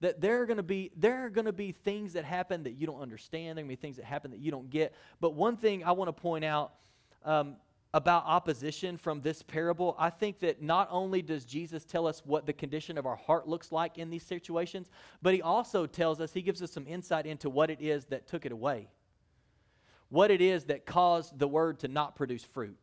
That 0.00 0.20
there 0.20 0.42
are 0.42 0.46
going 0.46 0.58
to 0.58 0.62
be 0.62 0.90
there 0.94 1.24
are 1.24 1.30
going 1.30 1.46
to 1.46 1.52
be 1.52 1.72
things 1.72 2.12
that 2.12 2.24
happen 2.24 2.64
that 2.64 2.72
you 2.72 2.86
don't 2.86 3.00
understand. 3.00 3.56
There 3.56 3.64
are 3.64 3.66
going 3.66 3.76
to 3.76 3.80
be 3.80 3.80
things 3.80 3.96
that 3.96 4.04
happen 4.04 4.30
that 4.32 4.40
you 4.40 4.50
don't 4.50 4.68
get. 4.68 4.94
But 5.20 5.34
one 5.34 5.56
thing 5.56 5.84
I 5.84 5.92
want 5.92 6.08
to 6.08 6.12
point 6.12 6.44
out 6.44 6.74
um, 7.24 7.56
about 7.94 8.24
opposition 8.26 8.98
from 8.98 9.22
this 9.22 9.42
parable, 9.42 9.96
I 9.98 10.10
think 10.10 10.40
that 10.40 10.60
not 10.60 10.88
only 10.90 11.22
does 11.22 11.46
Jesus 11.46 11.86
tell 11.86 12.06
us 12.06 12.20
what 12.26 12.44
the 12.44 12.52
condition 12.52 12.98
of 12.98 13.06
our 13.06 13.16
heart 13.16 13.48
looks 13.48 13.72
like 13.72 13.96
in 13.96 14.10
these 14.10 14.22
situations, 14.22 14.90
but 15.22 15.32
he 15.32 15.40
also 15.40 15.86
tells 15.86 16.20
us, 16.20 16.34
he 16.34 16.42
gives 16.42 16.60
us 16.60 16.70
some 16.70 16.86
insight 16.86 17.24
into 17.24 17.48
what 17.48 17.70
it 17.70 17.80
is 17.80 18.04
that 18.06 18.26
took 18.26 18.44
it 18.44 18.52
away. 18.52 18.88
What 20.10 20.30
it 20.30 20.42
is 20.42 20.64
that 20.64 20.84
caused 20.84 21.38
the 21.38 21.48
word 21.48 21.78
to 21.80 21.88
not 21.88 22.16
produce 22.16 22.44
fruit. 22.44 22.76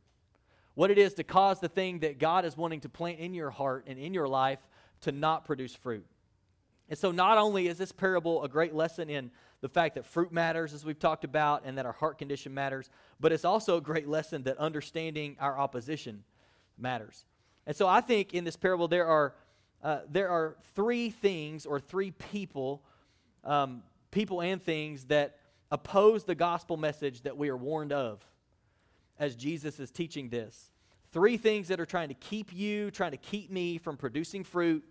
What 0.76 0.90
it 0.90 0.98
is 0.98 1.14
to 1.16 1.24
cause 1.24 1.60
the 1.60 1.70
thing 1.70 2.00
that 2.00 2.18
God 2.18 2.46
is 2.46 2.58
wanting 2.58 2.82
to 2.82 2.90
plant 2.90 3.20
in 3.20 3.34
your 3.34 3.52
heart 3.52 3.86
and 3.88 4.00
in 4.00 4.14
your 4.14 4.28
life 4.28 4.60
to 5.02 5.12
not 5.12 5.46
produce 5.46 5.76
fruit. 5.76 6.06
And 6.90 6.98
so, 6.98 7.12
not 7.12 7.38
only 7.38 7.68
is 7.68 7.78
this 7.78 7.92
parable 7.92 8.44
a 8.44 8.50
great 8.50 8.74
lesson 8.74 9.10
in 9.10 9.32
the 9.62 9.70
fact 9.70 9.96
that 9.96 10.06
fruit 10.06 10.32
matters, 10.32 10.74
as 10.74 10.84
we've 10.84 11.00
talked 11.00 11.24
about, 11.24 11.64
and 11.66 11.78
that 11.78 11.86
our 11.86 11.94
heart 11.94 12.18
condition 12.18 12.54
matters, 12.54 12.90
but 13.20 13.32
it's 13.32 13.46
also 13.46 13.78
a 13.78 13.82
great 13.82 14.08
lesson 14.08 14.44
that 14.44 14.58
understanding 14.58 15.38
our 15.40 15.58
opposition 15.58 16.24
matters. 16.78 17.26
And 17.66 17.76
so, 17.76 17.88
I 17.88 18.02
think 18.02 18.34
in 18.34 18.44
this 18.44 18.58
parable, 18.58 18.88
there 18.88 19.08
are, 19.08 19.34
uh, 19.82 20.00
there 20.10 20.30
are 20.30 20.58
three 20.76 21.10
things 21.10 21.66
or 21.66 21.80
three 21.80 22.12
people, 22.12 22.84
um, 23.44 23.84
people 24.12 24.42
and 24.42 24.62
things 24.62 25.06
that 25.06 25.38
oppose 25.72 26.26
the 26.26 26.36
gospel 26.36 26.78
message 26.78 27.22
that 27.22 27.38
we 27.38 27.50
are 27.50 27.58
warned 27.58 27.94
of 27.94 28.24
as 29.19 29.36
Jesus 29.36 29.80
is 29.80 29.91
teaching 29.91 30.30
this. 30.30 30.71
Three 31.12 31.38
things 31.38 31.67
that 31.67 31.80
are 31.80 31.86
trying 31.86 32.10
to 32.10 32.15
keep 32.15 32.52
you, 32.52 32.91
trying 32.91 33.12
to 33.12 33.17
keep 33.17 33.52
me 33.52 33.78
from 33.78 33.97
producing 33.97 34.43
fruit 34.43 34.84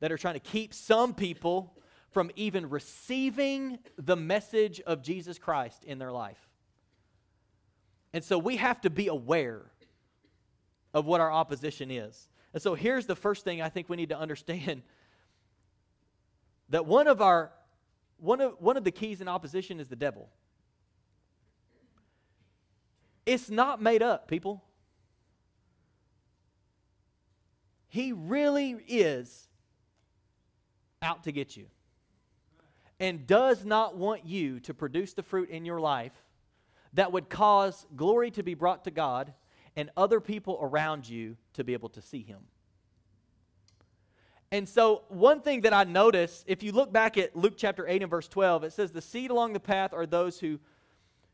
that 0.00 0.10
are 0.10 0.18
trying 0.18 0.34
to 0.34 0.40
keep 0.40 0.74
some 0.74 1.14
people 1.14 1.76
from 2.10 2.30
even 2.36 2.68
receiving 2.68 3.78
the 3.96 4.16
message 4.16 4.80
of 4.80 5.02
Jesus 5.02 5.38
Christ 5.38 5.84
in 5.84 5.98
their 5.98 6.12
life. 6.12 6.48
And 8.12 8.22
so 8.22 8.36
we 8.38 8.56
have 8.56 8.80
to 8.82 8.90
be 8.90 9.06
aware 9.06 9.62
of 10.92 11.06
what 11.06 11.20
our 11.20 11.32
opposition 11.32 11.90
is. 11.90 12.28
And 12.52 12.62
so 12.62 12.74
here's 12.74 13.06
the 13.06 13.16
first 13.16 13.44
thing 13.44 13.62
I 13.62 13.68
think 13.68 13.88
we 13.88 13.96
need 13.96 14.10
to 14.10 14.18
understand 14.18 14.82
that 16.68 16.86
one 16.86 17.06
of 17.06 17.20
our 17.20 17.52
one 18.18 18.40
of 18.40 18.54
one 18.60 18.76
of 18.76 18.84
the 18.84 18.90
keys 18.90 19.20
in 19.20 19.28
opposition 19.28 19.80
is 19.80 19.88
the 19.88 19.96
devil. 19.96 20.28
It's 23.24 23.50
not 23.50 23.80
made 23.80 24.02
up, 24.02 24.28
people. 24.28 24.62
He 27.88 28.12
really 28.12 28.76
is 28.88 29.48
out 31.02 31.24
to 31.24 31.32
get 31.32 31.56
you 31.56 31.66
and 32.98 33.26
does 33.26 33.64
not 33.64 33.96
want 33.96 34.24
you 34.24 34.60
to 34.60 34.72
produce 34.72 35.12
the 35.12 35.22
fruit 35.22 35.50
in 35.50 35.64
your 35.64 35.80
life 35.80 36.12
that 36.94 37.12
would 37.12 37.28
cause 37.28 37.86
glory 37.96 38.30
to 38.30 38.42
be 38.42 38.54
brought 38.54 38.84
to 38.84 38.90
God 38.90 39.32
and 39.76 39.90
other 39.96 40.20
people 40.20 40.58
around 40.60 41.08
you 41.08 41.36
to 41.54 41.64
be 41.64 41.72
able 41.72 41.88
to 41.90 42.02
see 42.02 42.22
Him. 42.22 42.40
And 44.50 44.68
so, 44.68 45.02
one 45.08 45.40
thing 45.40 45.62
that 45.62 45.72
I 45.72 45.84
notice, 45.84 46.44
if 46.46 46.62
you 46.62 46.72
look 46.72 46.92
back 46.92 47.16
at 47.16 47.34
Luke 47.34 47.54
chapter 47.56 47.88
8 47.88 48.02
and 48.02 48.10
verse 48.10 48.28
12, 48.28 48.64
it 48.64 48.72
says, 48.72 48.92
The 48.92 49.00
seed 49.00 49.30
along 49.30 49.54
the 49.54 49.60
path 49.60 49.94
are 49.94 50.04
those 50.04 50.38
who 50.38 50.60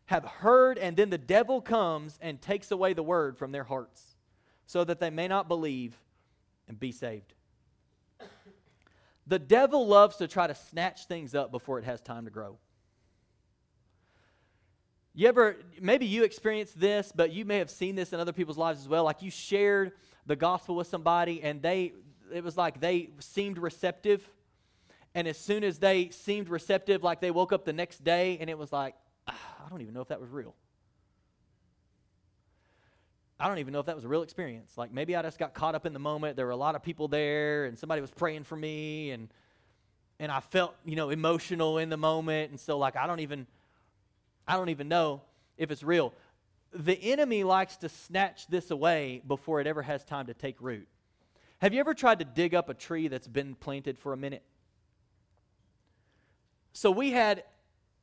have 0.08 0.24
heard, 0.24 0.78
and 0.78 0.96
then 0.96 1.10
the 1.10 1.18
devil 1.18 1.60
comes 1.60 2.18
and 2.22 2.40
takes 2.40 2.70
away 2.70 2.94
the 2.94 3.02
word 3.02 3.36
from 3.36 3.52
their 3.52 3.64
hearts, 3.64 4.16
so 4.66 4.82
that 4.82 5.00
they 5.00 5.10
may 5.10 5.28
not 5.28 5.48
believe 5.48 5.96
and 6.66 6.80
be 6.80 6.92
saved. 6.92 7.34
The 9.26 9.38
devil 9.38 9.86
loves 9.86 10.16
to 10.16 10.26
try 10.26 10.46
to 10.46 10.54
snatch 10.54 11.04
things 11.04 11.34
up 11.34 11.50
before 11.50 11.78
it 11.78 11.84
has 11.84 12.00
time 12.00 12.24
to 12.24 12.30
grow. 12.30 12.56
You 15.14 15.28
ever, 15.28 15.56
maybe 15.78 16.06
you 16.06 16.24
experienced 16.24 16.80
this, 16.80 17.12
but 17.14 17.30
you 17.30 17.44
may 17.44 17.58
have 17.58 17.68
seen 17.68 17.94
this 17.94 18.14
in 18.14 18.20
other 18.20 18.32
people's 18.32 18.56
lives 18.56 18.80
as 18.80 18.88
well. 18.88 19.04
Like 19.04 19.20
you 19.20 19.30
shared 19.30 19.92
the 20.24 20.36
gospel 20.36 20.76
with 20.76 20.86
somebody 20.86 21.42
and 21.42 21.60
they, 21.60 21.92
it 22.32 22.42
was 22.42 22.56
like 22.56 22.80
they 22.80 23.10
seemed 23.18 23.58
receptive. 23.58 24.26
And 25.14 25.28
as 25.28 25.36
soon 25.36 25.64
as 25.64 25.78
they 25.78 26.10
seemed 26.10 26.48
receptive, 26.48 27.02
like 27.02 27.20
they 27.20 27.30
woke 27.30 27.52
up 27.52 27.64
the 27.64 27.72
next 27.72 28.04
day 28.04 28.38
and 28.40 28.48
it 28.48 28.56
was 28.56 28.72
like, 28.72 28.94
I 29.68 29.70
don't 29.70 29.82
even 29.82 29.92
know 29.92 30.00
if 30.00 30.08
that 30.08 30.18
was 30.18 30.30
real. 30.30 30.54
I 33.38 33.48
don't 33.48 33.58
even 33.58 33.74
know 33.74 33.80
if 33.80 33.86
that 33.86 33.94
was 33.94 34.06
a 34.06 34.08
real 34.08 34.22
experience. 34.22 34.78
Like 34.78 34.94
maybe 34.94 35.14
I 35.14 35.20
just 35.20 35.38
got 35.38 35.52
caught 35.52 35.74
up 35.74 35.84
in 35.84 35.92
the 35.92 35.98
moment. 35.98 36.36
There 36.36 36.46
were 36.46 36.52
a 36.52 36.56
lot 36.56 36.74
of 36.74 36.82
people 36.82 37.06
there 37.06 37.66
and 37.66 37.78
somebody 37.78 38.00
was 38.00 38.10
praying 38.10 38.44
for 38.44 38.56
me 38.56 39.10
and 39.10 39.28
and 40.18 40.32
I 40.32 40.40
felt, 40.40 40.74
you 40.86 40.96
know, 40.96 41.10
emotional 41.10 41.76
in 41.76 41.90
the 41.90 41.98
moment 41.98 42.50
and 42.50 42.58
so 42.58 42.78
like 42.78 42.96
I 42.96 43.06
don't 43.06 43.20
even 43.20 43.46
I 44.46 44.56
don't 44.56 44.70
even 44.70 44.88
know 44.88 45.20
if 45.58 45.70
it's 45.70 45.82
real. 45.82 46.14
The 46.72 46.98
enemy 47.12 47.44
likes 47.44 47.76
to 47.78 47.90
snatch 47.90 48.46
this 48.46 48.70
away 48.70 49.20
before 49.26 49.60
it 49.60 49.66
ever 49.66 49.82
has 49.82 50.02
time 50.02 50.28
to 50.28 50.34
take 50.34 50.56
root. 50.60 50.88
Have 51.58 51.74
you 51.74 51.80
ever 51.80 51.92
tried 51.92 52.20
to 52.20 52.24
dig 52.24 52.54
up 52.54 52.70
a 52.70 52.74
tree 52.74 53.08
that's 53.08 53.28
been 53.28 53.54
planted 53.54 53.98
for 53.98 54.14
a 54.14 54.16
minute? 54.16 54.44
So 56.72 56.90
we 56.90 57.10
had 57.10 57.44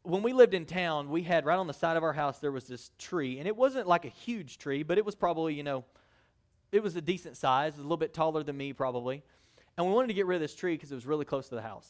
when 0.06 0.24
we 0.24 0.34
lived 0.34 0.54
in 0.54 0.66
town, 0.66 1.10
we 1.10 1.24
had 1.24 1.46
right 1.46 1.58
on 1.58 1.68
the 1.68 1.74
side 1.74 1.98
of 1.98 2.04
our 2.04 2.14
house 2.14 2.40
there 2.40 2.52
was 2.52 2.66
this 2.66 2.92
tree, 2.98 3.40
and 3.40 3.48
it 3.48 3.56
wasn't 3.56 3.88
like 3.88 4.06
a 4.06 4.10
huge 4.10 4.58
tree, 4.58 4.84
but 4.84 4.98
it 4.98 5.06
was 5.06 5.16
probably, 5.16 5.54
you 5.54 5.64
know, 5.64 5.84
it 6.72 6.84
was 6.84 6.96
a 6.96 7.02
decent 7.02 7.38
size, 7.38 7.78
a 7.78 7.82
little 7.82 7.98
bit 7.98 8.14
taller 8.14 8.44
than 8.44 8.56
me 8.58 8.74
probably. 8.74 9.24
And 9.78 9.86
we 9.86 9.94
wanted 9.94 10.08
to 10.08 10.14
get 10.14 10.26
rid 10.26 10.36
of 10.36 10.42
this 10.42 10.56
tree 10.56 10.76
because 10.76 10.92
it 10.92 10.96
was 10.96 11.06
really 11.06 11.26
close 11.26 11.50
to 11.50 11.56
the 11.56 11.62
house. 11.62 11.90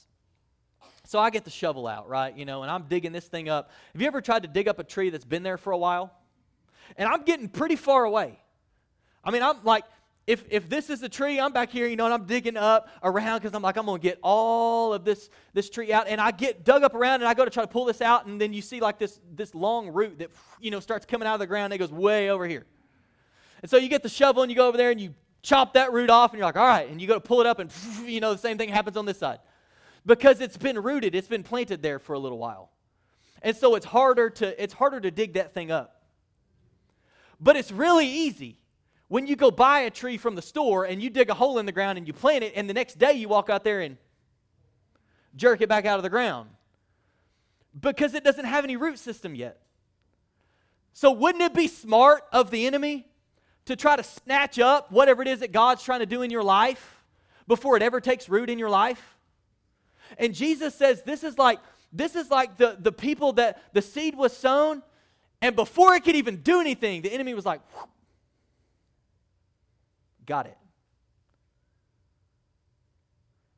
So 1.05 1.19
I 1.19 1.29
get 1.29 1.43
the 1.43 1.51
shovel 1.51 1.87
out, 1.87 2.09
right? 2.09 2.35
You 2.35 2.45
know, 2.45 2.63
and 2.63 2.71
I'm 2.71 2.83
digging 2.83 3.11
this 3.11 3.25
thing 3.25 3.47
up. 3.47 3.69
Have 3.93 4.01
you 4.01 4.07
ever 4.07 4.21
tried 4.21 4.43
to 4.43 4.47
dig 4.47 4.67
up 4.67 4.79
a 4.79 4.83
tree 4.83 5.09
that's 5.09 5.25
been 5.25 5.43
there 5.43 5.57
for 5.57 5.71
a 5.71 5.77
while? 5.77 6.11
And 6.97 7.07
I'm 7.07 7.23
getting 7.23 7.47
pretty 7.47 7.75
far 7.75 8.03
away. 8.05 8.39
I 9.23 9.31
mean, 9.31 9.43
I'm 9.43 9.63
like, 9.63 9.83
if, 10.27 10.43
if 10.49 10.67
this 10.67 10.89
is 10.89 11.03
a 11.03 11.09
tree, 11.09 11.39
I'm 11.39 11.53
back 11.53 11.69
here, 11.69 11.85
you 11.85 11.95
know, 11.95 12.05
and 12.05 12.13
I'm 12.13 12.25
digging 12.25 12.57
up 12.57 12.89
around 13.03 13.39
because 13.39 13.53
I'm 13.53 13.61
like, 13.61 13.77
I'm 13.77 13.85
going 13.85 14.01
to 14.01 14.03
get 14.03 14.17
all 14.23 14.91
of 14.91 15.05
this, 15.05 15.29
this 15.53 15.69
tree 15.69 15.93
out. 15.93 16.07
And 16.07 16.19
I 16.19 16.31
get 16.31 16.65
dug 16.65 16.83
up 16.83 16.95
around 16.95 17.21
and 17.21 17.25
I 17.25 17.35
go 17.35 17.45
to 17.45 17.51
try 17.51 17.63
to 17.63 17.67
pull 17.67 17.85
this 17.85 18.01
out. 18.01 18.25
And 18.25 18.41
then 18.41 18.51
you 18.51 18.63
see 18.63 18.79
like 18.79 18.97
this, 18.97 19.19
this 19.35 19.53
long 19.53 19.89
root 19.89 20.17
that, 20.19 20.31
you 20.59 20.71
know, 20.71 20.79
starts 20.79 21.05
coming 21.05 21.27
out 21.27 21.35
of 21.35 21.39
the 21.39 21.47
ground 21.47 21.65
and 21.65 21.73
it 21.73 21.77
goes 21.77 21.91
way 21.91 22.31
over 22.31 22.47
here. 22.47 22.65
And 23.61 23.69
so 23.69 23.77
you 23.77 23.87
get 23.87 24.01
the 24.01 24.09
shovel 24.09 24.41
and 24.41 24.51
you 24.51 24.55
go 24.55 24.67
over 24.67 24.77
there 24.77 24.89
and 24.89 24.99
you 24.99 25.13
chop 25.43 25.73
that 25.73 25.93
root 25.93 26.09
off 26.09 26.31
and 26.31 26.39
you're 26.39 26.47
like, 26.47 26.57
all 26.57 26.67
right. 26.67 26.89
And 26.89 26.99
you 26.99 27.07
go 27.07 27.13
to 27.13 27.21
pull 27.21 27.41
it 27.41 27.47
up 27.47 27.59
and, 27.59 27.71
you 28.05 28.19
know, 28.19 28.33
the 28.33 28.39
same 28.39 28.57
thing 28.57 28.69
happens 28.69 28.97
on 28.97 29.05
this 29.05 29.19
side 29.19 29.39
because 30.07 30.41
it's 30.41 30.57
been 30.57 30.79
rooted, 30.79 31.13
it's 31.13 31.27
been 31.27 31.43
planted 31.43 31.83
there 31.83 31.99
for 31.99 32.13
a 32.13 32.19
little 32.19 32.39
while. 32.39 32.71
And 33.43 33.55
so 33.55 33.75
it's 33.75 33.85
harder 33.85 34.31
to, 34.31 34.61
it's 34.61 34.73
harder 34.73 34.99
to 34.99 35.11
dig 35.11 35.33
that 35.33 35.53
thing 35.53 35.69
up. 35.69 36.03
But 37.39 37.57
it's 37.57 37.71
really 37.71 38.07
easy 38.07 38.57
when 39.07 39.27
you 39.27 39.35
go 39.35 39.51
buy 39.51 39.81
a 39.81 39.89
tree 39.89 40.17
from 40.17 40.35
the 40.35 40.41
store 40.41 40.85
and 40.85 41.01
you 41.01 41.09
dig 41.09 41.29
a 41.29 41.33
hole 41.33 41.59
in 41.59 41.65
the 41.65 41.71
ground 41.71 41.97
and 41.97 42.07
you 42.07 42.13
plant 42.13 42.43
it, 42.43 42.53
and 42.55 42.69
the 42.69 42.73
next 42.73 42.97
day 42.97 43.13
you 43.13 43.27
walk 43.27 43.49
out 43.49 43.63
there 43.63 43.81
and 43.81 43.97
jerk 45.35 45.61
it 45.61 45.69
back 45.69 45.85
out 45.85 45.97
of 45.97 46.03
the 46.03 46.09
ground 46.09 46.49
because 47.79 48.13
it 48.13 48.23
doesn't 48.23 48.45
have 48.45 48.63
any 48.63 48.75
root 48.75 48.97
system 48.97 49.35
yet. 49.35 49.59
So, 50.93 51.11
wouldn't 51.11 51.43
it 51.43 51.53
be 51.53 51.67
smart 51.67 52.23
of 52.31 52.51
the 52.51 52.65
enemy 52.65 53.05
to 53.65 53.75
try 53.75 53.95
to 53.95 54.03
snatch 54.03 54.59
up 54.59 54.91
whatever 54.91 55.21
it 55.21 55.27
is 55.27 55.41
that 55.41 55.51
God's 55.51 55.83
trying 55.83 55.99
to 55.99 56.05
do 56.05 56.21
in 56.21 56.31
your 56.31 56.43
life 56.43 57.03
before 57.47 57.75
it 57.75 57.83
ever 57.83 57.99
takes 57.99 58.29
root 58.29 58.49
in 58.49 58.57
your 58.57 58.69
life? 58.69 59.17
And 60.17 60.33
Jesus 60.33 60.73
says 60.73 61.03
this 61.03 61.23
is 61.23 61.37
like 61.37 61.59
this 61.91 62.15
is 62.15 62.29
like 62.29 62.57
the, 62.57 62.77
the 62.79 62.91
people 62.91 63.33
that 63.33 63.61
the 63.73 63.81
seed 63.81 64.15
was 64.15 64.35
sown, 64.35 64.83
and 65.41 65.55
before 65.55 65.95
it 65.95 66.03
could 66.03 66.15
even 66.15 66.37
do 66.37 66.59
anything, 66.59 67.01
the 67.01 67.11
enemy 67.11 67.33
was 67.33 67.45
like, 67.45 67.61
Got 70.25 70.47
it. 70.47 70.57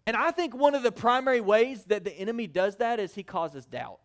And 0.06 0.16
I 0.16 0.32
think 0.32 0.56
one 0.56 0.74
of 0.74 0.84
the 0.84 0.92
primary 0.92 1.42
ways 1.42 1.84
that 1.86 2.06
the 2.06 2.14
enemy 2.14 2.48
does 2.48 2.78
that 2.78 3.00
is 3.00 3.14
he 3.14 3.24
causes 3.24 3.66
doubt. 3.66 4.00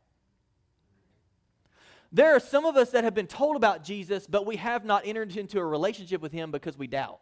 There 2.10 2.34
are 2.34 2.40
some 2.40 2.66
of 2.66 2.76
us 2.76 2.90
that 2.90 3.04
have 3.04 3.14
been 3.14 3.28
told 3.28 3.56
about 3.56 3.84
Jesus, 3.84 4.26
but 4.26 4.44
we 4.44 4.56
have 4.56 4.84
not 4.84 5.06
entered 5.06 5.34
into 5.36 5.58
a 5.58 5.64
relationship 5.64 6.20
with 6.20 6.32
him 6.32 6.50
because 6.50 6.76
we 6.76 6.86
doubt. 6.86 7.20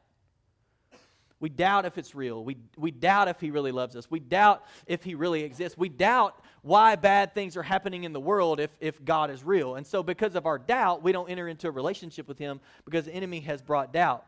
We 1.40 1.48
doubt 1.48 1.86
if 1.86 1.96
it's 1.96 2.14
real. 2.14 2.44
We, 2.44 2.56
we 2.76 2.90
doubt 2.90 3.28
if 3.28 3.40
he 3.40 3.50
really 3.50 3.72
loves 3.72 3.96
us. 3.96 4.10
We 4.10 4.18
doubt 4.18 4.64
if 4.86 5.02
he 5.04 5.14
really 5.14 5.42
exists. 5.42 5.78
We 5.78 5.88
doubt 5.88 6.42
why 6.62 6.96
bad 6.96 7.34
things 7.34 7.56
are 7.56 7.62
happening 7.62 8.04
in 8.04 8.12
the 8.12 8.20
world 8.20 8.60
if, 8.60 8.70
if 8.80 9.02
God 9.04 9.30
is 9.30 9.42
real. 9.42 9.76
And 9.76 9.86
so, 9.86 10.02
because 10.02 10.34
of 10.34 10.44
our 10.44 10.58
doubt, 10.58 11.02
we 11.02 11.12
don't 11.12 11.30
enter 11.30 11.48
into 11.48 11.68
a 11.68 11.70
relationship 11.70 12.28
with 12.28 12.38
him 12.38 12.60
because 12.84 13.06
the 13.06 13.14
enemy 13.14 13.40
has 13.40 13.62
brought 13.62 13.92
doubt. 13.92 14.26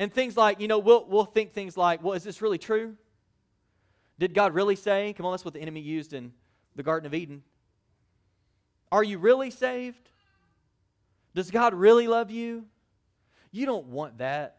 And 0.00 0.10
things 0.10 0.34
like, 0.34 0.60
you 0.60 0.66
know, 0.66 0.78
we'll, 0.78 1.04
we'll 1.04 1.26
think 1.26 1.52
things 1.52 1.76
like, 1.76 2.02
well, 2.02 2.14
is 2.14 2.24
this 2.24 2.40
really 2.40 2.56
true? 2.56 2.96
Did 4.18 4.32
God 4.32 4.54
really 4.54 4.74
say? 4.74 5.12
Come 5.14 5.26
on, 5.26 5.32
that's 5.34 5.44
what 5.44 5.52
the 5.52 5.60
enemy 5.60 5.80
used 5.80 6.14
in 6.14 6.32
the 6.74 6.82
Garden 6.82 7.06
of 7.06 7.12
Eden. 7.12 7.42
Are 8.90 9.04
you 9.04 9.18
really 9.18 9.50
saved? 9.50 10.08
Does 11.34 11.50
God 11.50 11.74
really 11.74 12.08
love 12.08 12.30
you? 12.30 12.64
You 13.52 13.66
don't 13.66 13.88
want 13.88 14.16
that. 14.18 14.56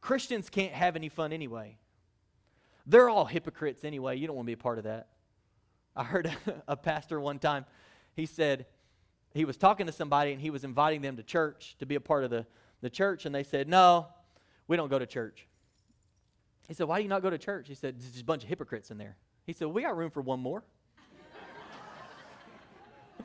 Christians 0.00 0.50
can't 0.50 0.72
have 0.72 0.96
any 0.96 1.10
fun 1.10 1.32
anyway. 1.32 1.76
They're 2.86 3.08
all 3.08 3.24
hypocrites 3.24 3.84
anyway. 3.84 4.16
You 4.16 4.26
don't 4.26 4.34
want 4.34 4.46
to 4.46 4.48
be 4.48 4.54
a 4.54 4.56
part 4.56 4.78
of 4.78 4.84
that. 4.84 5.06
I 5.94 6.02
heard 6.02 6.26
a, 6.26 6.62
a 6.72 6.76
pastor 6.76 7.20
one 7.20 7.38
time, 7.38 7.66
he 8.14 8.26
said, 8.26 8.66
he 9.32 9.44
was 9.44 9.56
talking 9.56 9.86
to 9.86 9.92
somebody 9.92 10.32
and 10.32 10.40
he 10.40 10.50
was 10.50 10.64
inviting 10.64 11.02
them 11.02 11.16
to 11.18 11.22
church 11.22 11.76
to 11.78 11.86
be 11.86 11.94
a 11.94 12.00
part 12.00 12.24
of 12.24 12.30
the, 12.30 12.46
the 12.80 12.90
church, 12.90 13.26
and 13.26 13.34
they 13.34 13.44
said, 13.44 13.68
No, 13.68 14.08
we 14.68 14.76
don't 14.76 14.88
go 14.88 14.98
to 14.98 15.06
church. 15.06 15.46
He 16.68 16.74
said, 16.74 16.88
Why 16.88 16.98
do 16.98 17.02
you 17.02 17.08
not 17.08 17.22
go 17.22 17.30
to 17.30 17.38
church? 17.38 17.68
He 17.68 17.74
said, 17.74 18.00
There's 18.00 18.20
a 18.20 18.24
bunch 18.24 18.42
of 18.42 18.48
hypocrites 18.48 18.90
in 18.90 18.98
there. 18.98 19.16
He 19.44 19.52
said, 19.52 19.68
We 19.68 19.82
got 19.82 19.96
room 19.96 20.10
for 20.10 20.20
one 20.20 20.40
more. 20.40 20.64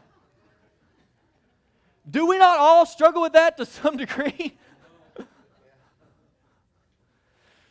do 2.10 2.28
we 2.28 2.38
not 2.38 2.60
all 2.60 2.86
struggle 2.86 3.24
with 3.24 3.34
that 3.34 3.58
to 3.58 3.66
some 3.66 3.98
degree? 3.98 4.58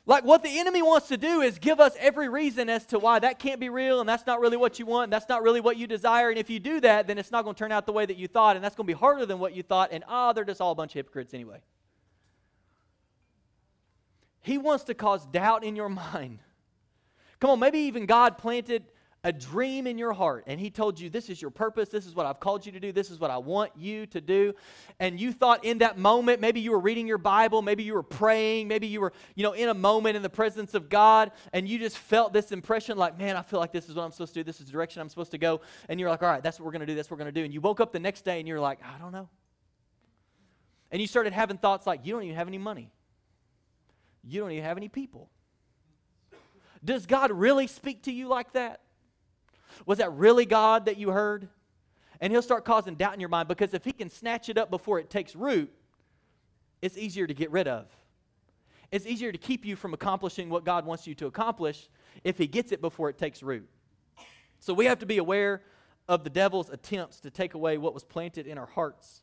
Like 0.06 0.24
what 0.24 0.42
the 0.42 0.58
enemy 0.58 0.82
wants 0.82 1.08
to 1.08 1.16
do 1.16 1.40
is 1.40 1.60
give 1.60 1.78
us 1.78 1.94
every 1.96 2.28
reason 2.28 2.68
as 2.68 2.84
to 2.86 2.98
why 2.98 3.20
that 3.20 3.38
can't 3.38 3.60
be 3.60 3.68
real 3.68 4.00
and 4.00 4.08
that's 4.08 4.26
not 4.26 4.40
really 4.40 4.56
what 4.56 4.80
you 4.80 4.84
want 4.84 5.04
and 5.04 5.12
that's 5.12 5.28
not 5.28 5.44
really 5.44 5.60
what 5.60 5.76
you 5.76 5.86
desire. 5.86 6.30
And 6.30 6.38
if 6.38 6.50
you 6.50 6.58
do 6.58 6.80
that, 6.80 7.06
then 7.06 7.16
it's 7.16 7.30
not 7.30 7.44
going 7.44 7.54
to 7.54 7.58
turn 7.60 7.70
out 7.70 7.86
the 7.86 7.92
way 7.92 8.06
that 8.06 8.16
you 8.16 8.26
thought 8.26 8.56
and 8.56 8.64
that's 8.64 8.74
going 8.74 8.88
to 8.88 8.92
be 8.92 8.98
harder 8.98 9.24
than 9.24 9.38
what 9.38 9.54
you 9.54 9.62
thought. 9.62 9.90
And 9.92 10.02
ah, 10.08 10.30
oh, 10.30 10.32
they're 10.32 10.42
just 10.42 10.60
all 10.60 10.72
a 10.72 10.74
bunch 10.74 10.92
of 10.92 10.94
hypocrites 10.94 11.32
anyway. 11.32 11.60
He 14.40 14.58
wants 14.58 14.84
to 14.84 14.94
cause 14.94 15.26
doubt 15.26 15.64
in 15.64 15.76
your 15.76 15.88
mind. 15.88 16.38
Come 17.40 17.50
on, 17.50 17.58
maybe 17.58 17.80
even 17.80 18.06
God 18.06 18.38
planted 18.38 18.84
a 19.22 19.32
dream 19.32 19.86
in 19.86 19.98
your 19.98 20.14
heart 20.14 20.44
and 20.46 20.58
he 20.58 20.70
told 20.70 20.98
you 20.98 21.10
this 21.10 21.28
is 21.28 21.42
your 21.42 21.50
purpose. 21.50 21.90
This 21.90 22.06
is 22.06 22.14
what 22.14 22.24
i've 22.24 22.40
called 22.40 22.64
you 22.64 22.72
to 22.72 22.80
do. 22.80 22.90
This 22.90 23.10
is 23.10 23.18
what 23.18 23.30
i 23.30 23.36
want 23.36 23.70
you 23.76 24.06
to 24.06 24.20
do. 24.20 24.54
And 24.98 25.20
you 25.20 25.32
thought 25.32 25.64
in 25.64 25.78
that 25.78 25.98
moment 25.98 26.40
maybe 26.40 26.60
you 26.60 26.70
were 26.70 26.80
reading 26.80 27.06
your 27.06 27.18
bible 27.18 27.60
maybe 27.60 27.82
you 27.82 27.92
were 27.92 28.02
praying 28.02 28.66
maybe 28.66 28.86
you 28.86 29.00
were 29.00 29.12
you 29.34 29.42
know 29.42 29.52
in 29.52 29.68
a 29.68 29.74
moment 29.74 30.16
in 30.16 30.22
the 30.22 30.30
presence 30.30 30.72
of 30.72 30.88
god 30.88 31.32
and 31.52 31.68
you 31.68 31.78
just 31.78 31.98
felt 31.98 32.32
this 32.32 32.50
impression 32.50 32.96
like 32.96 33.18
man 33.18 33.36
i 33.36 33.42
feel 33.42 33.60
like 33.60 33.72
this 33.72 33.90
is 33.90 33.94
what 33.94 34.04
i'm 34.04 34.10
supposed 34.10 34.32
to 34.32 34.40
do. 34.40 34.44
This 34.44 34.58
is 34.58 34.66
the 34.66 34.72
direction 34.72 35.02
i'm 35.02 35.10
supposed 35.10 35.32
to 35.32 35.38
go. 35.38 35.60
And 35.90 36.00
you're 36.00 36.08
like 36.08 36.22
all 36.22 36.30
right 36.30 36.42
that's 36.42 36.58
what 36.58 36.64
we're 36.64 36.72
going 36.72 36.80
to 36.80 36.86
do. 36.86 36.94
That's 36.94 37.10
what 37.10 37.18
we're 37.18 37.24
going 37.24 37.34
to 37.34 37.40
do. 37.40 37.44
And 37.44 37.52
you 37.52 37.60
woke 37.60 37.80
up 37.80 37.92
the 37.92 38.00
next 38.00 38.22
day 38.22 38.38
and 38.38 38.48
you're 38.48 38.60
like 38.60 38.78
i 38.82 38.98
don't 38.98 39.12
know. 39.12 39.28
And 40.92 41.00
you 41.00 41.06
started 41.06 41.34
having 41.34 41.58
thoughts 41.58 41.86
like 41.86 42.00
you 42.04 42.14
don't 42.14 42.22
even 42.22 42.36
have 42.36 42.48
any 42.48 42.58
money 42.58 42.90
you 44.24 44.40
don't 44.40 44.50
even 44.52 44.64
have 44.64 44.76
any 44.76 44.88
people. 44.88 45.30
Does 46.84 47.06
God 47.06 47.30
really 47.30 47.66
speak 47.66 48.04
to 48.04 48.12
you 48.12 48.28
like 48.28 48.52
that? 48.52 48.80
Was 49.86 49.98
that 49.98 50.12
really 50.12 50.46
God 50.46 50.86
that 50.86 50.96
you 50.96 51.10
heard? 51.10 51.48
And 52.20 52.32
he'll 52.32 52.42
start 52.42 52.64
causing 52.64 52.94
doubt 52.94 53.14
in 53.14 53.20
your 53.20 53.28
mind 53.28 53.48
because 53.48 53.74
if 53.74 53.84
he 53.84 53.92
can 53.92 54.08
snatch 54.10 54.48
it 54.48 54.58
up 54.58 54.70
before 54.70 54.98
it 54.98 55.10
takes 55.10 55.34
root, 55.34 55.72
it's 56.82 56.96
easier 56.96 57.26
to 57.26 57.34
get 57.34 57.50
rid 57.50 57.68
of. 57.68 57.86
It's 58.90 59.06
easier 59.06 59.30
to 59.30 59.38
keep 59.38 59.64
you 59.64 59.76
from 59.76 59.94
accomplishing 59.94 60.48
what 60.48 60.64
God 60.64 60.84
wants 60.84 61.06
you 61.06 61.14
to 61.16 61.26
accomplish 61.26 61.88
if 62.24 62.36
he 62.36 62.46
gets 62.46 62.72
it 62.72 62.80
before 62.80 63.08
it 63.08 63.18
takes 63.18 63.42
root. 63.42 63.68
So 64.58 64.74
we 64.74 64.86
have 64.86 64.98
to 64.98 65.06
be 65.06 65.18
aware 65.18 65.62
of 66.08 66.24
the 66.24 66.30
devil's 66.30 66.70
attempts 66.70 67.20
to 67.20 67.30
take 67.30 67.54
away 67.54 67.78
what 67.78 67.94
was 67.94 68.04
planted 68.04 68.46
in 68.46 68.58
our 68.58 68.66
hearts 68.66 69.22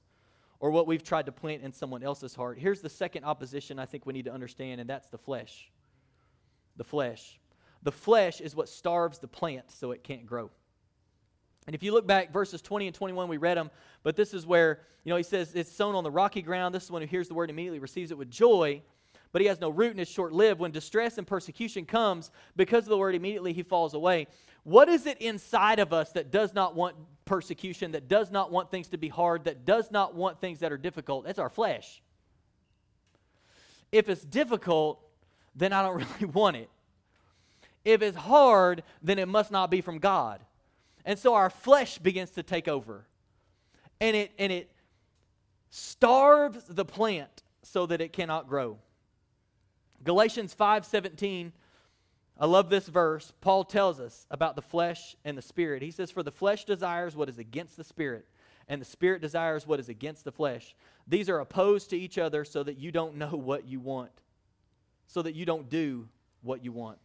or 0.59 0.71
what 0.71 0.87
we've 0.87 1.03
tried 1.03 1.25
to 1.27 1.31
plant 1.31 1.63
in 1.63 1.71
someone 1.71 2.03
else's 2.03 2.33
heart. 2.33 2.57
Here's 2.57 2.81
the 2.81 2.89
second 2.89 3.23
opposition 3.23 3.79
I 3.79 3.85
think 3.85 4.05
we 4.05 4.13
need 4.13 4.25
to 4.25 4.33
understand, 4.33 4.81
and 4.81 4.89
that's 4.89 5.09
the 5.09 5.17
flesh. 5.17 5.71
The 6.77 6.83
flesh. 6.83 7.39
The 7.83 7.91
flesh 7.91 8.41
is 8.41 8.55
what 8.55 8.69
starves 8.69 9.19
the 9.19 9.27
plant 9.27 9.71
so 9.71 9.91
it 9.91 10.03
can't 10.03 10.25
grow. 10.25 10.49
And 11.67 11.75
if 11.75 11.83
you 11.83 11.91
look 11.91 12.07
back, 12.07 12.31
verses 12.31 12.61
20 12.61 12.87
and 12.87 12.95
21, 12.95 13.27
we 13.27 13.37
read 13.37 13.57
them, 13.57 13.69
but 14.01 14.15
this 14.15 14.33
is 14.33 14.47
where, 14.47 14.79
you 15.03 15.09
know, 15.09 15.17
he 15.17 15.23
says 15.23 15.53
it's 15.53 15.71
sown 15.71 15.95
on 15.95 16.03
the 16.03 16.11
rocky 16.11 16.41
ground. 16.41 16.73
This 16.73 16.85
is 16.85 16.91
one 16.91 17.01
who 17.01 17.07
hears 17.07 17.27
the 17.27 17.33
word 17.33 17.49
immediately 17.49 17.79
receives 17.79 18.09
it 18.11 18.17
with 18.17 18.31
joy, 18.31 18.81
but 19.33 19.41
he 19.41 19.47
has 19.49 19.59
no 19.59 19.69
root 19.69 19.91
and 19.91 19.99
is 19.99 20.07
short 20.07 20.31
lived. 20.31 20.61
When 20.61 20.71
distress 20.71 21.17
and 21.17 21.27
persecution 21.27 21.85
comes 21.85 22.31
because 22.55 22.85
of 22.85 22.89
the 22.89 22.97
word, 22.97 23.15
immediately 23.15 23.51
he 23.51 23.63
falls 23.63 23.93
away. 23.93 24.27
What 24.63 24.87
is 24.87 25.05
it 25.05 25.17
inside 25.21 25.79
of 25.79 25.91
us 25.91 26.11
that 26.13 26.31
does 26.31 26.53
not 26.53 26.73
want 26.73 26.95
persecution, 27.27 27.91
that 27.91 28.07
does 28.07 28.31
not 28.31 28.51
want 28.51 28.71
things 28.71 28.87
to 28.89 28.97
be 28.97 29.09
hard, 29.09 29.43
that 29.43 29.65
does 29.65 29.91
not 29.91 30.15
want 30.15 30.41
things 30.41 30.59
that 30.59 30.71
are 30.71 30.77
difficult? 30.77 31.25
That's 31.25 31.37
our 31.37 31.49
flesh. 31.49 32.01
If 33.91 34.09
it's 34.09 34.23
difficult, 34.23 34.99
then 35.55 35.73
I 35.73 35.83
don't 35.83 35.95
really 36.21 36.33
want 36.33 36.55
it. 36.55 36.69
If 37.85 38.01
it's 38.01 38.17
hard, 38.17 38.83
then 39.01 39.19
it 39.19 39.27
must 39.27 39.51
not 39.51 39.69
be 39.69 39.81
from 39.81 39.99
God. 39.99 40.41
And 41.05 41.17
so 41.17 41.35
our 41.35 41.49
flesh 41.49 41.99
begins 41.99 42.31
to 42.31 42.43
take 42.43 42.67
over. 42.67 43.05
And 44.01 44.15
it 44.15 44.31
and 44.37 44.51
it 44.51 44.69
starves 45.69 46.65
the 46.67 46.83
plant 46.83 47.43
so 47.63 47.85
that 47.85 48.01
it 48.01 48.13
cannot 48.13 48.49
grow. 48.49 48.77
Galatians 50.03 50.53
5:17 50.53 51.53
I 52.39 52.45
love 52.45 52.69
this 52.69 52.87
verse. 52.87 53.33
Paul 53.41 53.63
tells 53.63 53.99
us 53.99 54.27
about 54.29 54.55
the 54.55 54.61
flesh 54.61 55.15
and 55.25 55.37
the 55.37 55.41
spirit. 55.41 55.81
He 55.81 55.91
says 55.91 56.11
for 56.11 56.23
the 56.23 56.31
flesh 56.31 56.65
desires 56.65 57.15
what 57.15 57.29
is 57.29 57.39
against 57.39 57.77
the 57.77 57.83
spirit 57.83 58.27
and 58.67 58.81
the 58.81 58.85
spirit 58.85 59.21
desires 59.21 59.65
what 59.65 59.79
is 59.79 59.89
against 59.89 60.23
the 60.23 60.31
flesh. 60.31 60.75
These 61.07 61.29
are 61.29 61.39
opposed 61.39 61.89
to 61.91 61.97
each 61.97 62.17
other 62.17 62.43
so 62.43 62.63
that 62.63 62.77
you 62.77 62.91
don't 62.91 63.15
know 63.15 63.29
what 63.29 63.65
you 63.65 63.79
want. 63.79 64.11
So 65.07 65.21
that 65.21 65.35
you 65.35 65.45
don't 65.45 65.69
do 65.69 66.09
what 66.41 66.63
you 66.63 66.71
want. 66.71 66.99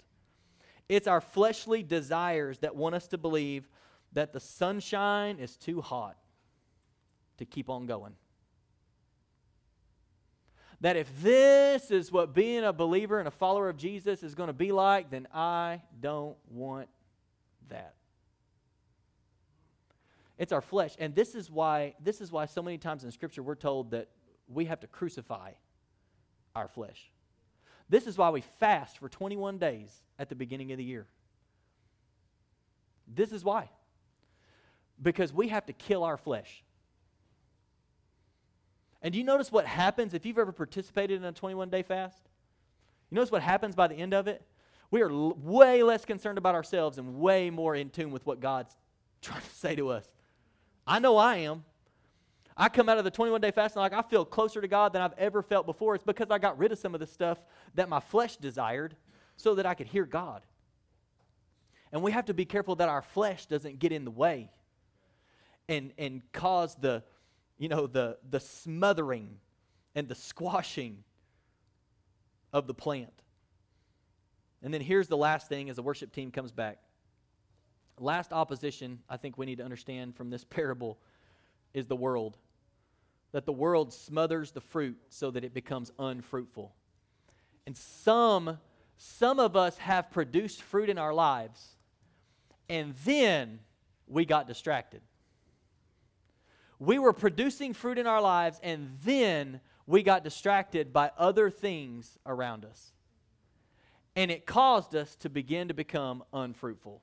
It's 0.89 1.07
our 1.07 1.21
fleshly 1.21 1.83
desires 1.83 2.59
that 2.59 2.75
want 2.75 2.95
us 2.95 3.07
to 3.09 3.19
believe 3.19 3.69
that 4.13 4.33
the 4.33 4.41
sunshine 4.41 5.39
is 5.39 5.57
too 5.57 5.81
hot 5.81 6.17
to 7.39 7.45
keep 7.45 7.71
on 7.71 7.87
going 7.87 8.15
that 10.83 10.97
if 10.97 11.09
this 11.23 11.93
is 11.93 12.11
what 12.11 12.35
being 12.35 12.65
a 12.65 12.73
believer 12.73 13.21
and 13.21 13.29
a 13.29 13.31
follower 13.31 13.69
of 13.69 13.77
Jesus 13.77 14.25
is 14.25 14.35
going 14.35 14.49
to 14.49 14.53
be 14.53 14.73
like, 14.73 15.11
then 15.11 15.29
I 15.33 15.81
don't 16.01 16.37
want 16.51 16.89
that. 17.69 17.95
It's 20.39 20.51
our 20.51 20.61
flesh. 20.61 20.97
And 20.99 21.15
this 21.15 21.37
is 21.37 21.49
why 21.49 21.95
this 22.03 22.21
is 22.21 22.33
why 22.33 22.47
so 22.47 22.63
many 22.63 22.79
times 22.79 23.05
in 23.05 23.13
scripture 23.13 23.45
we're 23.45 23.55
told 23.55 23.93
that 23.93 24.09
we 24.49 24.65
have 24.65 24.81
to 24.81 24.89
crucify 24.89 25.53
our 26.57 26.67
flesh. 26.67 27.13
This 27.89 28.09
is 28.09 28.19
why 28.19 28.31
we 28.31 28.41
fast 28.41 28.99
for 28.99 29.09
21 29.09 29.59
days 29.59 30.03
at 30.19 30.29
the 30.29 30.35
beginning 30.35 30.73
of 30.73 30.79
the 30.79 30.85
year. 30.85 31.07
This 33.07 33.31
is 33.31 33.45
why. 33.45 33.71
Because 35.01 35.33
we 35.33 35.49
have 35.49 35.67
to 35.67 35.73
kill 35.73 36.03
our 36.03 36.17
flesh. 36.17 36.65
And 39.03 39.13
do 39.13 39.19
you 39.19 39.25
notice 39.25 39.51
what 39.51 39.67
happens 39.67 40.15
if 40.15 40.25
you've 40.25 40.39
ever 40.39 40.53
participated 40.53 41.19
in 41.19 41.25
a 41.25 41.33
21 41.33 41.71
day 41.71 41.83
fast? 41.83 42.23
You 43.11 43.17
notice 43.17 43.33
what 43.33 43.43
happens 43.43 43.75
by 43.75 43.89
the 43.89 43.97
end 43.97 44.15
of 44.15 44.29
it? 44.29 44.43
We 44.91 45.03
are 45.03 45.11
l- 45.11 45.37
way 45.43 45.83
less 45.83 46.05
concerned 46.05 46.39
about 46.39 46.55
ourselves 46.55 46.99
and 46.99 47.19
way 47.19 47.51
more 47.51 47.75
in 47.75 47.91
tune 47.91 48.11
with 48.11 48.25
what 48.25 48.41
God's 48.41 48.77
trying 49.23 49.43
to 49.43 49.51
say 49.51 49.75
to 49.75 49.89
us. 49.89 50.09
I 50.87 50.99
know 50.99 51.17
I 51.17 51.37
am. 51.39 51.65
I 52.57 52.69
come 52.69 52.89
out 52.89 52.99
of 52.99 53.05
the 53.05 53.11
21 53.11 53.41
day 53.41 53.51
fast 53.51 53.77
and 53.77 53.83
like 53.83 53.93
I 53.93 54.03
feel 54.03 54.25
closer 54.25 54.61
to 54.61 54.69
God 54.69 54.93
than 54.93 55.03
I've 55.03 55.19
ever 55.19 55.43
felt 55.43 55.67
before. 55.67 55.95
It's 55.95 56.05
because 56.05 56.31
I 56.31 56.39
got 56.39 56.59
rid 56.59 56.71
of 56.71 56.79
some 56.79 56.95
of 56.95 57.01
the 57.01 57.07
stuff 57.07 57.39
that 57.75 57.89
my 57.89 58.01
flesh 58.01 58.37
desired 58.37 58.95
so 59.37 59.55
that 59.55 59.67
I 59.67 59.75
could 59.75 59.87
hear 59.87 60.05
God. 60.05 60.43
And 61.93 62.03
we 62.03 62.13
have 62.13 62.27
to 62.27 62.35
be 62.35 62.45
careful 62.45 62.77
that 62.77 62.89
our 62.89 63.03
flesh 63.03 63.47
doesn't 63.47 63.79
get 63.79 63.93
in 63.93 64.05
the 64.05 64.11
way 64.11 64.51
and, 65.69 65.93
and 65.99 66.23
cause 66.33 66.75
the, 66.77 67.03
you 67.63 67.69
know, 67.69 67.87
the, 67.87 68.19
the 68.29 68.41
smothering 68.41 69.37
and 69.95 70.09
the 70.09 70.17
squashing 70.17 71.05
of 72.53 72.67
the 72.67 72.75
plant. 72.75 73.23
And 74.65 74.75
then 74.75 74.81
here's 74.81 75.07
the 75.07 75.17
last 75.17 75.49
thing 75.49 75.71
as 75.71 75.77
the 75.77 75.83
worship 75.83 76.13
team 76.13 76.33
comes 76.33 76.51
back. 76.51 76.79
Last 78.01 78.33
opposition 78.33 78.99
I 79.09 79.17
think 79.17 79.39
we 79.39 79.47
need 79.47 79.59
to 79.59 79.65
understand 79.65 80.17
from 80.17 80.29
this 80.29 80.43
parable 80.51 80.99
is 81.73 81.87
the 81.87 81.95
world. 81.95 82.37
That 83.31 83.47
the 83.47 83.53
world 83.53 83.93
smothers 83.93 84.51
the 84.51 84.61
fruit 84.61 84.99
so 85.09 85.31
that 85.31 85.45
it 85.45 85.55
becomes 85.55 85.93
unfruitful. 86.01 86.75
And 87.65 87.77
some 87.77 88.59
some 88.97 89.39
of 89.39 89.55
us 89.55 89.79
have 89.79 90.11
produced 90.11 90.63
fruit 90.63 90.91
in 90.91 90.99
our 90.99 91.15
lives 91.15 91.77
and 92.69 92.93
then 93.05 93.61
we 94.09 94.25
got 94.25 94.49
distracted 94.49 95.03
we 96.83 96.99
were 96.99 97.13
producing 97.13 97.75
fruit 97.75 97.97
in 97.97 98.09
our 98.09 98.21
lives, 98.21 98.59
and 98.61 98.97
then 99.05 99.61
we 99.87 100.03
got 100.03 100.25
distracted 100.25 100.93
by 100.93 101.13
other 101.17 101.49
things 101.49 102.19
around 102.27 102.65
us. 102.65 102.93
And 104.17 104.33
it 104.33 104.47
caused 104.47 104.97
us 104.97 105.15
to 105.17 105.31
begin 105.31 105.69
to 105.69 105.75
become 105.75 106.25
unfruitful. 106.33 107.01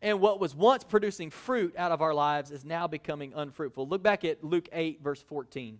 And 0.00 0.20
what 0.20 0.40
was 0.40 0.54
once 0.54 0.84
producing 0.84 1.28
fruit 1.28 1.74
out 1.76 1.92
of 1.92 2.00
our 2.00 2.14
lives 2.14 2.50
is 2.50 2.64
now 2.64 2.86
becoming 2.86 3.34
unfruitful. 3.36 3.86
Look 3.86 4.02
back 4.02 4.24
at 4.24 4.42
Luke 4.42 4.70
8, 4.72 5.02
verse 5.02 5.20
14. 5.20 5.78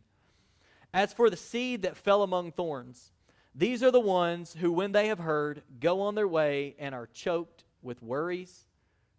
As 0.93 1.15
for 1.15 1.31
the 1.31 1.39
seed 1.39 1.83
that 1.83 1.97
fell 1.97 2.23
among 2.23 2.53
thorns, 2.53 3.11
these 3.55 3.83
are 3.83 3.91
the 3.91 4.01
ones 4.01 4.55
who, 4.61 4.71
when 4.71 4.93
they 4.93 5.09
have 5.09 5.19
heard, 5.19 5.63
go 5.81 6.03
on 6.03 6.15
their 6.15 6.29
way 6.29 6.77
and 6.79 6.95
are 6.95 7.09
choked 7.15 7.65
with 7.81 8.03
worries, 8.03 8.67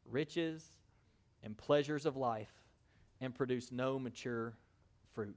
riches, 0.05 0.63
and 1.43 1.57
pleasures 1.57 2.05
of 2.05 2.15
life 2.15 2.60
and 3.21 3.33
produce 3.33 3.71
no 3.71 3.99
mature 3.99 4.53
fruit. 5.13 5.35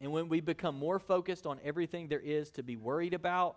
And 0.00 0.10
when 0.12 0.28
we 0.28 0.40
become 0.40 0.76
more 0.76 0.98
focused 0.98 1.46
on 1.46 1.60
everything 1.64 2.08
there 2.08 2.20
is 2.20 2.50
to 2.52 2.62
be 2.62 2.76
worried 2.76 3.14
about 3.14 3.56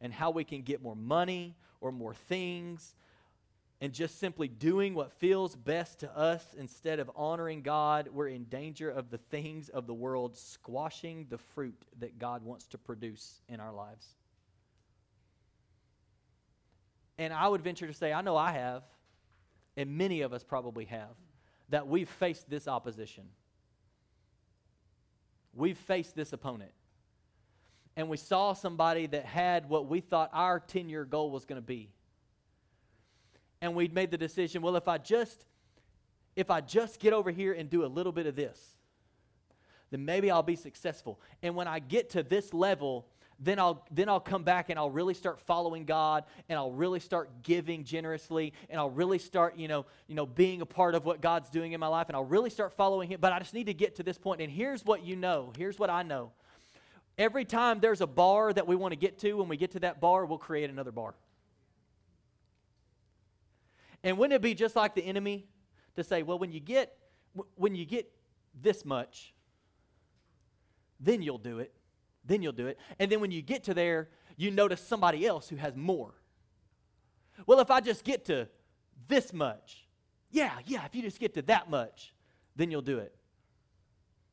and 0.00 0.12
how 0.12 0.30
we 0.30 0.44
can 0.44 0.62
get 0.62 0.82
more 0.82 0.96
money 0.96 1.56
or 1.80 1.90
more 1.92 2.14
things 2.14 2.94
and 3.80 3.92
just 3.92 4.20
simply 4.20 4.48
doing 4.48 4.94
what 4.94 5.12
feels 5.12 5.56
best 5.56 6.00
to 6.00 6.16
us 6.16 6.44
instead 6.56 7.00
of 7.00 7.10
honoring 7.16 7.62
God, 7.62 8.08
we're 8.12 8.28
in 8.28 8.44
danger 8.44 8.88
of 8.88 9.10
the 9.10 9.18
things 9.18 9.68
of 9.68 9.86
the 9.86 9.94
world 9.94 10.36
squashing 10.36 11.26
the 11.28 11.38
fruit 11.38 11.76
that 11.98 12.18
God 12.18 12.44
wants 12.44 12.66
to 12.68 12.78
produce 12.78 13.40
in 13.48 13.60
our 13.60 13.72
lives. 13.72 14.06
And 17.18 17.32
I 17.32 17.48
would 17.48 17.62
venture 17.62 17.86
to 17.86 17.92
say, 17.92 18.12
I 18.12 18.22
know 18.22 18.36
I 18.36 18.52
have, 18.52 18.84
and 19.76 19.98
many 19.98 20.22
of 20.22 20.32
us 20.32 20.44
probably 20.44 20.84
have 20.86 21.16
that 21.68 21.86
we've 21.86 22.08
faced 22.08 22.48
this 22.48 22.68
opposition. 22.68 23.24
We've 25.54 25.78
faced 25.78 26.14
this 26.16 26.32
opponent. 26.32 26.72
And 27.96 28.08
we 28.08 28.16
saw 28.16 28.54
somebody 28.54 29.06
that 29.06 29.24
had 29.24 29.68
what 29.68 29.88
we 29.88 30.00
thought 30.00 30.30
our 30.32 30.58
10 30.58 30.88
year 30.88 31.04
goal 31.04 31.30
was 31.30 31.44
going 31.44 31.60
to 31.60 31.66
be. 31.66 31.90
And 33.60 33.74
we'd 33.74 33.94
made 33.94 34.10
the 34.10 34.18
decision 34.18 34.62
well, 34.62 34.76
if 34.76 34.88
I 34.88 34.98
just. 34.98 35.46
If 36.36 36.50
I 36.50 36.60
just 36.60 36.98
get 36.98 37.12
over 37.12 37.30
here 37.30 37.52
and 37.52 37.70
do 37.70 37.84
a 37.84 37.86
little 37.86 38.10
bit 38.10 38.26
of 38.26 38.34
this, 38.34 38.58
then 39.90 40.04
maybe 40.04 40.32
I'll 40.32 40.42
be 40.42 40.56
successful. 40.56 41.20
And 41.42 41.54
when 41.54 41.68
I 41.68 41.78
get 41.78 42.10
to 42.10 42.24
this 42.24 42.52
level, 42.52 43.06
then 43.44 43.58
I'll 43.58 43.84
then 43.90 44.08
I'll 44.08 44.20
come 44.20 44.42
back 44.42 44.70
and 44.70 44.78
I'll 44.78 44.90
really 44.90 45.14
start 45.14 45.38
following 45.38 45.84
God 45.84 46.24
and 46.48 46.58
I'll 46.58 46.72
really 46.72 47.00
start 47.00 47.42
giving 47.42 47.84
generously 47.84 48.54
and 48.70 48.80
I'll 48.80 48.90
really 48.90 49.18
start, 49.18 49.58
you 49.58 49.68
know, 49.68 49.84
you 50.06 50.14
know, 50.14 50.24
being 50.24 50.62
a 50.62 50.66
part 50.66 50.94
of 50.94 51.04
what 51.04 51.20
God's 51.20 51.50
doing 51.50 51.72
in 51.72 51.80
my 51.80 51.86
life 51.86 52.08
and 52.08 52.16
I'll 52.16 52.24
really 52.24 52.50
start 52.50 52.72
following 52.72 53.10
him, 53.10 53.20
but 53.20 53.32
I 53.32 53.38
just 53.38 53.52
need 53.52 53.66
to 53.66 53.74
get 53.74 53.96
to 53.96 54.02
this 54.02 54.16
point. 54.16 54.40
And 54.40 54.50
here's 54.50 54.84
what 54.84 55.04
you 55.04 55.14
know. 55.14 55.52
Here's 55.58 55.78
what 55.78 55.90
I 55.90 56.02
know. 56.02 56.32
Every 57.18 57.44
time 57.44 57.80
there's 57.80 58.00
a 58.00 58.06
bar 58.06 58.52
that 58.52 58.66
we 58.66 58.76
want 58.76 58.92
to 58.92 58.96
get 58.96 59.18
to, 59.18 59.34
when 59.34 59.48
we 59.48 59.56
get 59.56 59.72
to 59.72 59.80
that 59.80 60.00
bar, 60.00 60.24
we'll 60.24 60.38
create 60.38 60.70
another 60.70 60.90
bar. 60.90 61.14
And 64.02 64.18
wouldn't 64.18 64.34
it 64.34 64.42
be 64.42 64.54
just 64.54 64.74
like 64.74 64.94
the 64.94 65.04
enemy 65.04 65.46
to 65.96 66.02
say, 66.02 66.22
well, 66.22 66.38
when 66.38 66.50
you 66.50 66.60
get 66.60 66.96
when 67.56 67.74
you 67.74 67.84
get 67.84 68.10
this 68.62 68.84
much, 68.84 69.34
then 71.00 71.20
you'll 71.20 71.38
do 71.38 71.58
it 71.58 71.72
then 72.24 72.42
you'll 72.42 72.52
do 72.52 72.66
it. 72.66 72.78
And 72.98 73.10
then 73.10 73.20
when 73.20 73.30
you 73.30 73.42
get 73.42 73.64
to 73.64 73.74
there, 73.74 74.08
you 74.36 74.50
notice 74.50 74.80
somebody 74.80 75.26
else 75.26 75.48
who 75.48 75.56
has 75.56 75.76
more. 75.76 76.14
Well, 77.46 77.60
if 77.60 77.70
I 77.70 77.80
just 77.80 78.04
get 78.04 78.24
to 78.26 78.48
this 79.08 79.32
much, 79.32 79.86
yeah, 80.30 80.52
yeah, 80.66 80.84
if 80.84 80.94
you 80.94 81.02
just 81.02 81.20
get 81.20 81.34
to 81.34 81.42
that 81.42 81.70
much, 81.70 82.12
then 82.56 82.70
you'll 82.70 82.82
do 82.82 82.98
it. 82.98 83.14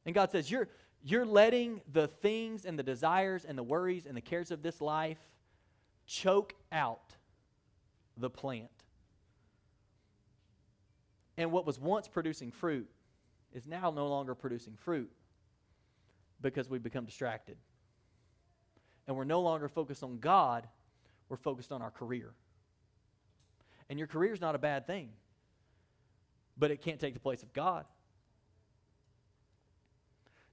And 0.06 0.16
God 0.16 0.32
says, 0.32 0.50
You're, 0.50 0.70
you're 1.04 1.26
letting 1.26 1.82
the 1.92 2.08
things 2.08 2.66
and 2.66 2.78
the 2.78 2.84
desires 2.84 3.46
and 3.46 3.58
the 3.58 3.64
worries 3.64 4.06
and 4.06 4.16
the 4.16 4.22
cares 4.22 4.52
of 4.52 4.64
this 4.64 4.82
life 4.82 5.20
choke 6.06 6.54
out 6.72 7.16
the 8.18 8.30
plant. 8.30 8.70
And 11.38 11.52
what 11.52 11.66
was 11.66 11.80
once 11.80 12.08
producing 12.08 12.52
fruit 12.52 12.90
is 13.54 13.66
now 13.66 13.92
no 13.92 14.08
longer 14.08 14.36
producing 14.36 14.76
fruit 14.76 15.12
because 16.42 16.70
we've 16.70 16.84
become 16.84 17.06
distracted 17.06 17.58
and 19.12 19.18
we're 19.18 19.26
no 19.26 19.42
longer 19.42 19.68
focused 19.68 20.04
on 20.04 20.20
God, 20.20 20.66
we're 21.28 21.36
focused 21.36 21.74
on 21.74 21.82
our 21.82 21.92
career. 21.92 22.32
And 23.90 24.00
your 24.00 24.08
career 24.08 24.32
is 24.32 24.40
not 24.40 24.56
a 24.56 24.58
bad 24.58 24.88
thing, 24.88 25.10
but 26.58 26.72
it 26.72 26.82
can't 26.82 26.98
take 26.98 27.14
the 27.14 27.20
place 27.20 27.44
of 27.44 27.52
God. 27.52 27.84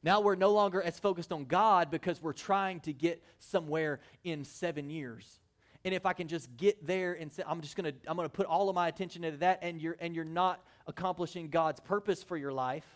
Now 0.02 0.20
we're 0.20 0.34
no 0.34 0.50
longer 0.50 0.82
as 0.82 0.98
focused 0.98 1.30
on 1.30 1.44
God 1.44 1.88
because 1.92 2.20
we're 2.20 2.32
trying 2.32 2.80
to 2.80 2.92
get 2.92 3.22
somewhere 3.38 4.00
in 4.24 4.44
seven 4.44 4.90
years. 4.90 5.38
And 5.84 5.94
if 5.94 6.04
I 6.04 6.12
can 6.12 6.26
just 6.26 6.56
get 6.56 6.84
there 6.84 7.12
and 7.12 7.32
say, 7.32 7.44
I'm 7.46 7.60
just 7.60 7.76
gonna 7.76 7.92
I'm 8.08 8.16
gonna 8.16 8.28
put 8.28 8.46
all 8.46 8.68
of 8.68 8.74
my 8.74 8.88
attention 8.88 9.22
into 9.22 9.38
that, 9.38 9.60
and 9.62 9.80
you're 9.80 9.96
and 10.00 10.16
you're 10.16 10.24
not 10.24 10.64
accomplishing 10.88 11.48
God's 11.48 11.78
purpose 11.78 12.24
for 12.24 12.36
your 12.36 12.52
life. 12.52 12.86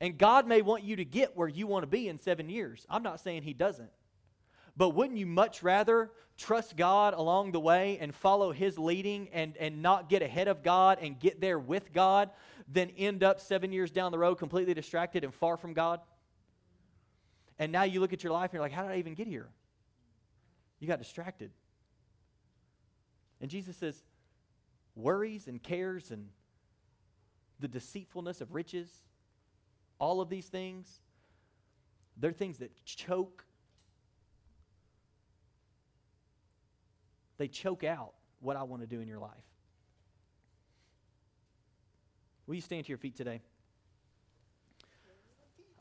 And 0.00 0.16
God 0.16 0.48
may 0.48 0.62
want 0.62 0.84
you 0.84 0.96
to 0.96 1.04
get 1.04 1.36
where 1.36 1.48
you 1.48 1.66
want 1.66 1.82
to 1.82 1.86
be 1.86 2.08
in 2.08 2.16
seven 2.16 2.48
years. 2.48 2.86
I'm 2.88 3.02
not 3.02 3.20
saying 3.20 3.42
He 3.42 3.52
doesn't. 3.52 3.90
But 4.76 4.90
wouldn't 4.90 5.18
you 5.18 5.26
much 5.26 5.62
rather 5.62 6.10
trust 6.36 6.76
God 6.76 7.14
along 7.14 7.52
the 7.52 7.60
way 7.60 7.98
and 8.00 8.14
follow 8.14 8.52
His 8.52 8.78
leading 8.78 9.28
and, 9.32 9.56
and 9.58 9.82
not 9.82 10.08
get 10.08 10.22
ahead 10.22 10.48
of 10.48 10.62
God 10.62 10.98
and 11.00 11.18
get 11.18 11.40
there 11.40 11.58
with 11.58 11.92
God 11.92 12.30
than 12.72 12.90
end 12.90 13.22
up 13.22 13.40
seven 13.40 13.72
years 13.72 13.90
down 13.90 14.12
the 14.12 14.18
road 14.18 14.36
completely 14.36 14.74
distracted 14.74 15.24
and 15.24 15.34
far 15.34 15.56
from 15.56 15.74
God? 15.74 16.00
And 17.58 17.72
now 17.72 17.82
you 17.82 18.00
look 18.00 18.12
at 18.12 18.24
your 18.24 18.32
life 18.32 18.50
and 18.50 18.54
you're 18.54 18.62
like, 18.62 18.72
how 18.72 18.82
did 18.82 18.92
I 18.92 18.96
even 18.96 19.14
get 19.14 19.26
here? 19.26 19.48
You 20.78 20.88
got 20.88 20.98
distracted. 20.98 21.50
And 23.40 23.50
Jesus 23.50 23.76
says, 23.76 24.02
worries 24.94 25.46
and 25.46 25.62
cares 25.62 26.10
and 26.10 26.28
the 27.58 27.68
deceitfulness 27.68 28.40
of 28.40 28.54
riches, 28.54 28.90
all 29.98 30.22
of 30.22 30.30
these 30.30 30.46
things, 30.46 31.00
they're 32.16 32.32
things 32.32 32.58
that 32.58 32.70
choke. 32.84 33.44
They 37.40 37.48
choke 37.48 37.84
out 37.84 38.12
what 38.40 38.58
I 38.58 38.64
want 38.64 38.82
to 38.82 38.86
do 38.86 39.00
in 39.00 39.08
your 39.08 39.18
life. 39.18 39.30
Will 42.46 42.54
you 42.54 42.60
stand 42.60 42.84
to 42.84 42.90
your 42.90 42.98
feet 42.98 43.16
today? 43.16 43.40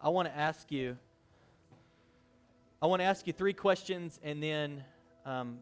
I 0.02 0.08
want 0.08 0.30
to 0.30 0.38
ask 0.38 0.72
you. 0.72 0.98
I 2.82 2.86
want 2.86 3.02
to 3.02 3.04
ask 3.04 3.28
you 3.28 3.34
three 3.34 3.52
questions, 3.52 4.22
and 4.24 4.42
then, 4.42 4.86
um, 5.26 5.58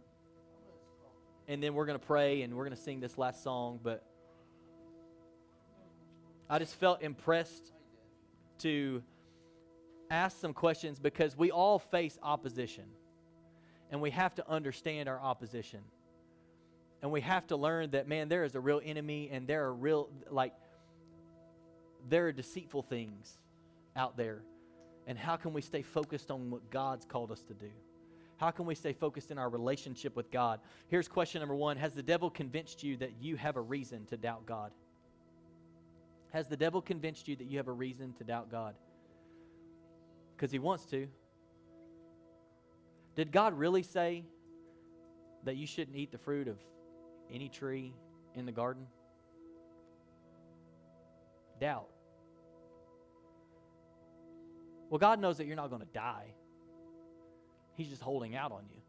and 1.48 1.64
then 1.64 1.74
we're 1.74 1.88
going 1.88 1.98
to 1.98 2.06
pray, 2.06 2.44
and 2.44 2.54
we're 2.54 2.66
going 2.66 2.78
to 2.78 2.84
sing 2.84 3.00
this 3.00 3.18
last 3.18 3.42
song. 3.42 3.80
But 3.82 4.06
I 6.48 6.60
just 6.60 6.76
felt 6.76 7.02
impressed 7.02 7.72
to 8.60 9.02
ask 10.12 10.40
some 10.40 10.54
questions 10.54 11.00
because 11.00 11.36
we 11.36 11.50
all 11.50 11.80
face 11.80 12.20
opposition. 12.22 12.84
And 13.92 14.02
we 14.02 14.12
have 14.12 14.36
to 14.36 14.50
understand 14.50 15.08
our 15.08 15.20
opposition. 15.20 15.80
And 17.02 17.12
we 17.12 17.22
have 17.22 17.48
to 17.48 17.56
learn 17.56 17.92
that, 17.92 18.08
man, 18.08 18.28
there 18.28 18.44
is 18.44 18.56
a 18.56 18.60
real 18.60 18.82
enemy 18.84 19.30
and 19.32 19.48
there 19.48 19.66
are 19.66 19.74
real, 19.74 20.10
like, 20.30 20.54
there 22.10 22.28
are 22.28 22.32
deceitful 22.32 22.84
things 22.84 23.38
out 23.96 24.18
there. 24.18 24.42
And 25.06 25.18
how 25.18 25.36
can 25.36 25.54
we 25.54 25.62
stay 25.62 25.82
focused 25.82 26.32
on 26.32 26.50
what 26.50 26.70
God's 26.70 27.06
called 27.06 27.32
us 27.32 27.42
to 27.46 27.54
do? 27.54 27.70
How 28.38 28.52
can 28.52 28.66
we 28.66 28.76
stay 28.76 28.94
focused 28.94 29.32
in 29.32 29.38
our 29.38 29.50
relationship 29.50 30.16
with 30.16 30.32
God? 30.32 30.60
Here's 30.90 31.08
question 31.08 31.40
number 31.40 31.56
one 31.56 31.78
Has 31.78 31.94
the 31.94 32.04
devil 32.04 32.30
convinced 32.30 32.84
you 32.84 32.98
that 32.98 33.14
you 33.20 33.36
have 33.36 33.56
a 33.56 33.62
reason 33.62 34.06
to 34.08 34.18
doubt 34.18 34.46
God? 34.46 34.72
Has 36.34 36.48
the 36.48 36.58
devil 36.58 36.82
convinced 36.82 37.28
you 37.28 37.36
that 37.38 37.48
you 37.48 37.58
have 37.58 37.68
a 37.68 37.74
reason 37.74 38.14
to 38.14 38.24
doubt 38.24 38.52
God? 38.52 38.76
Because 40.36 40.52
he 40.52 40.60
wants 40.60 40.86
to. 40.88 41.08
Did 43.18 43.32
God 43.32 43.58
really 43.58 43.82
say 43.82 44.26
that 45.44 45.58
you 45.58 45.66
shouldn't 45.66 45.98
eat 45.98 46.12
the 46.12 46.20
fruit 46.20 46.48
of 46.48 46.60
any 47.34 47.50
tree 47.50 47.96
in 48.36 48.46
the 48.46 48.52
garden? 48.52 48.86
Doubt. 51.60 51.88
Well, 54.92 55.00
God 55.00 55.20
knows 55.20 55.38
that 55.38 55.48
you're 55.48 55.56
not 55.56 55.70
going 55.70 55.82
to 55.82 55.88
die. 55.94 56.36
He's 57.74 57.90
just 57.90 58.04
holding 58.04 58.36
out 58.36 58.52
on 58.52 58.66
you. 58.70 58.82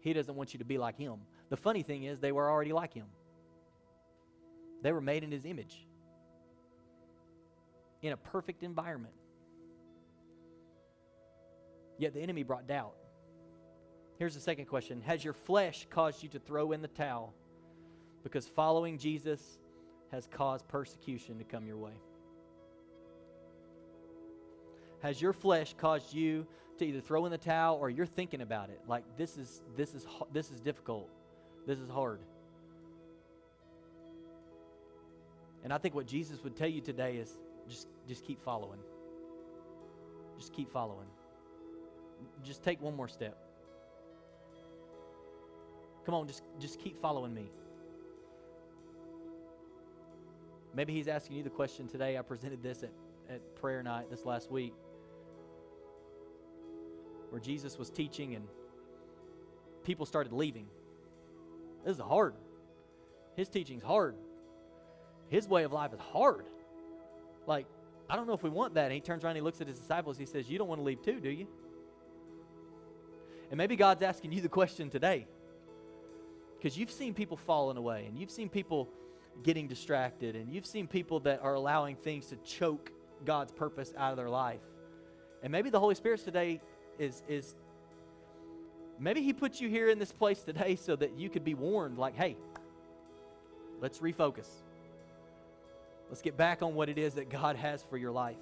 He 0.00 0.14
doesn't 0.14 0.34
want 0.34 0.54
you 0.54 0.58
to 0.58 0.64
be 0.64 0.78
like 0.78 0.96
Him. 0.96 1.20
The 1.50 1.56
funny 1.58 1.82
thing 1.82 2.04
is, 2.04 2.20
they 2.20 2.32
were 2.32 2.50
already 2.50 2.72
like 2.72 2.94
Him, 2.94 3.06
they 4.82 4.90
were 4.90 5.02
made 5.02 5.22
in 5.22 5.30
His 5.30 5.44
image 5.44 5.86
in 8.00 8.12
a 8.12 8.16
perfect 8.16 8.62
environment. 8.62 9.14
Yet 11.98 12.14
the 12.14 12.20
enemy 12.20 12.42
brought 12.42 12.66
doubt. 12.66 12.94
Here's 14.18 14.34
the 14.34 14.40
second 14.40 14.66
question 14.66 15.00
Has 15.02 15.24
your 15.24 15.32
flesh 15.32 15.86
caused 15.90 16.22
you 16.22 16.28
to 16.30 16.38
throw 16.38 16.72
in 16.72 16.82
the 16.82 16.88
towel 16.88 17.34
because 18.22 18.46
following 18.46 18.98
Jesus 18.98 19.58
has 20.12 20.28
caused 20.30 20.66
persecution 20.68 21.38
to 21.38 21.44
come 21.44 21.66
your 21.66 21.76
way? 21.76 21.92
Has 25.02 25.20
your 25.20 25.32
flesh 25.32 25.74
caused 25.76 26.14
you 26.14 26.46
to 26.78 26.86
either 26.86 27.00
throw 27.00 27.26
in 27.26 27.30
the 27.30 27.38
towel 27.38 27.76
or 27.76 27.90
you're 27.90 28.06
thinking 28.06 28.40
about 28.40 28.70
it 28.70 28.80
like 28.88 29.04
this 29.16 29.36
is 29.36 29.62
this 29.76 29.94
is 29.94 30.06
this 30.32 30.50
is 30.50 30.60
difficult. 30.60 31.08
This 31.66 31.78
is 31.78 31.88
hard. 31.88 32.20
And 35.62 35.72
I 35.72 35.78
think 35.78 35.94
what 35.94 36.06
Jesus 36.06 36.42
would 36.44 36.56
tell 36.56 36.68
you 36.68 36.80
today 36.80 37.16
is 37.16 37.36
just 37.68 37.88
just 38.08 38.24
keep 38.24 38.42
following. 38.42 38.80
Just 40.38 40.52
keep 40.52 40.70
following. 40.70 41.06
Just 42.42 42.62
take 42.62 42.80
one 42.80 42.96
more 42.96 43.08
step. 43.08 43.36
Come 46.04 46.14
on, 46.14 46.26
just 46.26 46.42
just 46.60 46.78
keep 46.80 47.00
following 47.00 47.34
me. 47.34 47.50
Maybe 50.74 50.92
he's 50.92 51.08
asking 51.08 51.36
you 51.36 51.42
the 51.42 51.50
question 51.50 51.86
today. 51.86 52.18
I 52.18 52.22
presented 52.22 52.62
this 52.62 52.82
at, 52.82 52.90
at 53.30 53.56
prayer 53.56 53.82
night 53.82 54.10
this 54.10 54.24
last 54.24 54.50
week 54.50 54.74
where 57.30 57.40
Jesus 57.40 57.78
was 57.78 57.90
teaching 57.90 58.34
and 58.34 58.46
people 59.84 60.04
started 60.04 60.32
leaving. 60.32 60.66
This 61.84 61.96
is 61.96 62.02
hard. 62.02 62.34
His 63.36 63.48
teaching's 63.48 63.82
hard. 63.82 64.16
His 65.28 65.48
way 65.48 65.64
of 65.64 65.72
life 65.72 65.92
is 65.92 66.00
hard. 66.00 66.46
Like, 67.46 67.66
I 68.08 68.16
don't 68.16 68.26
know 68.26 68.34
if 68.34 68.42
we 68.42 68.50
want 68.50 68.74
that. 68.74 68.84
And 68.84 68.92
he 68.92 69.00
turns 69.00 69.24
around 69.24 69.32
and 69.32 69.38
he 69.38 69.42
looks 69.42 69.60
at 69.60 69.66
his 69.66 69.78
disciples. 69.78 70.18
He 70.18 70.26
says, 70.26 70.48
You 70.48 70.58
don't 70.58 70.68
want 70.68 70.80
to 70.80 70.84
leave 70.84 71.02
too, 71.02 71.20
do 71.20 71.30
you? 71.30 71.46
And 73.50 73.58
maybe 73.58 73.76
God's 73.76 74.02
asking 74.02 74.32
you 74.32 74.40
the 74.40 74.48
question 74.48 74.90
today. 74.90 75.26
Because 76.64 76.78
you've 76.78 76.90
seen 76.90 77.12
people 77.12 77.36
falling 77.36 77.76
away 77.76 78.06
and 78.08 78.18
you've 78.18 78.30
seen 78.30 78.48
people 78.48 78.88
getting 79.42 79.68
distracted 79.68 80.34
and 80.34 80.50
you've 80.50 80.64
seen 80.64 80.86
people 80.86 81.20
that 81.20 81.42
are 81.42 81.52
allowing 81.52 81.94
things 81.94 82.24
to 82.28 82.36
choke 82.36 82.90
God's 83.26 83.52
purpose 83.52 83.92
out 83.98 84.12
of 84.12 84.16
their 84.16 84.30
life. 84.30 84.62
And 85.42 85.52
maybe 85.52 85.68
the 85.68 85.78
Holy 85.78 85.94
Spirit 85.94 86.24
today 86.24 86.62
is 86.98 87.22
is 87.28 87.54
maybe 88.98 89.20
he 89.20 89.34
put 89.34 89.60
you 89.60 89.68
here 89.68 89.90
in 89.90 89.98
this 89.98 90.10
place 90.10 90.40
today 90.40 90.74
so 90.76 90.96
that 90.96 91.18
you 91.18 91.28
could 91.28 91.44
be 91.44 91.52
warned 91.52 91.98
like, 91.98 92.16
hey, 92.16 92.34
let's 93.82 93.98
refocus. 93.98 94.48
Let's 96.08 96.22
get 96.22 96.38
back 96.38 96.62
on 96.62 96.74
what 96.74 96.88
it 96.88 96.96
is 96.96 97.12
that 97.16 97.28
God 97.28 97.56
has 97.56 97.82
for 97.82 97.98
your 97.98 98.12
life. 98.12 98.40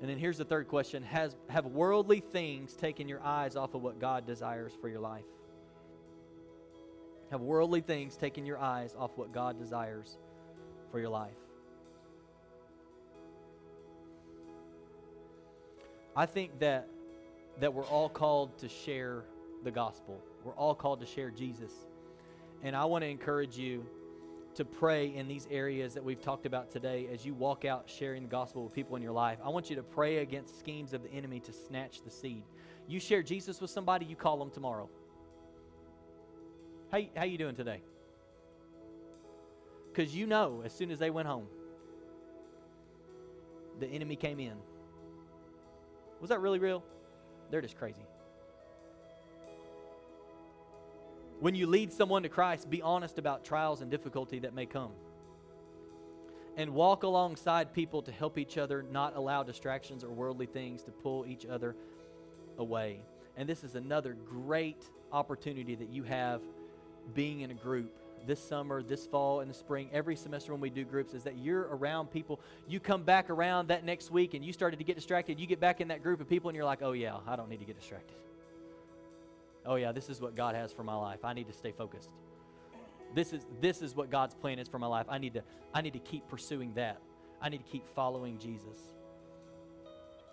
And 0.00 0.08
then 0.08 0.16
here's 0.16 0.38
the 0.38 0.44
third 0.44 0.68
question 0.68 1.02
Has, 1.02 1.34
Have 1.48 1.66
worldly 1.66 2.20
things 2.20 2.74
taken 2.74 3.08
your 3.08 3.20
eyes 3.20 3.56
off 3.56 3.74
of 3.74 3.82
what 3.82 3.98
God 3.98 4.28
desires 4.28 4.74
for 4.80 4.88
your 4.88 5.00
life? 5.00 5.24
Have 7.32 7.40
worldly 7.40 7.80
things 7.80 8.14
taken 8.14 8.44
your 8.44 8.58
eyes 8.58 8.94
off 8.98 9.12
what 9.16 9.32
God 9.32 9.58
desires 9.58 10.18
for 10.90 11.00
your 11.00 11.08
life? 11.08 11.32
I 16.14 16.26
think 16.26 16.58
that, 16.58 16.88
that 17.58 17.72
we're 17.72 17.86
all 17.86 18.10
called 18.10 18.58
to 18.58 18.68
share 18.68 19.24
the 19.64 19.70
gospel. 19.70 20.20
We're 20.44 20.52
all 20.52 20.74
called 20.74 21.00
to 21.00 21.06
share 21.06 21.30
Jesus. 21.30 21.72
And 22.62 22.76
I 22.76 22.84
want 22.84 23.02
to 23.02 23.08
encourage 23.08 23.56
you 23.56 23.86
to 24.54 24.66
pray 24.66 25.14
in 25.14 25.26
these 25.26 25.48
areas 25.50 25.94
that 25.94 26.04
we've 26.04 26.20
talked 26.20 26.44
about 26.44 26.70
today 26.70 27.08
as 27.10 27.24
you 27.24 27.32
walk 27.32 27.64
out 27.64 27.88
sharing 27.88 28.24
the 28.24 28.28
gospel 28.28 28.62
with 28.62 28.74
people 28.74 28.94
in 28.96 29.02
your 29.02 29.12
life. 29.12 29.38
I 29.42 29.48
want 29.48 29.70
you 29.70 29.76
to 29.76 29.82
pray 29.82 30.18
against 30.18 30.58
schemes 30.58 30.92
of 30.92 31.02
the 31.02 31.10
enemy 31.10 31.40
to 31.40 31.52
snatch 31.54 32.02
the 32.02 32.10
seed. 32.10 32.42
You 32.86 33.00
share 33.00 33.22
Jesus 33.22 33.58
with 33.58 33.70
somebody, 33.70 34.04
you 34.04 34.16
call 34.16 34.36
them 34.36 34.50
tomorrow. 34.50 34.90
How, 36.92 37.00
how 37.16 37.24
you 37.24 37.38
doing 37.38 37.56
today? 37.56 37.80
Because 39.90 40.14
you 40.14 40.26
know 40.26 40.62
as 40.62 40.74
soon 40.74 40.90
as 40.90 40.98
they 40.98 41.08
went 41.08 41.26
home, 41.26 41.46
the 43.80 43.86
enemy 43.86 44.14
came 44.14 44.38
in. 44.38 44.52
Was 46.20 46.28
that 46.28 46.40
really 46.40 46.58
real? 46.58 46.84
They're 47.50 47.62
just 47.62 47.78
crazy. 47.78 48.04
When 51.40 51.54
you 51.54 51.66
lead 51.66 51.92
someone 51.92 52.22
to 52.24 52.28
Christ, 52.28 52.68
be 52.68 52.82
honest 52.82 53.18
about 53.18 53.42
trials 53.42 53.80
and 53.80 53.90
difficulty 53.90 54.38
that 54.40 54.54
may 54.54 54.66
come. 54.66 54.92
And 56.58 56.74
walk 56.74 57.04
alongside 57.04 57.72
people 57.72 58.02
to 58.02 58.12
help 58.12 58.36
each 58.36 58.58
other, 58.58 58.82
not 58.82 59.16
allow 59.16 59.42
distractions 59.42 60.04
or 60.04 60.10
worldly 60.10 60.46
things 60.46 60.82
to 60.82 60.90
pull 60.90 61.24
each 61.26 61.46
other 61.46 61.74
away. 62.58 63.00
And 63.38 63.48
this 63.48 63.64
is 63.64 63.76
another 63.76 64.12
great 64.12 64.84
opportunity 65.10 65.74
that 65.74 65.88
you 65.88 66.02
have 66.02 66.42
being 67.14 67.40
in 67.40 67.50
a 67.50 67.54
group 67.54 67.92
this 68.26 68.40
summer, 68.40 68.82
this 68.82 69.06
fall, 69.06 69.40
and 69.40 69.50
the 69.50 69.54
spring, 69.54 69.88
every 69.92 70.14
semester 70.14 70.52
when 70.52 70.60
we 70.60 70.70
do 70.70 70.84
groups, 70.84 71.12
is 71.12 71.24
that 71.24 71.38
you're 71.38 71.62
around 71.62 72.12
people. 72.12 72.40
You 72.68 72.78
come 72.78 73.02
back 73.02 73.30
around 73.30 73.68
that 73.68 73.84
next 73.84 74.10
week 74.10 74.34
and 74.34 74.44
you 74.44 74.52
started 74.52 74.78
to 74.78 74.84
get 74.84 74.94
distracted. 74.94 75.40
You 75.40 75.46
get 75.46 75.58
back 75.58 75.80
in 75.80 75.88
that 75.88 76.02
group 76.02 76.20
of 76.20 76.28
people 76.28 76.48
and 76.48 76.56
you're 76.56 76.64
like, 76.64 76.82
oh, 76.82 76.92
yeah, 76.92 77.16
I 77.26 77.34
don't 77.34 77.48
need 77.48 77.58
to 77.58 77.66
get 77.66 77.76
distracted 77.76 78.16
oh 79.66 79.76
yeah, 79.76 79.92
this 79.92 80.08
is 80.08 80.20
what 80.20 80.34
God 80.34 80.54
has 80.54 80.72
for 80.72 80.82
my 80.82 80.94
life. 80.94 81.24
I 81.24 81.32
need 81.32 81.46
to 81.46 81.52
stay 81.52 81.72
focused. 81.72 82.10
This 83.14 83.32
is 83.32 83.44
this 83.60 83.82
is 83.82 83.94
what 83.94 84.10
God's 84.10 84.34
plan 84.34 84.58
is 84.58 84.68
for 84.68 84.78
my 84.78 84.86
life. 84.86 85.06
I 85.08 85.18
need 85.18 85.34
to 85.34 85.42
I 85.74 85.82
need 85.82 85.92
to 85.92 85.98
keep 85.98 86.28
pursuing 86.28 86.72
that. 86.74 87.00
I 87.40 87.48
need 87.48 87.64
to 87.64 87.70
keep 87.70 87.86
following 87.94 88.38
Jesus. 88.38 88.78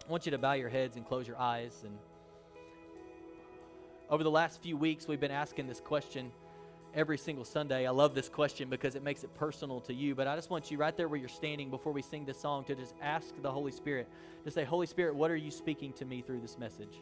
I 0.08 0.12
want 0.12 0.26
you 0.26 0.32
to 0.32 0.38
bow 0.38 0.54
your 0.54 0.70
heads 0.70 0.96
and 0.96 1.06
close 1.06 1.28
your 1.28 1.38
eyes 1.38 1.84
and 1.84 1.98
Over 4.10 4.24
the 4.24 4.32
last 4.32 4.62
few 4.62 4.78
weeks, 4.78 5.08
we've 5.08 5.20
been 5.20 5.32
asking 5.32 5.68
this 5.68 5.80
question 5.80 6.32
every 7.00 7.18
single 7.18 7.46
Sunday. 7.46 7.88
I 7.88 7.92
love 7.92 8.14
this 8.14 8.28
question 8.28 8.70
because 8.70 8.96
it 8.96 9.04
makes 9.04 9.24
it 9.24 9.34
personal 9.34 9.80
to 9.82 9.94
you. 9.94 10.16
But 10.16 10.28
I 10.28 10.36
just 10.36 10.50
want 10.50 10.70
you 10.70 10.78
right 10.78 10.96
there 10.98 11.08
where 11.08 11.18
you're 11.18 11.30
standing 11.30 11.70
before 11.70 11.94
we 11.94 12.02
sing 12.02 12.26
this 12.26 12.38
song 12.38 12.66
to 12.66 12.76
just 12.76 12.94
ask 13.02 13.42
the 13.42 13.50
Holy 13.50 13.72
Spirit 13.72 14.06
to 14.44 14.52
say, 14.52 14.66
Holy 14.66 14.86
Spirit, 14.86 15.16
what 15.16 15.32
are 15.32 15.38
you 15.38 15.50
speaking 15.50 15.94
to 15.94 16.04
me 16.04 16.22
through 16.22 16.42
this 16.42 16.58
message? 16.58 17.02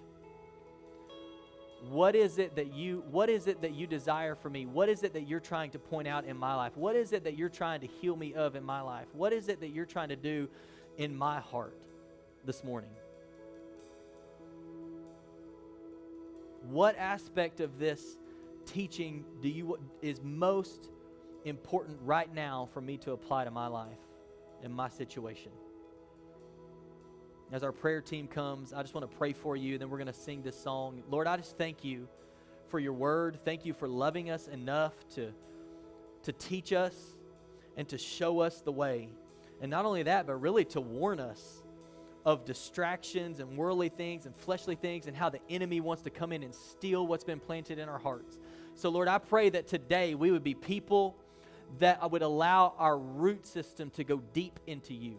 What 1.90 2.16
is 2.16 2.38
it 2.38 2.56
that 2.56 2.74
you 2.74 3.04
what 3.10 3.28
is 3.28 3.48
it 3.48 3.62
that 3.64 3.74
you 3.74 3.88
desire 3.88 4.36
for 4.36 4.52
me? 4.52 4.68
What 4.68 4.88
is 4.88 5.02
it 5.02 5.14
that 5.14 5.28
you're 5.28 5.40
trying 5.40 5.72
to 5.72 5.80
point 5.80 6.08
out 6.08 6.26
in 6.26 6.38
my 6.38 6.54
life? 6.54 6.78
What 6.78 6.96
is 6.96 7.12
it 7.12 7.24
that 7.24 7.36
you're 7.36 7.50
trying 7.50 7.82
to 7.82 7.88
heal 7.88 8.16
me 8.16 8.36
of 8.36 8.56
in 8.56 8.64
my 8.64 8.82
life? 8.82 9.08
What 9.14 9.34
is 9.34 9.48
it 9.48 9.60
that 9.62 9.70
you're 9.70 9.86
trying 9.86 10.10
to 10.10 10.16
do 10.16 10.48
in 10.98 11.16
my 11.16 11.40
heart 11.40 11.76
this 12.46 12.64
morning? 12.64 12.92
What 16.70 16.96
aspect 16.98 17.62
of 17.62 17.80
this 17.80 18.18
teaching 18.68 19.26
do 19.42 19.50
you 19.50 19.80
is 20.02 20.22
most 20.24 20.92
important 21.46 21.98
right 22.04 22.32
now 22.34 22.70
for 22.74 22.82
me 22.82 22.98
to 22.98 23.14
apply 23.14 23.46
to 23.46 23.52
my 23.52 23.68
life 23.68 23.98
and 24.64 24.74
my 24.74 24.90
situation? 24.90 25.52
As 27.52 27.64
our 27.64 27.72
prayer 27.72 28.02
team 28.02 28.28
comes, 28.28 28.74
I 28.74 28.82
just 28.82 28.94
want 28.94 29.10
to 29.10 29.18
pray 29.18 29.32
for 29.32 29.56
you, 29.56 29.78
then 29.78 29.90
we're 29.90 29.98
going 29.98 30.08
to 30.08 30.14
sing 30.14 30.42
this 30.42 30.60
song. 30.60 31.02
Lord, 31.10 31.28
I 31.28 31.38
just 31.38 31.58
thank 31.58 31.84
you 31.84 32.08
for 32.68 32.80
your 32.80 32.94
word. 32.94 33.40
Thank 33.46 33.66
you 33.66 33.74
for 33.74 33.88
loving 33.88 34.30
us 34.30 34.48
enough 34.50 34.94
to, 35.16 35.32
to 36.24 36.34
teach 36.34 36.74
us 36.74 37.16
and 37.78 37.88
to 37.88 37.98
show 37.98 38.42
us 38.42 38.60
the 38.62 38.72
way. 38.72 39.10
And 39.62 39.72
not 39.72 39.86
only 39.86 40.04
that, 40.04 40.28
but 40.28 40.36
really 40.36 40.66
to 40.66 40.82
warn 40.82 41.22
us 41.22 41.64
of 42.26 42.44
distractions 42.44 43.40
and 43.40 43.58
worldly 43.58 43.88
things 43.88 44.26
and 44.26 44.36
fleshly 44.36 44.76
things 44.76 45.08
and 45.08 45.16
how 45.16 45.30
the 45.30 45.40
enemy 45.50 45.80
wants 45.80 46.04
to 46.04 46.10
come 46.10 46.34
in 46.34 46.44
and 46.44 46.54
steal 46.54 47.08
what's 47.08 47.24
been 47.24 47.40
planted 47.40 47.80
in 47.80 47.88
our 47.88 47.98
hearts. 47.98 48.38
So, 48.78 48.90
Lord, 48.90 49.08
I 49.08 49.18
pray 49.18 49.50
that 49.50 49.68
today 49.68 50.16
we 50.16 50.32
would 50.32 50.44
be 50.44 50.54
people 50.54 51.16
that 51.80 52.12
would 52.12 52.22
allow 52.22 52.74
our 52.78 52.98
root 52.98 53.46
system 53.46 53.90
to 53.92 54.04
go 54.04 54.22
deep 54.34 54.60
into 54.68 54.94
you. 54.94 55.18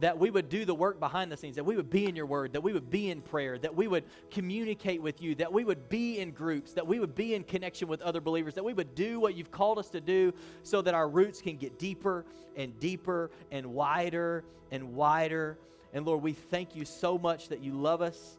That 0.00 0.18
we 0.18 0.30
would 0.30 0.48
do 0.48 0.64
the 0.64 0.74
work 0.74 0.98
behind 0.98 1.30
the 1.30 1.36
scenes, 1.36 1.56
that 1.56 1.64
we 1.64 1.76
would 1.76 1.90
be 1.90 2.06
in 2.06 2.16
your 2.16 2.26
word, 2.26 2.54
that 2.54 2.62
we 2.62 2.72
would 2.72 2.90
be 2.90 3.10
in 3.10 3.20
prayer, 3.20 3.58
that 3.58 3.74
we 3.74 3.86
would 3.86 4.04
communicate 4.30 5.00
with 5.00 5.22
you, 5.22 5.34
that 5.36 5.52
we 5.52 5.64
would 5.64 5.88
be 5.88 6.18
in 6.18 6.30
groups, 6.30 6.72
that 6.72 6.86
we 6.86 6.98
would 6.98 7.14
be 7.14 7.34
in 7.34 7.44
connection 7.44 7.86
with 7.88 8.00
other 8.02 8.20
believers, 8.20 8.54
that 8.54 8.64
we 8.64 8.72
would 8.72 8.94
do 8.94 9.20
what 9.20 9.34
you've 9.34 9.50
called 9.50 9.78
us 9.78 9.88
to 9.90 10.00
do 10.00 10.32
so 10.62 10.82
that 10.82 10.94
our 10.94 11.08
roots 11.08 11.40
can 11.40 11.56
get 11.56 11.78
deeper 11.78 12.24
and 12.56 12.78
deeper 12.80 13.30
and 13.50 13.66
wider 13.66 14.44
and 14.70 14.94
wider 14.94 15.58
and 15.92 16.06
Lord, 16.06 16.22
we 16.22 16.32
thank 16.32 16.76
you 16.76 16.84
so 16.84 17.18
much 17.18 17.48
that 17.48 17.62
you 17.62 17.72
love 17.72 18.00
us 18.00 18.38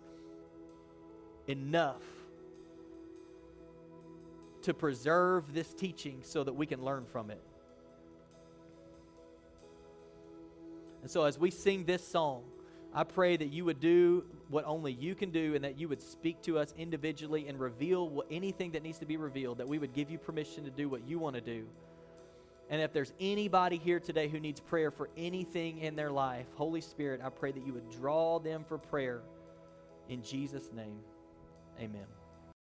enough 1.47 2.01
to 4.63 4.73
preserve 4.73 5.53
this 5.53 5.73
teaching 5.73 6.21
so 6.23 6.43
that 6.43 6.53
we 6.53 6.65
can 6.65 6.83
learn 6.83 7.05
from 7.05 7.31
it. 7.31 7.41
And 11.01 11.09
so, 11.09 11.23
as 11.23 11.39
we 11.39 11.49
sing 11.49 11.85
this 11.85 12.07
song, 12.07 12.43
I 12.93 13.03
pray 13.03 13.37
that 13.37 13.47
you 13.47 13.65
would 13.65 13.79
do 13.79 14.25
what 14.49 14.65
only 14.65 14.91
you 14.91 15.15
can 15.15 15.31
do 15.31 15.55
and 15.55 15.63
that 15.63 15.79
you 15.79 15.87
would 15.87 16.01
speak 16.01 16.41
to 16.43 16.59
us 16.59 16.73
individually 16.77 17.47
and 17.47 17.59
reveal 17.59 18.09
what, 18.09 18.27
anything 18.29 18.71
that 18.71 18.83
needs 18.83 18.99
to 18.99 19.05
be 19.05 19.17
revealed, 19.17 19.57
that 19.59 19.67
we 19.67 19.79
would 19.79 19.93
give 19.93 20.11
you 20.11 20.17
permission 20.17 20.65
to 20.65 20.71
do 20.71 20.89
what 20.89 21.07
you 21.07 21.17
want 21.17 21.35
to 21.35 21.41
do. 21.41 21.65
And 22.69 22.81
if 22.81 22.93
there's 22.93 23.13
anybody 23.19 23.77
here 23.77 23.99
today 23.99 24.27
who 24.27 24.39
needs 24.39 24.59
prayer 24.59 24.91
for 24.91 25.09
anything 25.17 25.79
in 25.79 25.95
their 25.95 26.11
life, 26.11 26.47
Holy 26.55 26.81
Spirit, 26.81 27.21
I 27.23 27.29
pray 27.29 27.51
that 27.51 27.65
you 27.65 27.73
would 27.73 27.89
draw 27.89 28.39
them 28.39 28.63
for 28.67 28.77
prayer. 28.77 29.21
In 30.09 30.21
Jesus' 30.21 30.69
name, 30.73 30.99
amen. 31.79 32.20